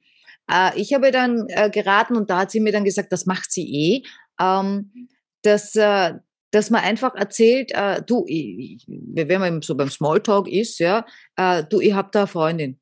äh, 0.51 0.71
ich 0.75 0.95
habe 0.95 1.11
dann 1.11 1.45
äh, 1.49 1.69
geraten 1.69 2.15
und 2.15 2.31
da 2.31 2.39
hat 2.39 2.49
sie 2.49 2.59
mir 2.59 2.71
dann 2.71 2.83
gesagt, 2.83 3.11
das 3.11 3.27
macht 3.27 3.51
sie 3.51 3.67
eh, 3.71 4.03
ähm, 4.41 5.07
dass, 5.43 5.75
äh, 5.75 6.13
dass 6.49 6.71
man 6.71 6.81
einfach 6.81 7.13
erzählt, 7.13 7.71
äh, 7.75 8.01
du, 8.01 8.25
ich, 8.27 8.87
ich- 8.87 8.87
wenn 8.87 9.39
man 9.39 9.61
so 9.61 9.75
beim 9.75 9.91
Smalltalk 9.91 10.47
ist, 10.47 10.79
ja, 10.79 11.05
äh, 11.35 11.63
du, 11.63 11.79
ich 11.79 11.93
habe 11.93 12.09
da 12.11 12.21
eine 12.21 12.27
Freundin. 12.27 12.79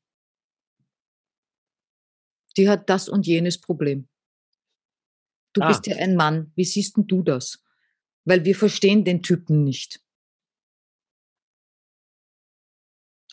Die 2.56 2.70
hat 2.70 2.88
das 2.88 3.10
und 3.10 3.26
jenes 3.26 3.60
Problem. 3.60 4.08
Du 5.52 5.60
Ah. 5.60 5.68
bist 5.68 5.86
ja 5.86 5.96
ein 5.96 6.16
Mann. 6.16 6.50
Wie 6.56 6.64
siehst 6.64 6.96
denn 6.96 7.06
du 7.06 7.22
das? 7.22 7.60
Weil 8.26 8.44
wir 8.44 8.54
verstehen 8.56 9.04
den 9.04 9.22
Typen 9.22 9.64
nicht. 9.64 10.00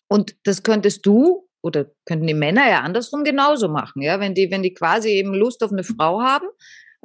Und 0.10 0.36
das 0.44 0.64
könntest 0.64 1.06
du 1.06 1.48
oder 1.64 1.92
könnten 2.06 2.28
die 2.28 2.34
Männer 2.34 2.68
ja 2.70 2.82
andersrum 2.82 3.24
genauso 3.24 3.70
machen, 3.70 4.02
ja, 4.02 4.20
wenn 4.20 4.34
die, 4.34 4.50
wenn 4.52 4.64
die 4.64 4.74
quasi 4.74 5.10
eben 5.10 5.34
Lust 5.34 5.64
auf 5.64 5.72
eine 5.72 5.84
Frau 5.84 6.22
haben, 6.22 6.48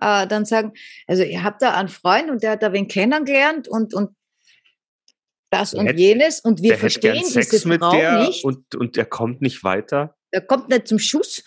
äh, 0.01 0.27
dann 0.27 0.45
sagen, 0.45 0.73
also 1.07 1.23
ihr 1.23 1.45
habt 1.45 1.63
da 1.63 1.75
einen 1.75 1.89
Freund 1.89 2.31
und 2.31 2.43
der 2.43 2.53
hat 2.53 2.63
da 2.63 2.73
wen 2.73 2.89
kennengelernt 2.89 3.69
und, 3.69 3.95
und 3.95 4.17
das 5.51 5.75
und 5.75 5.87
hätte- 5.87 5.99
jenes 6.01 6.41
und 6.41 6.63
wir 6.63 6.77
verstehen 6.79 7.25
Sex 7.25 7.51
diese 7.51 7.69
mit 7.69 7.81
Frau 7.81 7.93
der 7.93 8.27
nicht. 8.27 8.45
und, 8.45 8.75
und 8.75 8.97
der 8.97 9.07
kommt 9.07 9.41
nicht 9.43 9.63
weiter. 9.63 10.17
Der 10.33 10.41
kommt 10.41 10.69
nicht 10.69 10.89
zum 10.89 10.99
Schuss. 10.99 11.45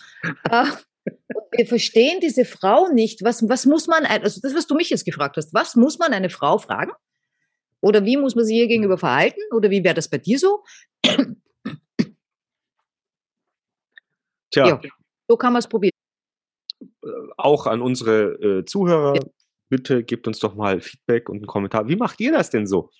Äh, 1.04 1.12
und 1.34 1.44
wir 1.52 1.66
verstehen 1.66 2.20
diese 2.20 2.44
Frau 2.44 2.88
nicht. 2.88 3.22
Was, 3.24 3.48
was 3.48 3.66
muss 3.66 3.86
man, 3.86 4.04
also 4.06 4.40
das, 4.40 4.54
was 4.54 4.66
du 4.66 4.74
mich 4.74 4.90
jetzt 4.90 5.04
gefragt 5.04 5.36
hast, 5.36 5.52
was 5.54 5.76
muss 5.76 5.98
man 5.98 6.12
eine 6.12 6.30
Frau 6.30 6.58
fragen? 6.58 6.92
Oder 7.80 8.04
wie 8.04 8.16
muss 8.16 8.34
man 8.34 8.44
sie 8.44 8.58
ihr 8.58 8.66
gegenüber 8.68 8.98
verhalten? 8.98 9.40
Oder 9.52 9.70
wie 9.70 9.82
wäre 9.82 9.94
das 9.94 10.08
bei 10.08 10.18
dir 10.18 10.38
so? 10.38 10.64
Tja, 14.50 14.66
Ja. 14.66 14.80
So 15.28 15.36
kann 15.36 15.52
man 15.52 15.60
es 15.60 15.68
probieren. 15.68 15.92
auch 17.36 17.66
an 17.66 17.80
unsere 17.80 18.32
äh, 18.60 18.64
Zuhörer, 18.64 19.14
bitte 19.68 20.02
gebt 20.02 20.26
uns 20.26 20.40
doch 20.40 20.56
mal 20.56 20.80
Feedback 20.80 21.28
und 21.28 21.36
einen 21.36 21.46
Kommentar. 21.46 21.88
Wie 21.88 21.94
macht 21.96 22.20
ihr 22.20 22.32
das 22.32 22.50
denn 22.50 22.66
so, 22.66 22.90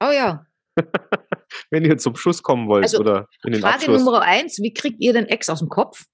Oh 0.00 0.10
ja. 0.10 0.46
wenn 1.70 1.84
ihr 1.84 1.98
zum 1.98 2.14
Schuss 2.14 2.42
kommen 2.42 2.68
wollt 2.68 2.84
Also, 2.84 2.98
oder 3.00 3.26
in 3.44 3.52
den 3.52 3.60
Frage 3.60 3.76
Abschluss? 3.76 4.04
Nummer 4.04 4.22
eins, 4.22 4.58
wie 4.60 4.72
kriegt 4.72 5.00
ihr 5.00 5.12
den 5.12 5.26
Ex 5.26 5.48
aus 5.50 5.58
dem 5.58 5.68
Kopf? 5.68 6.04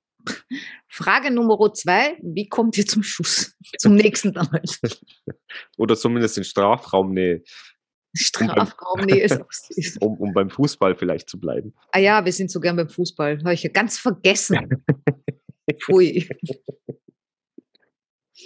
Frage 0.88 1.30
Nummer 1.30 1.72
zwei, 1.72 2.16
wie 2.22 2.48
kommt 2.48 2.78
ihr 2.78 2.86
zum 2.86 3.02
Schuss? 3.02 3.56
Zum 3.78 3.94
nächsten 3.94 4.32
dann 4.32 4.50
halt. 4.50 4.78
Oder 5.76 5.96
zumindest 5.96 6.38
in 6.38 6.44
Strafraumnähe, 6.44 7.42
Strafraumnähe 8.16 9.22
ist 9.22 9.40
auch 9.40 9.50
süß. 9.50 9.96
um, 10.00 10.16
um 10.18 10.32
beim 10.32 10.50
Fußball 10.50 10.94
vielleicht 10.94 11.28
zu 11.28 11.38
bleiben. 11.38 11.74
Ah 11.90 11.98
ja, 11.98 12.24
wir 12.24 12.32
sind 12.32 12.50
so 12.50 12.60
gern 12.60 12.76
beim 12.76 12.88
Fußball. 12.88 13.38
Habe 13.38 13.54
ich 13.54 13.62
ja 13.62 13.70
ganz 13.70 13.98
vergessen. 13.98 14.84
Pfui. 15.80 16.28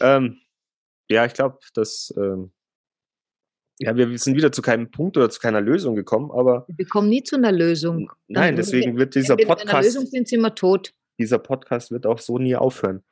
Ähm, 0.00 0.40
ja, 1.10 1.26
ich 1.26 1.34
glaube, 1.34 1.58
dass 1.74 2.14
ähm, 2.16 2.52
ja, 3.80 3.96
wir 3.96 4.18
sind 4.18 4.36
wieder 4.36 4.52
zu 4.52 4.62
keinem 4.62 4.90
Punkt 4.90 5.16
oder 5.16 5.30
zu 5.30 5.40
keiner 5.40 5.60
Lösung 5.60 5.94
gekommen, 5.94 6.30
aber 6.30 6.66
Wir 6.68 6.86
kommen 6.86 7.08
nie 7.08 7.22
zu 7.22 7.36
einer 7.36 7.52
Lösung. 7.52 8.10
nein, 8.26 8.56
deswegen 8.56 8.96
wird 8.96 9.14
dieser 9.14 9.36
Wenn 9.36 9.48
wir 9.48 9.62
in 9.62 9.68
einer 9.68 9.82
Lösung 9.82 10.02
Podcast, 10.04 10.10
sind, 10.10 10.28
sind 10.28 10.40
wir 10.40 10.54
tot. 10.54 10.94
Dieser 11.18 11.38
Podcast 11.38 11.90
wird 11.90 12.06
auch 12.06 12.18
so 12.18 12.38
nie 12.38 12.56
aufhören. 12.56 13.02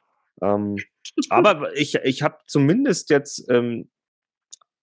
Ähm, 0.42 0.76
aber 1.30 1.76
ich, 1.76 1.94
ich 1.96 2.22
habe 2.22 2.38
zumindest 2.46 3.10
jetzt 3.10 3.50
ähm, 3.50 3.88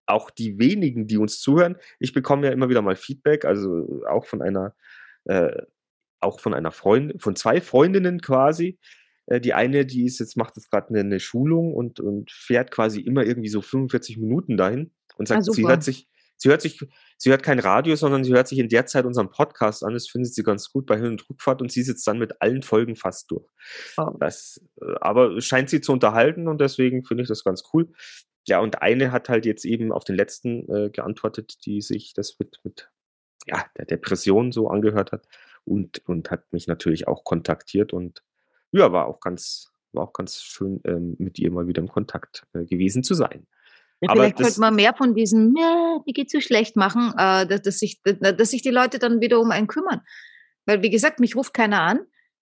auch 0.06 0.30
die 0.30 0.58
wenigen, 0.58 1.06
die 1.06 1.16
uns 1.16 1.40
zuhören, 1.40 1.76
ich 1.98 2.12
bekomme 2.12 2.46
ja 2.46 2.52
immer 2.52 2.68
wieder 2.68 2.82
mal 2.82 2.96
Feedback, 2.96 3.44
also 3.44 4.02
auch 4.08 4.26
von 4.26 4.42
einer, 4.42 4.74
äh, 5.24 5.62
auch 6.20 6.40
von 6.40 6.54
einer 6.54 6.72
Freundin, 6.72 7.18
von 7.18 7.36
zwei 7.36 7.60
Freundinnen 7.60 8.20
quasi. 8.20 8.78
Äh, 9.26 9.40
die 9.40 9.54
eine, 9.54 9.86
die 9.86 10.04
ist 10.04 10.20
jetzt, 10.20 10.36
macht 10.36 10.56
jetzt 10.56 10.70
gerade 10.70 10.88
eine, 10.90 11.00
eine 11.00 11.20
Schulung 11.20 11.74
und, 11.74 12.00
und 12.00 12.30
fährt 12.30 12.70
quasi 12.70 13.00
immer 13.00 13.24
irgendwie 13.24 13.48
so 13.48 13.62
45 13.62 14.18
Minuten 14.18 14.56
dahin 14.56 14.90
und 15.16 15.28
sagt, 15.28 15.44
sie 15.44 15.52
super. 15.52 15.68
hört 15.70 15.82
sich, 15.82 16.08
sie 16.44 16.50
hört 16.50 16.60
sich, 16.60 16.78
sie 17.16 17.30
hört 17.30 17.42
kein 17.42 17.58
Radio, 17.58 17.96
sondern 17.96 18.22
sie 18.22 18.32
hört 18.32 18.48
sich 18.48 18.58
in 18.58 18.68
der 18.68 18.84
Zeit 18.84 19.06
unseren 19.06 19.30
Podcast 19.30 19.82
an. 19.82 19.94
Das 19.94 20.08
findet 20.08 20.34
sie 20.34 20.42
ganz 20.42 20.70
gut 20.70 20.84
bei 20.84 20.96
Hin- 20.96 21.06
und 21.06 21.30
Rückfahrt 21.30 21.62
und 21.62 21.72
sie 21.72 21.82
sitzt 21.82 22.06
dann 22.06 22.18
mit 22.18 22.42
allen 22.42 22.62
Folgen 22.62 22.96
fast 22.96 23.30
durch. 23.30 23.48
Oh. 23.96 24.10
Das, 24.20 24.60
äh, 24.80 24.94
aber 25.00 25.38
es 25.38 25.46
scheint 25.46 25.70
sie 25.70 25.80
zu 25.80 25.92
unterhalten 25.92 26.46
und 26.46 26.60
deswegen 26.60 27.02
finde 27.02 27.22
ich 27.22 27.28
das 27.28 27.44
ganz 27.44 27.64
cool. 27.72 27.90
Ja, 28.46 28.60
und 28.60 28.82
eine 28.82 29.10
hat 29.10 29.30
halt 29.30 29.46
jetzt 29.46 29.64
eben 29.64 29.90
auf 29.90 30.04
den 30.04 30.16
letzten 30.16 30.68
äh, 30.70 30.90
geantwortet, 30.90 31.64
die 31.64 31.80
sich 31.80 32.12
das 32.12 32.38
mit, 32.38 32.60
mit 32.62 32.90
ja, 33.46 33.64
der 33.78 33.86
Depression 33.86 34.52
so 34.52 34.68
angehört 34.68 35.12
hat 35.12 35.26
und, 35.64 36.06
und 36.06 36.30
hat 36.30 36.52
mich 36.52 36.66
natürlich 36.66 37.08
auch 37.08 37.24
kontaktiert 37.24 37.94
und 37.94 38.22
ja, 38.70 38.92
war 38.92 39.06
auch 39.06 39.20
ganz, 39.20 39.72
war 39.92 40.04
auch 40.04 40.12
ganz 40.12 40.42
schön, 40.42 40.82
ähm, 40.84 41.16
mit 41.18 41.38
ihr 41.38 41.50
mal 41.50 41.66
wieder 41.66 41.80
im 41.80 41.88
Kontakt 41.88 42.46
äh, 42.52 42.66
gewesen 42.66 43.02
zu 43.02 43.14
sein. 43.14 43.46
Ja, 44.04 44.12
vielleicht 44.12 44.38
sollte 44.38 44.60
man 44.60 44.74
mehr 44.74 44.94
von 44.94 45.14
diesem, 45.14 45.54
ja, 45.56 45.98
mir 46.04 46.12
geht's 46.12 46.32
so 46.32 46.40
schlecht 46.40 46.76
machen, 46.76 47.12
äh, 47.16 47.46
dass, 47.46 47.78
sich, 47.78 48.00
dass 48.02 48.50
sich 48.50 48.62
die 48.62 48.70
Leute 48.70 48.98
dann 48.98 49.20
wieder 49.20 49.40
um 49.40 49.50
einen 49.50 49.66
kümmern. 49.66 50.00
Weil, 50.66 50.82
wie 50.82 50.90
gesagt, 50.90 51.20
mich 51.20 51.36
ruft 51.36 51.54
keiner 51.54 51.80
an. 51.82 52.00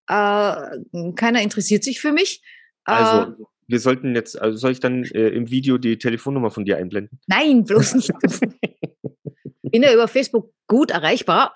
Äh, 0.09 1.13
keiner 1.15 1.43
interessiert 1.43 1.85
sich 1.85 2.01
für 2.01 2.13
mich. 2.13 2.43
Äh, 2.87 2.93
Also, 2.93 3.47
wir 3.67 3.81
sollten 3.81 4.15
jetzt, 4.15 4.41
also 4.41 4.59
soll 4.59 4.73
ich 4.73 4.81
dann 4.81 5.05
äh, 5.05 5.29
im 5.29 5.51
Video 5.51 5.79
die 5.79 5.99
Telefonnummer 5.99 6.51
von 6.51 6.65
dir 6.65 6.77
einblenden? 6.77 7.21
nein, 7.27 7.65
bloß 7.65 7.95
nicht. 7.95 8.11
Bin 9.63 9.83
ja 9.83 9.95
über 9.95 10.09
Facebook 10.09 10.53
gut 10.67 10.91
erreichbar. 10.91 11.55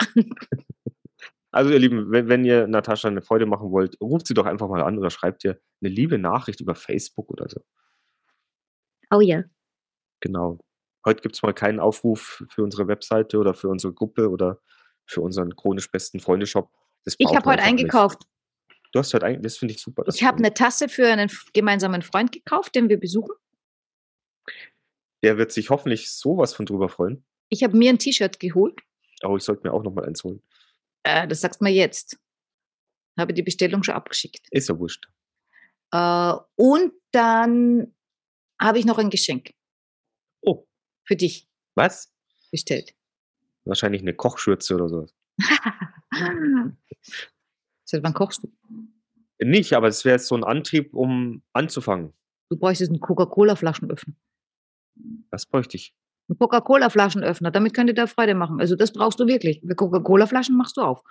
Also, 1.50 1.70
ihr 1.70 1.78
Lieben, 1.78 2.10
wenn, 2.10 2.28
wenn 2.28 2.44
ihr 2.44 2.66
Natascha 2.66 3.08
eine 3.08 3.22
Freude 3.22 3.46
machen 3.46 3.70
wollt, 3.70 4.00
ruft 4.00 4.26
sie 4.26 4.34
doch 4.34 4.46
einfach 4.46 4.68
mal 4.68 4.82
an 4.82 4.98
oder 4.98 5.10
schreibt 5.10 5.44
ihr 5.44 5.58
eine 5.80 5.90
liebe 5.90 6.18
Nachricht 6.18 6.60
über 6.60 6.74
Facebook 6.74 7.30
oder 7.30 7.48
so. 7.48 7.60
Oh 9.10 9.20
ja. 9.20 9.44
Genau. 10.20 10.58
Heute 11.04 11.22
gibt 11.22 11.36
es 11.36 11.42
mal 11.42 11.52
keinen 11.52 11.78
Aufruf 11.78 12.44
für 12.50 12.62
unsere 12.62 12.88
Webseite 12.88 13.38
oder 13.38 13.54
für 13.54 13.68
unsere 13.68 13.92
Gruppe 13.92 14.28
oder 14.28 14.60
für 15.06 15.20
unseren 15.20 15.54
chronisch 15.54 15.90
besten 15.90 16.20
Freundeshop. 16.20 16.70
Ich 17.04 17.28
habe 17.28 17.36
heute 17.36 17.48
einfach 17.48 17.56
nicht. 17.56 17.80
eingekauft. 17.80 18.22
Du 18.92 18.98
hast 18.98 19.14
heute 19.14 19.26
eigentlich, 19.26 19.42
das 19.42 19.58
finde 19.58 19.74
ich 19.74 19.80
super. 19.80 20.02
Ich 20.08 20.24
habe 20.24 20.38
eine 20.38 20.52
Tasse 20.52 20.88
für 20.88 21.06
einen 21.06 21.30
gemeinsamen 21.52 22.02
Freund 22.02 22.32
gekauft, 22.32 22.74
den 22.74 22.88
wir 22.88 22.98
besuchen. 22.98 23.34
Der 25.22 25.38
wird 25.38 25.52
sich 25.52 25.70
hoffentlich 25.70 26.10
sowas 26.10 26.54
von 26.54 26.66
drüber 26.66 26.88
freuen. 26.88 27.24
Ich 27.48 27.62
habe 27.62 27.76
mir 27.76 27.90
ein 27.90 27.98
T-Shirt 27.98 28.40
geholt. 28.40 28.80
Oh, 29.22 29.36
ich 29.36 29.44
sollte 29.44 29.66
mir 29.66 29.72
auch 29.72 29.82
noch 29.82 29.92
mal 29.92 30.04
eins 30.04 30.24
holen. 30.24 30.42
Äh, 31.04 31.28
das 31.28 31.40
sagst 31.40 31.60
du 31.60 31.64
mir 31.64 31.72
jetzt. 31.72 32.18
Habe 33.18 33.32
die 33.32 33.42
Bestellung 33.42 33.82
schon 33.82 33.94
abgeschickt. 33.94 34.46
Ist 34.50 34.68
ja 34.68 34.78
wurscht. 34.78 35.08
Äh, 35.92 36.32
und 36.56 36.92
dann 37.12 37.94
habe 38.60 38.78
ich 38.78 38.84
noch 38.84 38.98
ein 38.98 39.10
Geschenk 39.10 39.50
für 41.06 41.16
dich 41.16 41.48
was? 41.74 42.12
bestellt. 42.50 42.94
Wahrscheinlich 43.64 44.02
eine 44.02 44.14
Kochschürze 44.14 44.74
oder 44.74 44.88
so. 44.88 45.06
Seit 47.84 48.02
wann 48.02 48.14
kochst 48.14 48.44
du? 48.44 48.52
Nicht, 49.38 49.74
aber 49.74 49.88
es 49.88 50.04
wäre 50.04 50.18
so 50.18 50.34
ein 50.36 50.44
Antrieb, 50.44 50.94
um 50.94 51.42
anzufangen. 51.52 52.12
Du 52.48 52.56
bräuchtest 52.56 52.90
einen 52.90 53.00
Coca-Cola-Flaschenöffner. 53.00 54.14
Das 55.30 55.46
bräuchte 55.46 55.76
ich. 55.76 55.94
Einen 56.28 56.38
Coca-Cola-Flaschenöffner, 56.38 57.50
damit 57.50 57.74
könnte 57.74 57.92
der 57.92 58.06
Freude 58.06 58.34
machen. 58.34 58.60
Also 58.60 58.76
das 58.76 58.92
brauchst 58.92 59.20
du 59.20 59.26
wirklich. 59.26 59.62
Coca-Cola-Flaschen 59.76 60.56
machst 60.56 60.76
du 60.76 60.82
auf. 60.82 61.02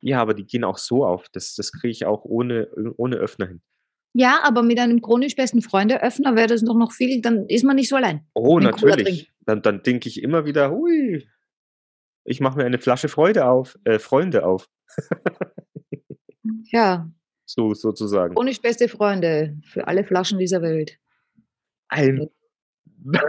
Ja, 0.00 0.20
aber 0.20 0.34
die 0.34 0.46
gehen 0.46 0.64
auch 0.64 0.78
so 0.78 1.04
auf. 1.04 1.28
Das, 1.28 1.54
das 1.54 1.72
kriege 1.72 1.92
ich 1.92 2.06
auch 2.06 2.24
ohne, 2.24 2.68
ohne 2.96 3.16
Öffner 3.16 3.46
hin. 3.46 3.62
Ja, 4.12 4.40
aber 4.42 4.62
mit 4.62 4.78
einem 4.78 5.00
chronisch 5.00 5.36
besten 5.36 5.62
Freunde-Öffner 5.62 6.34
wäre 6.34 6.48
das 6.48 6.64
doch 6.64 6.74
noch 6.76 6.92
viel, 6.92 7.20
dann 7.20 7.46
ist 7.46 7.64
man 7.64 7.76
nicht 7.76 7.88
so 7.88 7.96
allein. 7.96 8.26
Oh, 8.34 8.56
Wenn 8.56 8.64
natürlich. 8.64 9.32
Dann, 9.46 9.62
dann 9.62 9.82
denke 9.82 10.08
ich 10.08 10.22
immer 10.22 10.44
wieder, 10.44 10.70
hui, 10.72 11.28
ich 12.24 12.40
mache 12.40 12.58
mir 12.58 12.64
eine 12.64 12.78
Flasche 12.78 13.08
Freude 13.08 13.46
auf, 13.46 13.78
äh, 13.84 13.98
Freunde 13.98 14.44
auf, 14.44 14.68
Ja, 16.72 17.10
so 17.46 17.74
sozusagen. 17.74 18.34
chronisch 18.34 18.60
beste 18.60 18.88
Freunde 18.88 19.58
für 19.64 19.86
alle 19.88 20.04
Flaschen 20.04 20.38
dieser 20.38 20.62
Welt. 20.62 20.98
Ein. 21.88 22.30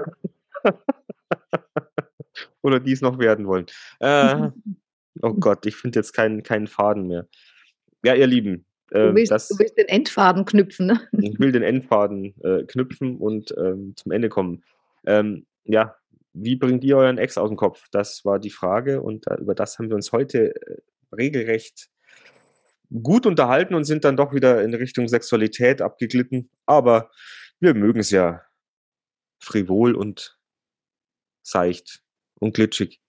Oder 2.62 2.80
die 2.80 2.92
es 2.92 3.02
noch 3.02 3.18
werden 3.18 3.48
wollen. 3.48 3.66
Äh, 4.00 4.50
oh 5.22 5.34
Gott, 5.34 5.66
ich 5.66 5.76
finde 5.76 6.00
jetzt 6.00 6.14
keinen, 6.14 6.44
keinen 6.44 6.68
Faden 6.68 7.08
mehr. 7.08 7.28
Ja, 8.04 8.14
ihr 8.14 8.28
Lieben, 8.28 8.66
Du 8.92 9.00
äh, 9.00 9.16
willst, 9.16 9.32
das, 9.32 9.48
du 9.48 9.58
willst 9.58 9.78
den 9.78 9.88
Endfaden 9.88 10.46
knüpfen, 10.46 10.86
ne? 10.86 11.02
ich 11.18 11.40
will 11.40 11.52
den 11.52 11.64
Endfaden 11.64 12.36
äh, 12.44 12.64
knüpfen 12.64 13.18
und 13.18 13.54
ähm, 13.58 13.94
zum 13.96 14.12
Ende 14.12 14.30
kommen. 14.30 14.64
Ähm, 15.06 15.46
ja, 15.64 15.96
wie 16.34 16.56
bringt 16.56 16.84
ihr 16.84 16.98
euren 16.98 17.18
Ex 17.18 17.38
aus 17.38 17.50
dem 17.50 17.58
Kopf? 17.58 17.88
Das 17.92 18.26
war 18.26 18.40
die 18.40 18.50
Frage 18.50 19.02
und 19.02 19.28
äh, 19.28 19.36
über 19.36 19.56
das 19.56 19.80
haben 19.80 19.90
wir 19.90 19.96
uns 19.96 20.12
heute 20.12 20.56
äh, 20.56 20.82
regelrecht 21.16 21.90
gut 23.02 23.26
unterhalten 23.26 23.74
und 23.74 23.86
sind 23.86 24.04
dann 24.04 24.18
doch 24.18 24.34
wieder 24.34 24.62
in 24.62 24.74
Richtung 24.74 25.08
Sexualität 25.08 25.82
abgeglitten. 25.82 26.50
Aber 26.66 27.10
wir 27.60 27.74
mögen 27.74 28.00
es 28.02 28.12
ja 28.12 28.42
frivol 29.40 29.96
und 29.96 30.38
seicht 31.42 32.02
und 32.40 32.54
glitschig. 32.54 33.01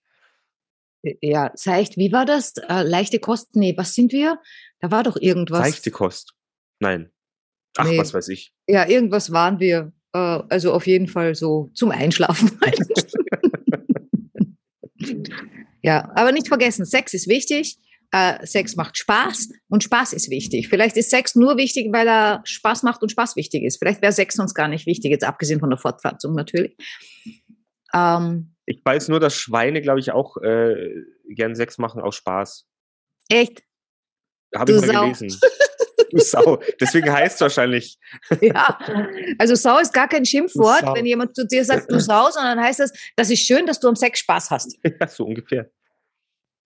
Ja, 1.21 1.51
seicht, 1.55 1.97
wie 1.97 2.13
war 2.13 2.25
das? 2.25 2.55
Äh, 2.69 2.83
leichte 2.83 3.19
Kosten? 3.19 3.59
Nee, 3.59 3.75
was 3.77 3.95
sind 3.95 4.13
wir? 4.13 4.39
Da 4.81 4.91
war 4.91 5.03
doch 5.03 5.17
irgendwas. 5.17 5.61
Seichte 5.61 5.91
Kost. 5.91 6.35
Nein. 6.79 7.11
Ach, 7.77 7.89
Nee. 7.89 7.99
was 7.99 8.15
weiß 8.15 8.29
ich. 8.29 8.53
Ja, 8.69 8.89
irgendwas 8.89 9.33
waren 9.33 9.59
wir. 9.59 9.93
Äh, 10.13 10.19
also 10.19 10.73
auf 10.73 10.87
jeden 10.87 11.09
Fall 11.09 11.35
so 11.35 11.71
zum 11.75 11.91
Einschlafen. 11.91 12.59
ja, 15.83 16.11
aber 16.15 16.33
nicht 16.33 16.49
vergessen, 16.49 16.85
Sex 16.85 17.15
ist 17.15 17.29
wichtig. 17.29 17.79
Äh, 18.13 18.47
Sex 18.47 18.77
macht 18.77 18.99
Spaß 18.99 19.49
und 19.69 19.83
Spaß 19.83 20.13
ist 20.13 20.29
wichtig. 20.29 20.69
Vielleicht 20.69 20.97
ist 20.99 21.11
Sex 21.11 21.35
nur 21.35 21.57
wichtig, 21.57 21.89
weil 21.93 22.07
er 22.07 22.43
Spaß 22.45 22.83
macht 22.83 23.03
und 23.03 23.11
Spaß 23.11 23.37
wichtig 23.37 23.65
ist. 23.65 23.79
Vielleicht 23.79 24.03
wäre 24.03 24.13
Sex 24.13 24.35
sonst 24.35 24.55
gar 24.55 24.69
nicht 24.69 24.87
wichtig, 24.87 25.11
jetzt 25.11 25.25
abgesehen 25.25 25.61
von 25.61 25.71
der 25.71 25.79
Fortpflanzung 25.79 26.35
natürlich. 26.35 26.77
Ähm, 27.95 28.55
Ich 28.73 28.83
weiß 28.83 29.09
nur, 29.09 29.21
dass 29.21 29.37
Schweine, 29.37 29.83
glaube 29.83 30.01
ich, 30.01 30.13
auch 30.13 30.39
äh, 30.39 30.95
gern 31.29 31.55
Sex 31.55 31.77
machen 31.77 32.01
aus 32.01 32.17
Spaß. 32.17 32.67
echt? 33.29 33.63
Habe 34.55 34.73
ich 34.73 34.81
mal 34.81 34.87
Sau. 34.87 35.03
gelesen. 35.03 35.41
Du 36.11 36.19
Sau. 36.19 36.63
Deswegen 36.81 37.11
heißt 37.13 37.35
es 37.37 37.41
wahrscheinlich. 37.41 37.99
Ja. 38.41 38.79
Also 39.39 39.55
Sau 39.55 39.79
ist 39.79 39.93
gar 39.93 40.09
kein 40.09 40.25
Schimpfwort, 40.25 40.85
wenn 40.95 41.05
jemand 41.07 41.35
zu 41.35 41.47
dir 41.47 41.65
sagt, 41.65 41.91
du 41.91 42.01
Sau, 42.01 42.31
sondern 42.31 42.61
heißt 42.61 42.81
das, 42.81 42.93
das 43.17 43.31
ist 43.31 43.41
schön, 43.41 43.67
dass 43.67 43.79
du 43.79 43.89
am 43.89 43.97
Sex 43.97 44.21
Spaß 44.21 44.51
hast. 44.51 44.79
Ja, 45.01 45.07
so 45.07 45.25
ungefähr. 45.27 45.71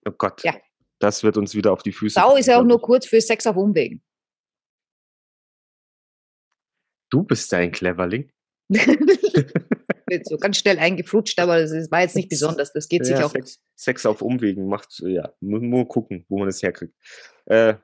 Oh 0.07 0.13
Gott. 0.13 0.43
Ja. 0.45 0.55
Das 1.01 1.23
wird 1.25 1.37
uns 1.37 1.55
wieder 1.55 1.73
auf 1.73 1.83
die 1.83 1.93
Füße. 1.93 2.15
Sau 2.15 2.37
ist 2.37 2.47
ja 2.47 2.59
auch 2.61 2.65
nur 2.65 2.81
kurz 2.81 3.07
für 3.07 3.21
Sex 3.21 3.47
auf 3.47 3.57
Umwegen. 3.57 4.03
Du 7.11 7.25
bist 7.25 7.51
ja 7.51 7.59
ein 7.59 7.73
Cleverling. 7.73 8.31
So 10.25 10.39
ganz 10.39 10.59
schnell 10.59 10.79
eingeflutscht, 10.79 11.39
aber 11.41 11.61
das 11.61 11.73
ist- 11.73 11.91
war 11.91 12.01
jetzt 12.01 12.15
nicht 12.17 12.29
besonders. 12.29 12.73
Das 12.73 12.89
geht 12.89 13.05
sich 13.05 13.17
Ja, 13.19 13.27
auch. 13.27 13.31
Sex, 13.33 13.61
Sex 13.75 14.07
auf 14.07 14.23
Umwegen 14.23 14.69
macht, 14.69 15.01
ja, 15.01 15.33
nur 15.41 15.89
gucken, 15.89 16.25
wo 16.29 16.39
man 16.39 16.49
es 16.49 16.63
herkriegt. 16.63 16.95
Äh, 17.47 17.75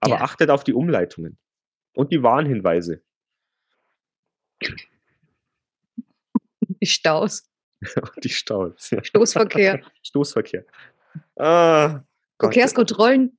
aber 0.00 0.14
Ja. 0.16 0.20
achtet 0.22 0.48
auf 0.50 0.64
die 0.64 0.72
Umleitungen 0.72 1.38
und 1.94 2.12
die 2.12 2.22
Warnhinweise. 2.22 3.02
Die 6.80 6.86
Staus, 6.86 7.50
die 8.22 8.28
Staus. 8.28 8.90
Ja. 8.90 9.02
Stoßverkehr, 9.02 9.82
Stoßverkehr. 10.02 10.64
Ah, 11.36 12.02
Verkehrskontrollen. 12.38 13.36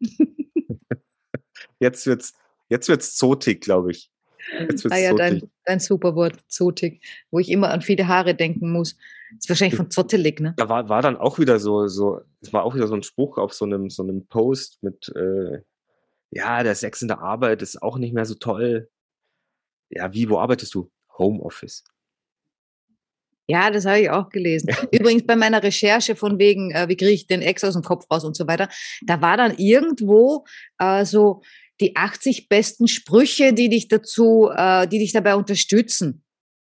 jetzt 1.79 2.05
wird's, 2.05 2.33
jetzt 2.67 2.89
wird's 2.89 3.15
zotig, 3.15 3.61
glaube 3.61 3.91
ich. 3.91 4.11
Jetzt 4.69 4.91
Ah 4.91 4.97
ja, 4.97 5.13
dein, 5.13 5.49
dein 5.65 5.79
super 5.79 6.15
Wort, 6.15 6.39
zotig, 6.47 7.01
wo 7.31 7.39
ich 7.39 7.49
immer 7.49 7.71
an 7.71 7.81
viele 7.81 8.07
Haare 8.07 8.35
denken 8.35 8.71
muss. 8.71 8.95
Das 9.31 9.45
ist 9.45 9.49
wahrscheinlich 9.49 9.75
von 9.75 9.91
Zottelig, 9.91 10.39
ne? 10.39 10.53
Da 10.57 10.69
war, 10.69 10.89
war 10.89 11.01
dann 11.01 11.17
auch 11.17 11.37
wieder 11.39 11.59
so, 11.59 11.87
so, 11.87 12.21
es 12.41 12.51
war 12.51 12.63
auch 12.63 12.75
wieder 12.75 12.87
so 12.87 12.95
ein 12.95 13.03
Spruch 13.03 13.37
auf 13.37 13.53
so 13.53 13.65
einem, 13.65 13.89
so 13.89 14.03
einem 14.03 14.25
Post 14.27 14.81
mit, 14.81 15.11
äh, 15.15 15.61
ja, 16.31 16.63
der 16.63 16.75
Sex 16.75 17.01
in 17.01 17.07
der 17.07 17.19
Arbeit 17.19 17.61
ist 17.61 17.81
auch 17.81 17.97
nicht 17.97 18.13
mehr 18.13 18.25
so 18.25 18.35
toll. 18.35 18.89
Ja, 19.89 20.13
wie, 20.13 20.29
wo 20.29 20.39
arbeitest 20.39 20.73
du? 20.73 20.91
Homeoffice. 21.17 21.83
Ja, 23.49 23.71
das 23.71 23.85
habe 23.85 23.99
ich 23.99 24.09
auch 24.11 24.29
gelesen. 24.29 24.69
Übrigens 24.91 25.25
bei 25.25 25.35
meiner 25.35 25.63
Recherche 25.63 26.15
von 26.15 26.37
wegen, 26.37 26.69
äh, 26.69 26.87
wie 26.87 26.95
kriege 26.95 27.11
ich 27.11 27.25
den 27.25 27.41
Ex 27.41 27.63
aus 27.63 27.73
dem 27.73 27.81
Kopf 27.81 28.05
raus 28.11 28.23
und 28.23 28.37
so 28.37 28.47
weiter, 28.47 28.69
da 29.05 29.21
war 29.21 29.37
dann 29.37 29.57
irgendwo 29.57 30.45
äh, 30.77 31.03
so 31.03 31.41
die 31.79 31.95
80 31.95 32.49
besten 32.49 32.87
Sprüche, 32.87 33.53
die 33.53 33.69
dich 33.69 33.87
dazu, 33.87 34.49
äh, 34.53 34.87
die 34.87 34.99
dich 34.99 35.13
dabei 35.13 35.35
unterstützen. 35.35 36.23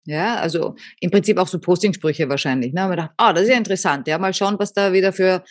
Ja, 0.04 0.36
also 0.36 0.76
im 1.00 1.10
Prinzip 1.10 1.38
auch 1.38 1.48
so 1.48 1.60
Postingsprüche 1.60 2.28
wahrscheinlich. 2.28 2.72
Ne? 2.72 2.82
Und 2.82 2.88
man 2.88 2.98
dachte, 2.98 3.14
ah, 3.16 3.32
das 3.32 3.44
ist 3.44 3.50
ja 3.50 3.56
interessant. 3.56 4.08
Ja, 4.08 4.18
mal 4.18 4.34
schauen, 4.34 4.58
was 4.58 4.72
da 4.72 4.92
wieder 4.92 5.12
für 5.12 5.44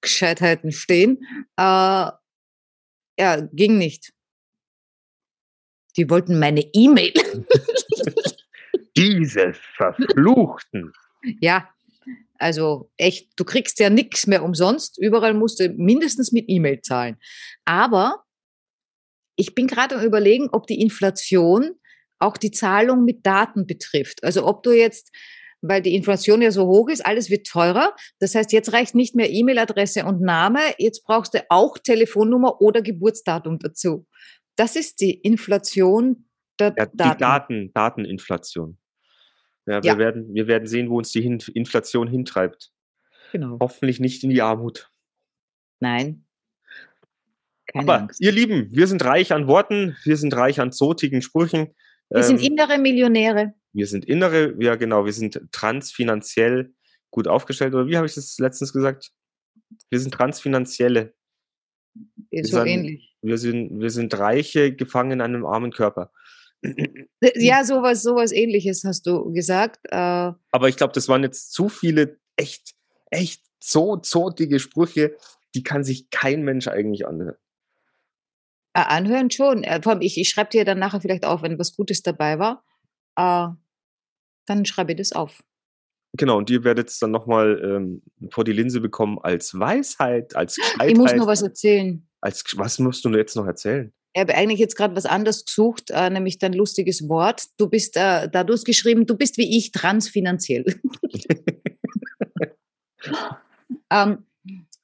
Gescheitheiten 0.00 0.72
stehen. 0.72 1.18
Äh, 1.56 2.10
ja, 3.18 3.40
ging 3.52 3.78
nicht. 3.78 4.12
Die 5.96 6.10
wollten 6.10 6.38
meine 6.38 6.62
E-Mail. 6.72 7.12
Diese 8.96 9.52
Verfluchten. 9.76 10.92
Ja, 11.40 11.68
also 12.38 12.90
echt, 12.96 13.30
du 13.36 13.44
kriegst 13.44 13.78
ja 13.78 13.90
nichts 13.90 14.26
mehr 14.26 14.42
umsonst. 14.42 14.98
Überall 14.98 15.34
musst 15.34 15.60
du 15.60 15.68
mindestens 15.70 16.32
mit 16.32 16.46
E-Mail 16.48 16.80
zahlen. 16.82 17.16
Aber 17.64 18.23
ich 19.36 19.54
bin 19.54 19.66
gerade 19.66 19.96
am 19.96 20.04
Überlegen, 20.04 20.48
ob 20.52 20.66
die 20.66 20.80
Inflation 20.80 21.72
auch 22.18 22.36
die 22.36 22.50
Zahlung 22.50 23.04
mit 23.04 23.26
Daten 23.26 23.66
betrifft. 23.66 24.22
Also 24.24 24.46
ob 24.46 24.62
du 24.62 24.72
jetzt, 24.72 25.10
weil 25.60 25.82
die 25.82 25.94
Inflation 25.94 26.42
ja 26.42 26.50
so 26.50 26.66
hoch 26.66 26.88
ist, 26.88 27.04
alles 27.04 27.30
wird 27.30 27.46
teurer. 27.46 27.94
Das 28.18 28.34
heißt, 28.34 28.52
jetzt 28.52 28.72
reicht 28.72 28.94
nicht 28.94 29.14
mehr 29.14 29.30
E-Mail-Adresse 29.30 30.04
und 30.04 30.20
Name, 30.20 30.60
jetzt 30.78 31.04
brauchst 31.04 31.34
du 31.34 31.40
auch 31.48 31.78
Telefonnummer 31.78 32.60
oder 32.60 32.82
Geburtsdatum 32.82 33.58
dazu. 33.58 34.06
Das 34.56 34.76
ist 34.76 35.00
die 35.00 35.12
Inflation 35.12 36.28
der 36.58 36.74
Ja, 36.76 36.86
die 36.86 36.96
Daten. 36.96 37.18
Daten, 37.20 37.72
Dateninflation. 37.74 38.78
Ja, 39.66 39.82
wir, 39.82 39.92
Ja. 39.92 39.98
Werden, 39.98 40.32
wir 40.34 40.46
werden 40.46 40.66
sehen, 40.66 40.90
wo 40.90 40.98
uns 40.98 41.10
die 41.10 41.24
Inflation 41.24 42.06
hintreibt. 42.08 42.70
Genau. 43.32 43.58
Hoffentlich 43.60 43.98
nicht 43.98 44.22
in 44.22 44.30
die 44.30 44.42
Armut. 44.42 44.90
Nein. 45.80 46.23
Keine 47.74 47.90
Aber 47.90 48.02
Angst. 48.02 48.20
ihr 48.20 48.32
Lieben, 48.32 48.68
wir 48.70 48.86
sind 48.86 49.04
reich 49.04 49.32
an 49.32 49.48
Worten, 49.48 49.96
wir 50.04 50.16
sind 50.16 50.34
reich 50.34 50.60
an 50.60 50.72
zotigen 50.72 51.22
Sprüchen. 51.22 51.74
Wir 52.08 52.18
ähm, 52.18 52.22
sind 52.22 52.42
innere 52.42 52.78
Millionäre. 52.78 53.54
Wir 53.72 53.88
sind 53.88 54.04
innere, 54.04 54.54
ja 54.62 54.76
genau, 54.76 55.04
wir 55.04 55.12
sind 55.12 55.40
transfinanziell 55.50 56.72
gut 57.10 57.26
aufgestellt. 57.26 57.74
Oder 57.74 57.88
wie 57.88 57.96
habe 57.96 58.06
ich 58.06 58.14
das 58.14 58.38
letztens 58.38 58.72
gesagt? 58.72 59.10
Wir 59.90 59.98
sind 59.98 60.14
transfinanzielle. 60.14 61.14
Ist 62.30 62.52
so 62.52 62.58
sind, 62.58 62.68
ähnlich. 62.68 63.16
Wir 63.22 63.38
sind, 63.38 63.80
wir 63.80 63.90
sind 63.90 64.16
Reiche 64.16 64.72
gefangen 64.72 65.12
in 65.12 65.20
einem 65.20 65.44
armen 65.44 65.72
Körper. 65.72 66.12
Ja, 67.34 67.64
sowas, 67.64 68.02
sowas 68.02 68.32
ähnliches 68.32 68.84
hast 68.84 69.06
du 69.06 69.32
gesagt. 69.32 69.80
Äh, 69.90 69.96
Aber 69.96 70.68
ich 70.68 70.76
glaube, 70.76 70.92
das 70.92 71.08
waren 71.08 71.22
jetzt 71.22 71.52
zu 71.52 71.68
viele 71.68 72.18
echt, 72.36 72.74
echt 73.10 73.42
so 73.62 73.96
zotige 73.96 74.58
Sprüche, 74.60 75.16
die 75.54 75.62
kann 75.62 75.84
sich 75.84 76.10
kein 76.10 76.42
Mensch 76.42 76.68
eigentlich 76.68 77.06
anhören. 77.06 77.36
Äh, 78.74 78.80
anhören 78.80 79.30
schon. 79.30 79.62
Äh, 79.62 79.80
ich, 80.00 80.18
ich 80.18 80.28
schreibe 80.28 80.50
dir 80.50 80.64
dann 80.64 80.78
nachher 80.78 81.00
vielleicht 81.00 81.24
auf, 81.24 81.42
wenn 81.42 81.58
was 81.58 81.76
Gutes 81.76 82.02
dabei 82.02 82.38
war. 82.38 82.64
Äh, 83.16 83.54
dann 84.46 84.64
schreibe 84.66 84.92
ich 84.92 84.98
das 84.98 85.12
auf. 85.12 85.42
Genau, 86.16 86.38
und 86.38 86.50
ihr 86.50 86.62
werdet 86.62 86.90
es 86.90 86.98
dann 86.98 87.10
nochmal 87.10 87.60
ähm, 87.64 88.02
vor 88.30 88.44
die 88.44 88.52
Linse 88.52 88.80
bekommen 88.80 89.18
als 89.20 89.58
Weisheit, 89.58 90.36
als 90.36 90.56
Gescheitheit. 90.56 90.90
Ich 90.90 90.96
muss 90.96 91.14
noch 91.14 91.26
was 91.26 91.42
erzählen. 91.42 92.06
Als, 92.20 92.44
was 92.56 92.78
musst 92.78 93.04
du 93.04 93.10
jetzt 93.10 93.34
noch 93.34 93.46
erzählen? 93.46 93.92
Ich 94.12 94.20
habe 94.20 94.34
eigentlich 94.34 94.60
jetzt 94.60 94.76
gerade 94.76 94.94
was 94.94 95.06
anderes 95.06 95.44
gesucht, 95.44 95.90
äh, 95.90 96.10
nämlich 96.10 96.38
dein 96.38 96.52
lustiges 96.52 97.08
Wort. 97.08 97.46
Du 97.58 97.68
bist, 97.68 97.96
äh, 97.96 98.28
da 98.28 98.44
du 98.44 98.52
es 98.54 98.64
geschrieben, 98.64 99.06
du 99.06 99.16
bist 99.16 99.38
wie 99.38 99.56
ich 99.56 99.72
transfinanziell. 99.72 100.64
ähm, 103.90 104.24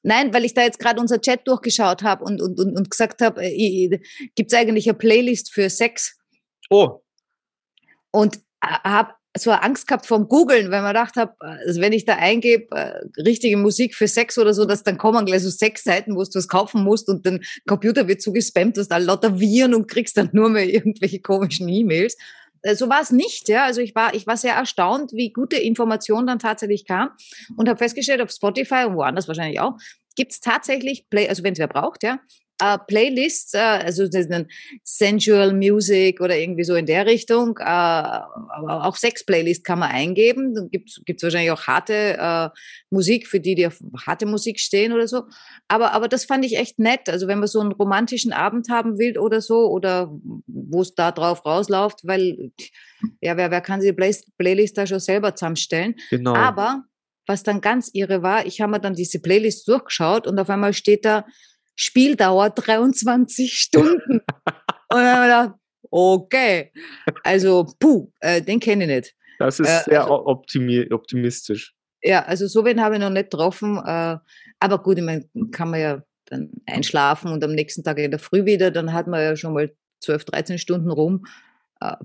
nein, 0.03 0.33
weil 0.33 0.45
ich 0.45 0.53
da 0.53 0.63
jetzt 0.63 0.79
gerade 0.79 0.99
unser 0.99 1.21
Chat 1.21 1.47
durchgeschaut 1.47 2.03
habe 2.03 2.23
und, 2.23 2.41
und, 2.41 2.59
und, 2.59 2.77
und 2.77 2.89
gesagt 2.89 3.21
habe, 3.21 3.43
äh, 3.43 3.99
gibt 4.35 4.51
es 4.51 4.57
eigentlich 4.57 4.87
eine 4.87 4.97
Playlist 4.97 5.53
für 5.53 5.69
Sex? 5.69 6.17
Oh. 6.69 7.01
Und 8.11 8.37
äh, 8.61 8.67
habe 8.83 9.13
so 9.37 9.51
Angst 9.51 9.87
gehabt 9.87 10.05
vom 10.05 10.27
Googlen, 10.27 10.71
weil 10.71 10.81
man 10.81 10.93
gedacht 10.93 11.15
habe, 11.15 11.33
also 11.39 11.79
wenn 11.79 11.93
ich 11.93 12.03
da 12.03 12.15
eingebe, 12.15 12.75
äh, 12.75 13.21
richtige 13.21 13.55
Musik 13.55 13.95
für 13.95 14.07
Sex 14.07 14.37
oder 14.37 14.53
so, 14.53 14.65
dass 14.65 14.83
dann 14.83 14.97
kommen 14.97 15.25
gleich 15.25 15.43
so 15.43 15.49
sechs 15.49 15.83
Seiten, 15.83 16.15
wo 16.15 16.23
du 16.23 16.29
was 16.35 16.47
kaufen 16.49 16.83
musst 16.83 17.07
und 17.07 17.25
dein 17.25 17.41
Computer 17.65 18.07
wird 18.07 18.21
zugespammt, 18.21 18.75
du 18.75 18.81
hast 18.81 18.89
da 18.89 18.97
lauter 18.97 19.39
Viren 19.39 19.73
und 19.73 19.87
kriegst 19.87 20.17
dann 20.17 20.29
nur 20.33 20.49
mehr 20.49 20.69
irgendwelche 20.73 21.21
komischen 21.21 21.69
E-Mails. 21.69 22.17
Äh, 22.61 22.75
so 22.75 22.89
war 22.89 23.01
es 23.01 23.11
nicht, 23.11 23.49
ja. 23.49 23.65
Also 23.65 23.81
ich 23.81 23.95
war, 23.95 24.13
ich 24.13 24.27
war 24.27 24.37
sehr 24.37 24.53
erstaunt, 24.53 25.11
wie 25.13 25.31
gute 25.31 25.57
Information 25.57 26.27
dann 26.27 26.39
tatsächlich 26.39 26.85
kam 26.85 27.09
und 27.57 27.69
habe 27.69 27.77
festgestellt, 27.77 28.21
auf 28.21 28.31
Spotify 28.31 28.85
und 28.87 28.95
woanders 28.95 29.27
wahrscheinlich 29.27 29.59
auch, 29.59 29.77
gibt 30.15 30.31
es 30.33 30.39
tatsächlich 30.41 31.09
Play, 31.09 31.27
also 31.29 31.43
wenn 31.43 31.53
es 31.53 31.59
wer 31.59 31.67
braucht, 31.67 32.03
ja, 32.03 32.19
äh, 32.61 32.77
Playlists, 32.87 33.53
äh, 33.53 33.57
also 33.57 34.07
Sensual 34.83 35.53
Music 35.53 36.21
oder 36.21 36.37
irgendwie 36.37 36.63
so 36.63 36.75
in 36.75 36.85
der 36.85 37.05
Richtung, 37.05 37.57
äh, 37.57 37.63
aber 37.63 38.85
auch 38.85 38.95
Sex-Playlist 38.95 39.63
kann 39.63 39.79
man 39.79 39.91
eingeben. 39.91 40.53
Dann 40.53 40.69
gibt 40.69 40.89
es 40.89 41.23
wahrscheinlich 41.23 41.51
auch 41.51 41.67
harte 41.67 42.17
äh, 42.17 42.49
Musik, 42.89 43.27
für 43.27 43.39
die, 43.39 43.55
die 43.55 43.67
auf 43.67 43.79
harte 44.05 44.25
Musik 44.25 44.59
stehen 44.59 44.93
oder 44.93 45.07
so. 45.07 45.23
Aber, 45.67 45.93
aber 45.93 46.07
das 46.07 46.25
fand 46.25 46.45
ich 46.45 46.57
echt 46.57 46.77
nett. 46.77 47.09
Also 47.09 47.27
wenn 47.27 47.39
man 47.39 47.47
so 47.47 47.59
einen 47.59 47.71
romantischen 47.71 48.31
Abend 48.31 48.69
haben 48.69 48.99
will 48.99 49.17
oder 49.17 49.41
so, 49.41 49.69
oder 49.69 50.11
wo 50.47 50.81
es 50.81 50.93
da 50.93 51.11
drauf 51.11 51.45
rausläuft, 51.45 52.01
weil 52.03 52.51
ja, 53.21 53.37
wer, 53.37 53.49
wer 53.51 53.61
kann 53.61 53.81
sich 53.81 53.89
die 53.89 53.95
Play 53.95 54.15
Playlist 54.37 54.77
da 54.77 54.85
schon 54.85 54.99
selber 54.99 55.35
zusammenstellen? 55.35 55.95
Genau. 56.09 56.35
Aber 56.35 56.83
was 57.25 57.43
dann 57.43 57.61
ganz 57.61 57.89
irre 57.93 58.23
war, 58.23 58.45
ich 58.45 58.61
habe 58.61 58.73
mir 58.73 58.79
dann 58.79 58.93
diese 58.93 59.19
Playlist 59.19 59.67
durchgeschaut 59.67 60.27
und 60.27 60.37
auf 60.39 60.49
einmal 60.49 60.73
steht 60.73 61.05
da 61.05 61.25
Spieldauer 61.75 62.49
23 62.49 63.53
Stunden. 63.53 64.19
und 64.89 64.97
dann 64.97 65.15
habe 65.15 65.25
ich 65.25 65.31
gedacht, 65.31 65.59
okay, 65.89 66.71
also 67.23 67.67
puh, 67.79 68.11
äh, 68.19 68.41
den 68.41 68.59
kenne 68.59 68.85
ich 68.85 68.89
nicht. 68.89 69.15
Das 69.39 69.59
ist 69.59 69.67
äh, 69.67 69.83
sehr 69.85 70.01
also, 70.03 70.25
optimi 70.27 70.87
optimistisch. 70.91 71.73
Ja, 72.03 72.23
also 72.23 72.47
so 72.47 72.65
wen 72.65 72.81
habe 72.81 72.95
ich 72.95 73.01
noch 73.01 73.09
nicht 73.09 73.31
getroffen. 73.31 73.77
Äh, 73.77 74.17
aber 74.59 74.81
gut, 74.81 74.97
ich 74.97 75.03
meine, 75.03 75.25
kann 75.51 75.69
man 75.69 75.79
ja 75.79 76.03
dann 76.25 76.51
einschlafen 76.65 77.31
und 77.31 77.43
am 77.43 77.51
nächsten 77.51 77.83
Tag 77.83 77.97
in 77.99 78.11
der 78.11 78.19
Früh 78.19 78.45
wieder, 78.45 78.71
dann 78.71 78.93
hat 78.93 79.07
man 79.07 79.21
ja 79.21 79.35
schon 79.35 79.53
mal 79.53 79.71
12, 80.01 80.25
13 80.25 80.57
Stunden 80.57 80.89
rum. 80.89 81.25
Äh, 81.79 81.95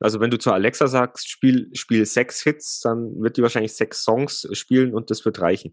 also 0.00 0.20
wenn 0.20 0.30
du 0.30 0.38
zu 0.38 0.52
Alexa 0.52 0.86
sagst, 0.86 1.30
spiel, 1.30 1.70
spiel 1.72 2.04
sechs 2.04 2.42
Hits, 2.42 2.80
dann 2.80 3.22
wird 3.22 3.36
die 3.36 3.42
wahrscheinlich 3.42 3.72
sechs 3.72 4.02
Songs 4.02 4.46
spielen 4.52 4.92
und 4.92 5.10
das 5.10 5.24
wird 5.24 5.40
reichen 5.40 5.72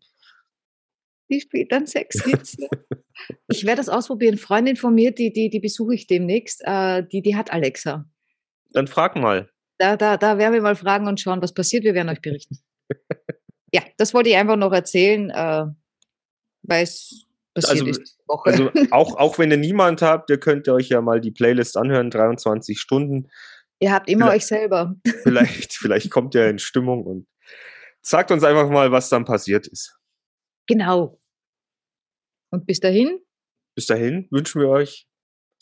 die 1.32 1.42
spielt 1.42 1.72
dann 1.72 1.88
Sexwitze. 1.88 2.68
ich 3.48 3.66
werde 3.66 3.78
das 3.78 3.90
ausprobieren. 3.90 4.38
Freundin 4.38 4.76
von 4.76 4.94
mir, 4.94 5.12
die, 5.12 5.34
die, 5.34 5.50
die 5.50 5.60
besuche 5.60 5.96
ich 5.96 6.08
demnächst, 6.08 6.62
äh, 6.66 7.04
die, 7.04 7.22
die 7.22 7.36
hat 7.36 7.52
Alexa. 7.52 8.06
Dann 8.72 8.88
frag 8.88 9.16
mal. 9.16 9.50
Da, 9.78 9.98
da, 9.98 10.18
da 10.18 10.38
werden 10.38 10.54
wir 10.54 10.62
mal 10.62 10.76
fragen 10.76 11.08
und 11.08 11.20
schauen, 11.20 11.42
was 11.42 11.54
passiert. 11.54 11.84
Wir 11.84 11.94
werden 11.94 12.10
euch 12.10 12.22
berichten. 12.22 12.60
ja, 13.74 13.82
das 13.98 14.14
wollte 14.14 14.30
ich 14.30 14.36
einfach 14.36 14.58
noch 14.58 14.72
erzählen, 14.72 15.30
äh, 15.30 15.66
weil 16.64 16.84
es 16.84 17.26
passiert 17.54 17.88
also, 17.88 18.02
ist. 18.02 18.18
Also 18.28 18.72
auch, 18.92 19.18
auch 19.18 19.40
wenn 19.40 19.52
ihr 19.52 19.58
niemand 19.58 20.02
habt, 20.02 20.30
ihr 20.30 20.40
könnt 20.40 20.68
euch 20.70 20.90
ja 20.90 21.02
mal 21.02 21.20
die 21.20 21.32
Playlist 21.32 21.78
anhören, 21.78 22.10
23 22.10 22.80
Stunden. 22.80 23.30
Ihr 23.80 23.92
habt 23.92 24.08
immer 24.10 24.28
vielleicht, 24.28 24.44
euch 24.44 24.48
selber. 24.48 24.96
vielleicht, 25.24 25.74
vielleicht 25.74 26.12
kommt 26.12 26.36
ihr 26.36 26.48
in 26.48 26.60
Stimmung 26.60 27.04
und 27.06 27.28
sagt 28.02 28.32
uns 28.32 28.44
einfach 28.44 28.70
mal, 28.70 28.92
was 28.92 29.10
dann 29.10 29.26
passiert 29.26 29.68
ist. 29.68 29.98
Genau. 30.68 31.21
Und 32.52 32.66
bis 32.68 32.80
dahin? 32.80 33.20
Bis 33.76 33.88
dahin 33.88 34.28
wünschen 34.30 34.62
wir 34.62 34.70
euch 34.70 35.08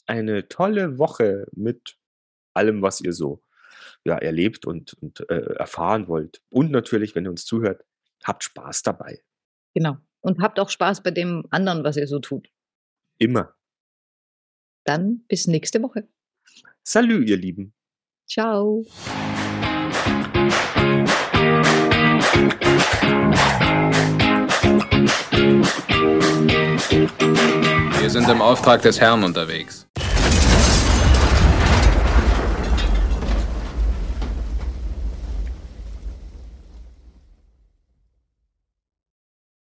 eine 0.08 0.48
tolle 0.50 0.98
Woche 0.98 1.46
mit 1.54 1.98
allem, 2.54 2.82
was 2.82 3.00
ihr 3.00 3.14
so 3.14 3.44
ja, 4.04 4.18
erlebt 4.18 4.66
und, 4.66 4.94
und 4.96 5.20
äh, 5.30 5.54
erfahren 5.54 6.08
wollt. 6.08 6.42
Und 6.50 6.72
natürlich, 6.72 7.16
wenn 7.16 7.26
ihr 7.26 7.30
uns 7.30 7.46
zuhört, 7.46 7.86
habt 8.24 8.44
Spaß 8.44 8.82
dabei. 8.84 9.22
Genau. 9.76 9.98
Und 10.22 10.42
habt 10.42 10.60
auch 10.60 10.70
Spaß 10.70 11.04
bei 11.04 11.12
dem 11.12 11.46
anderen, 11.52 11.84
was 11.84 11.96
ihr 11.96 12.08
so 12.08 12.20
tut. 12.20 12.50
Immer. 13.20 13.56
Dann 14.84 15.24
bis 15.28 15.48
nächste 15.48 15.82
Woche. 15.84 16.10
Salü, 16.84 17.24
ihr 17.24 17.38
Lieben. 17.38 17.74
Ciao. 18.28 18.84
Sind 28.20 28.30
im 28.30 28.42
Auftrag 28.42 28.82
des 28.82 29.00
Herrn 29.00 29.24
unterwegs. 29.24 29.89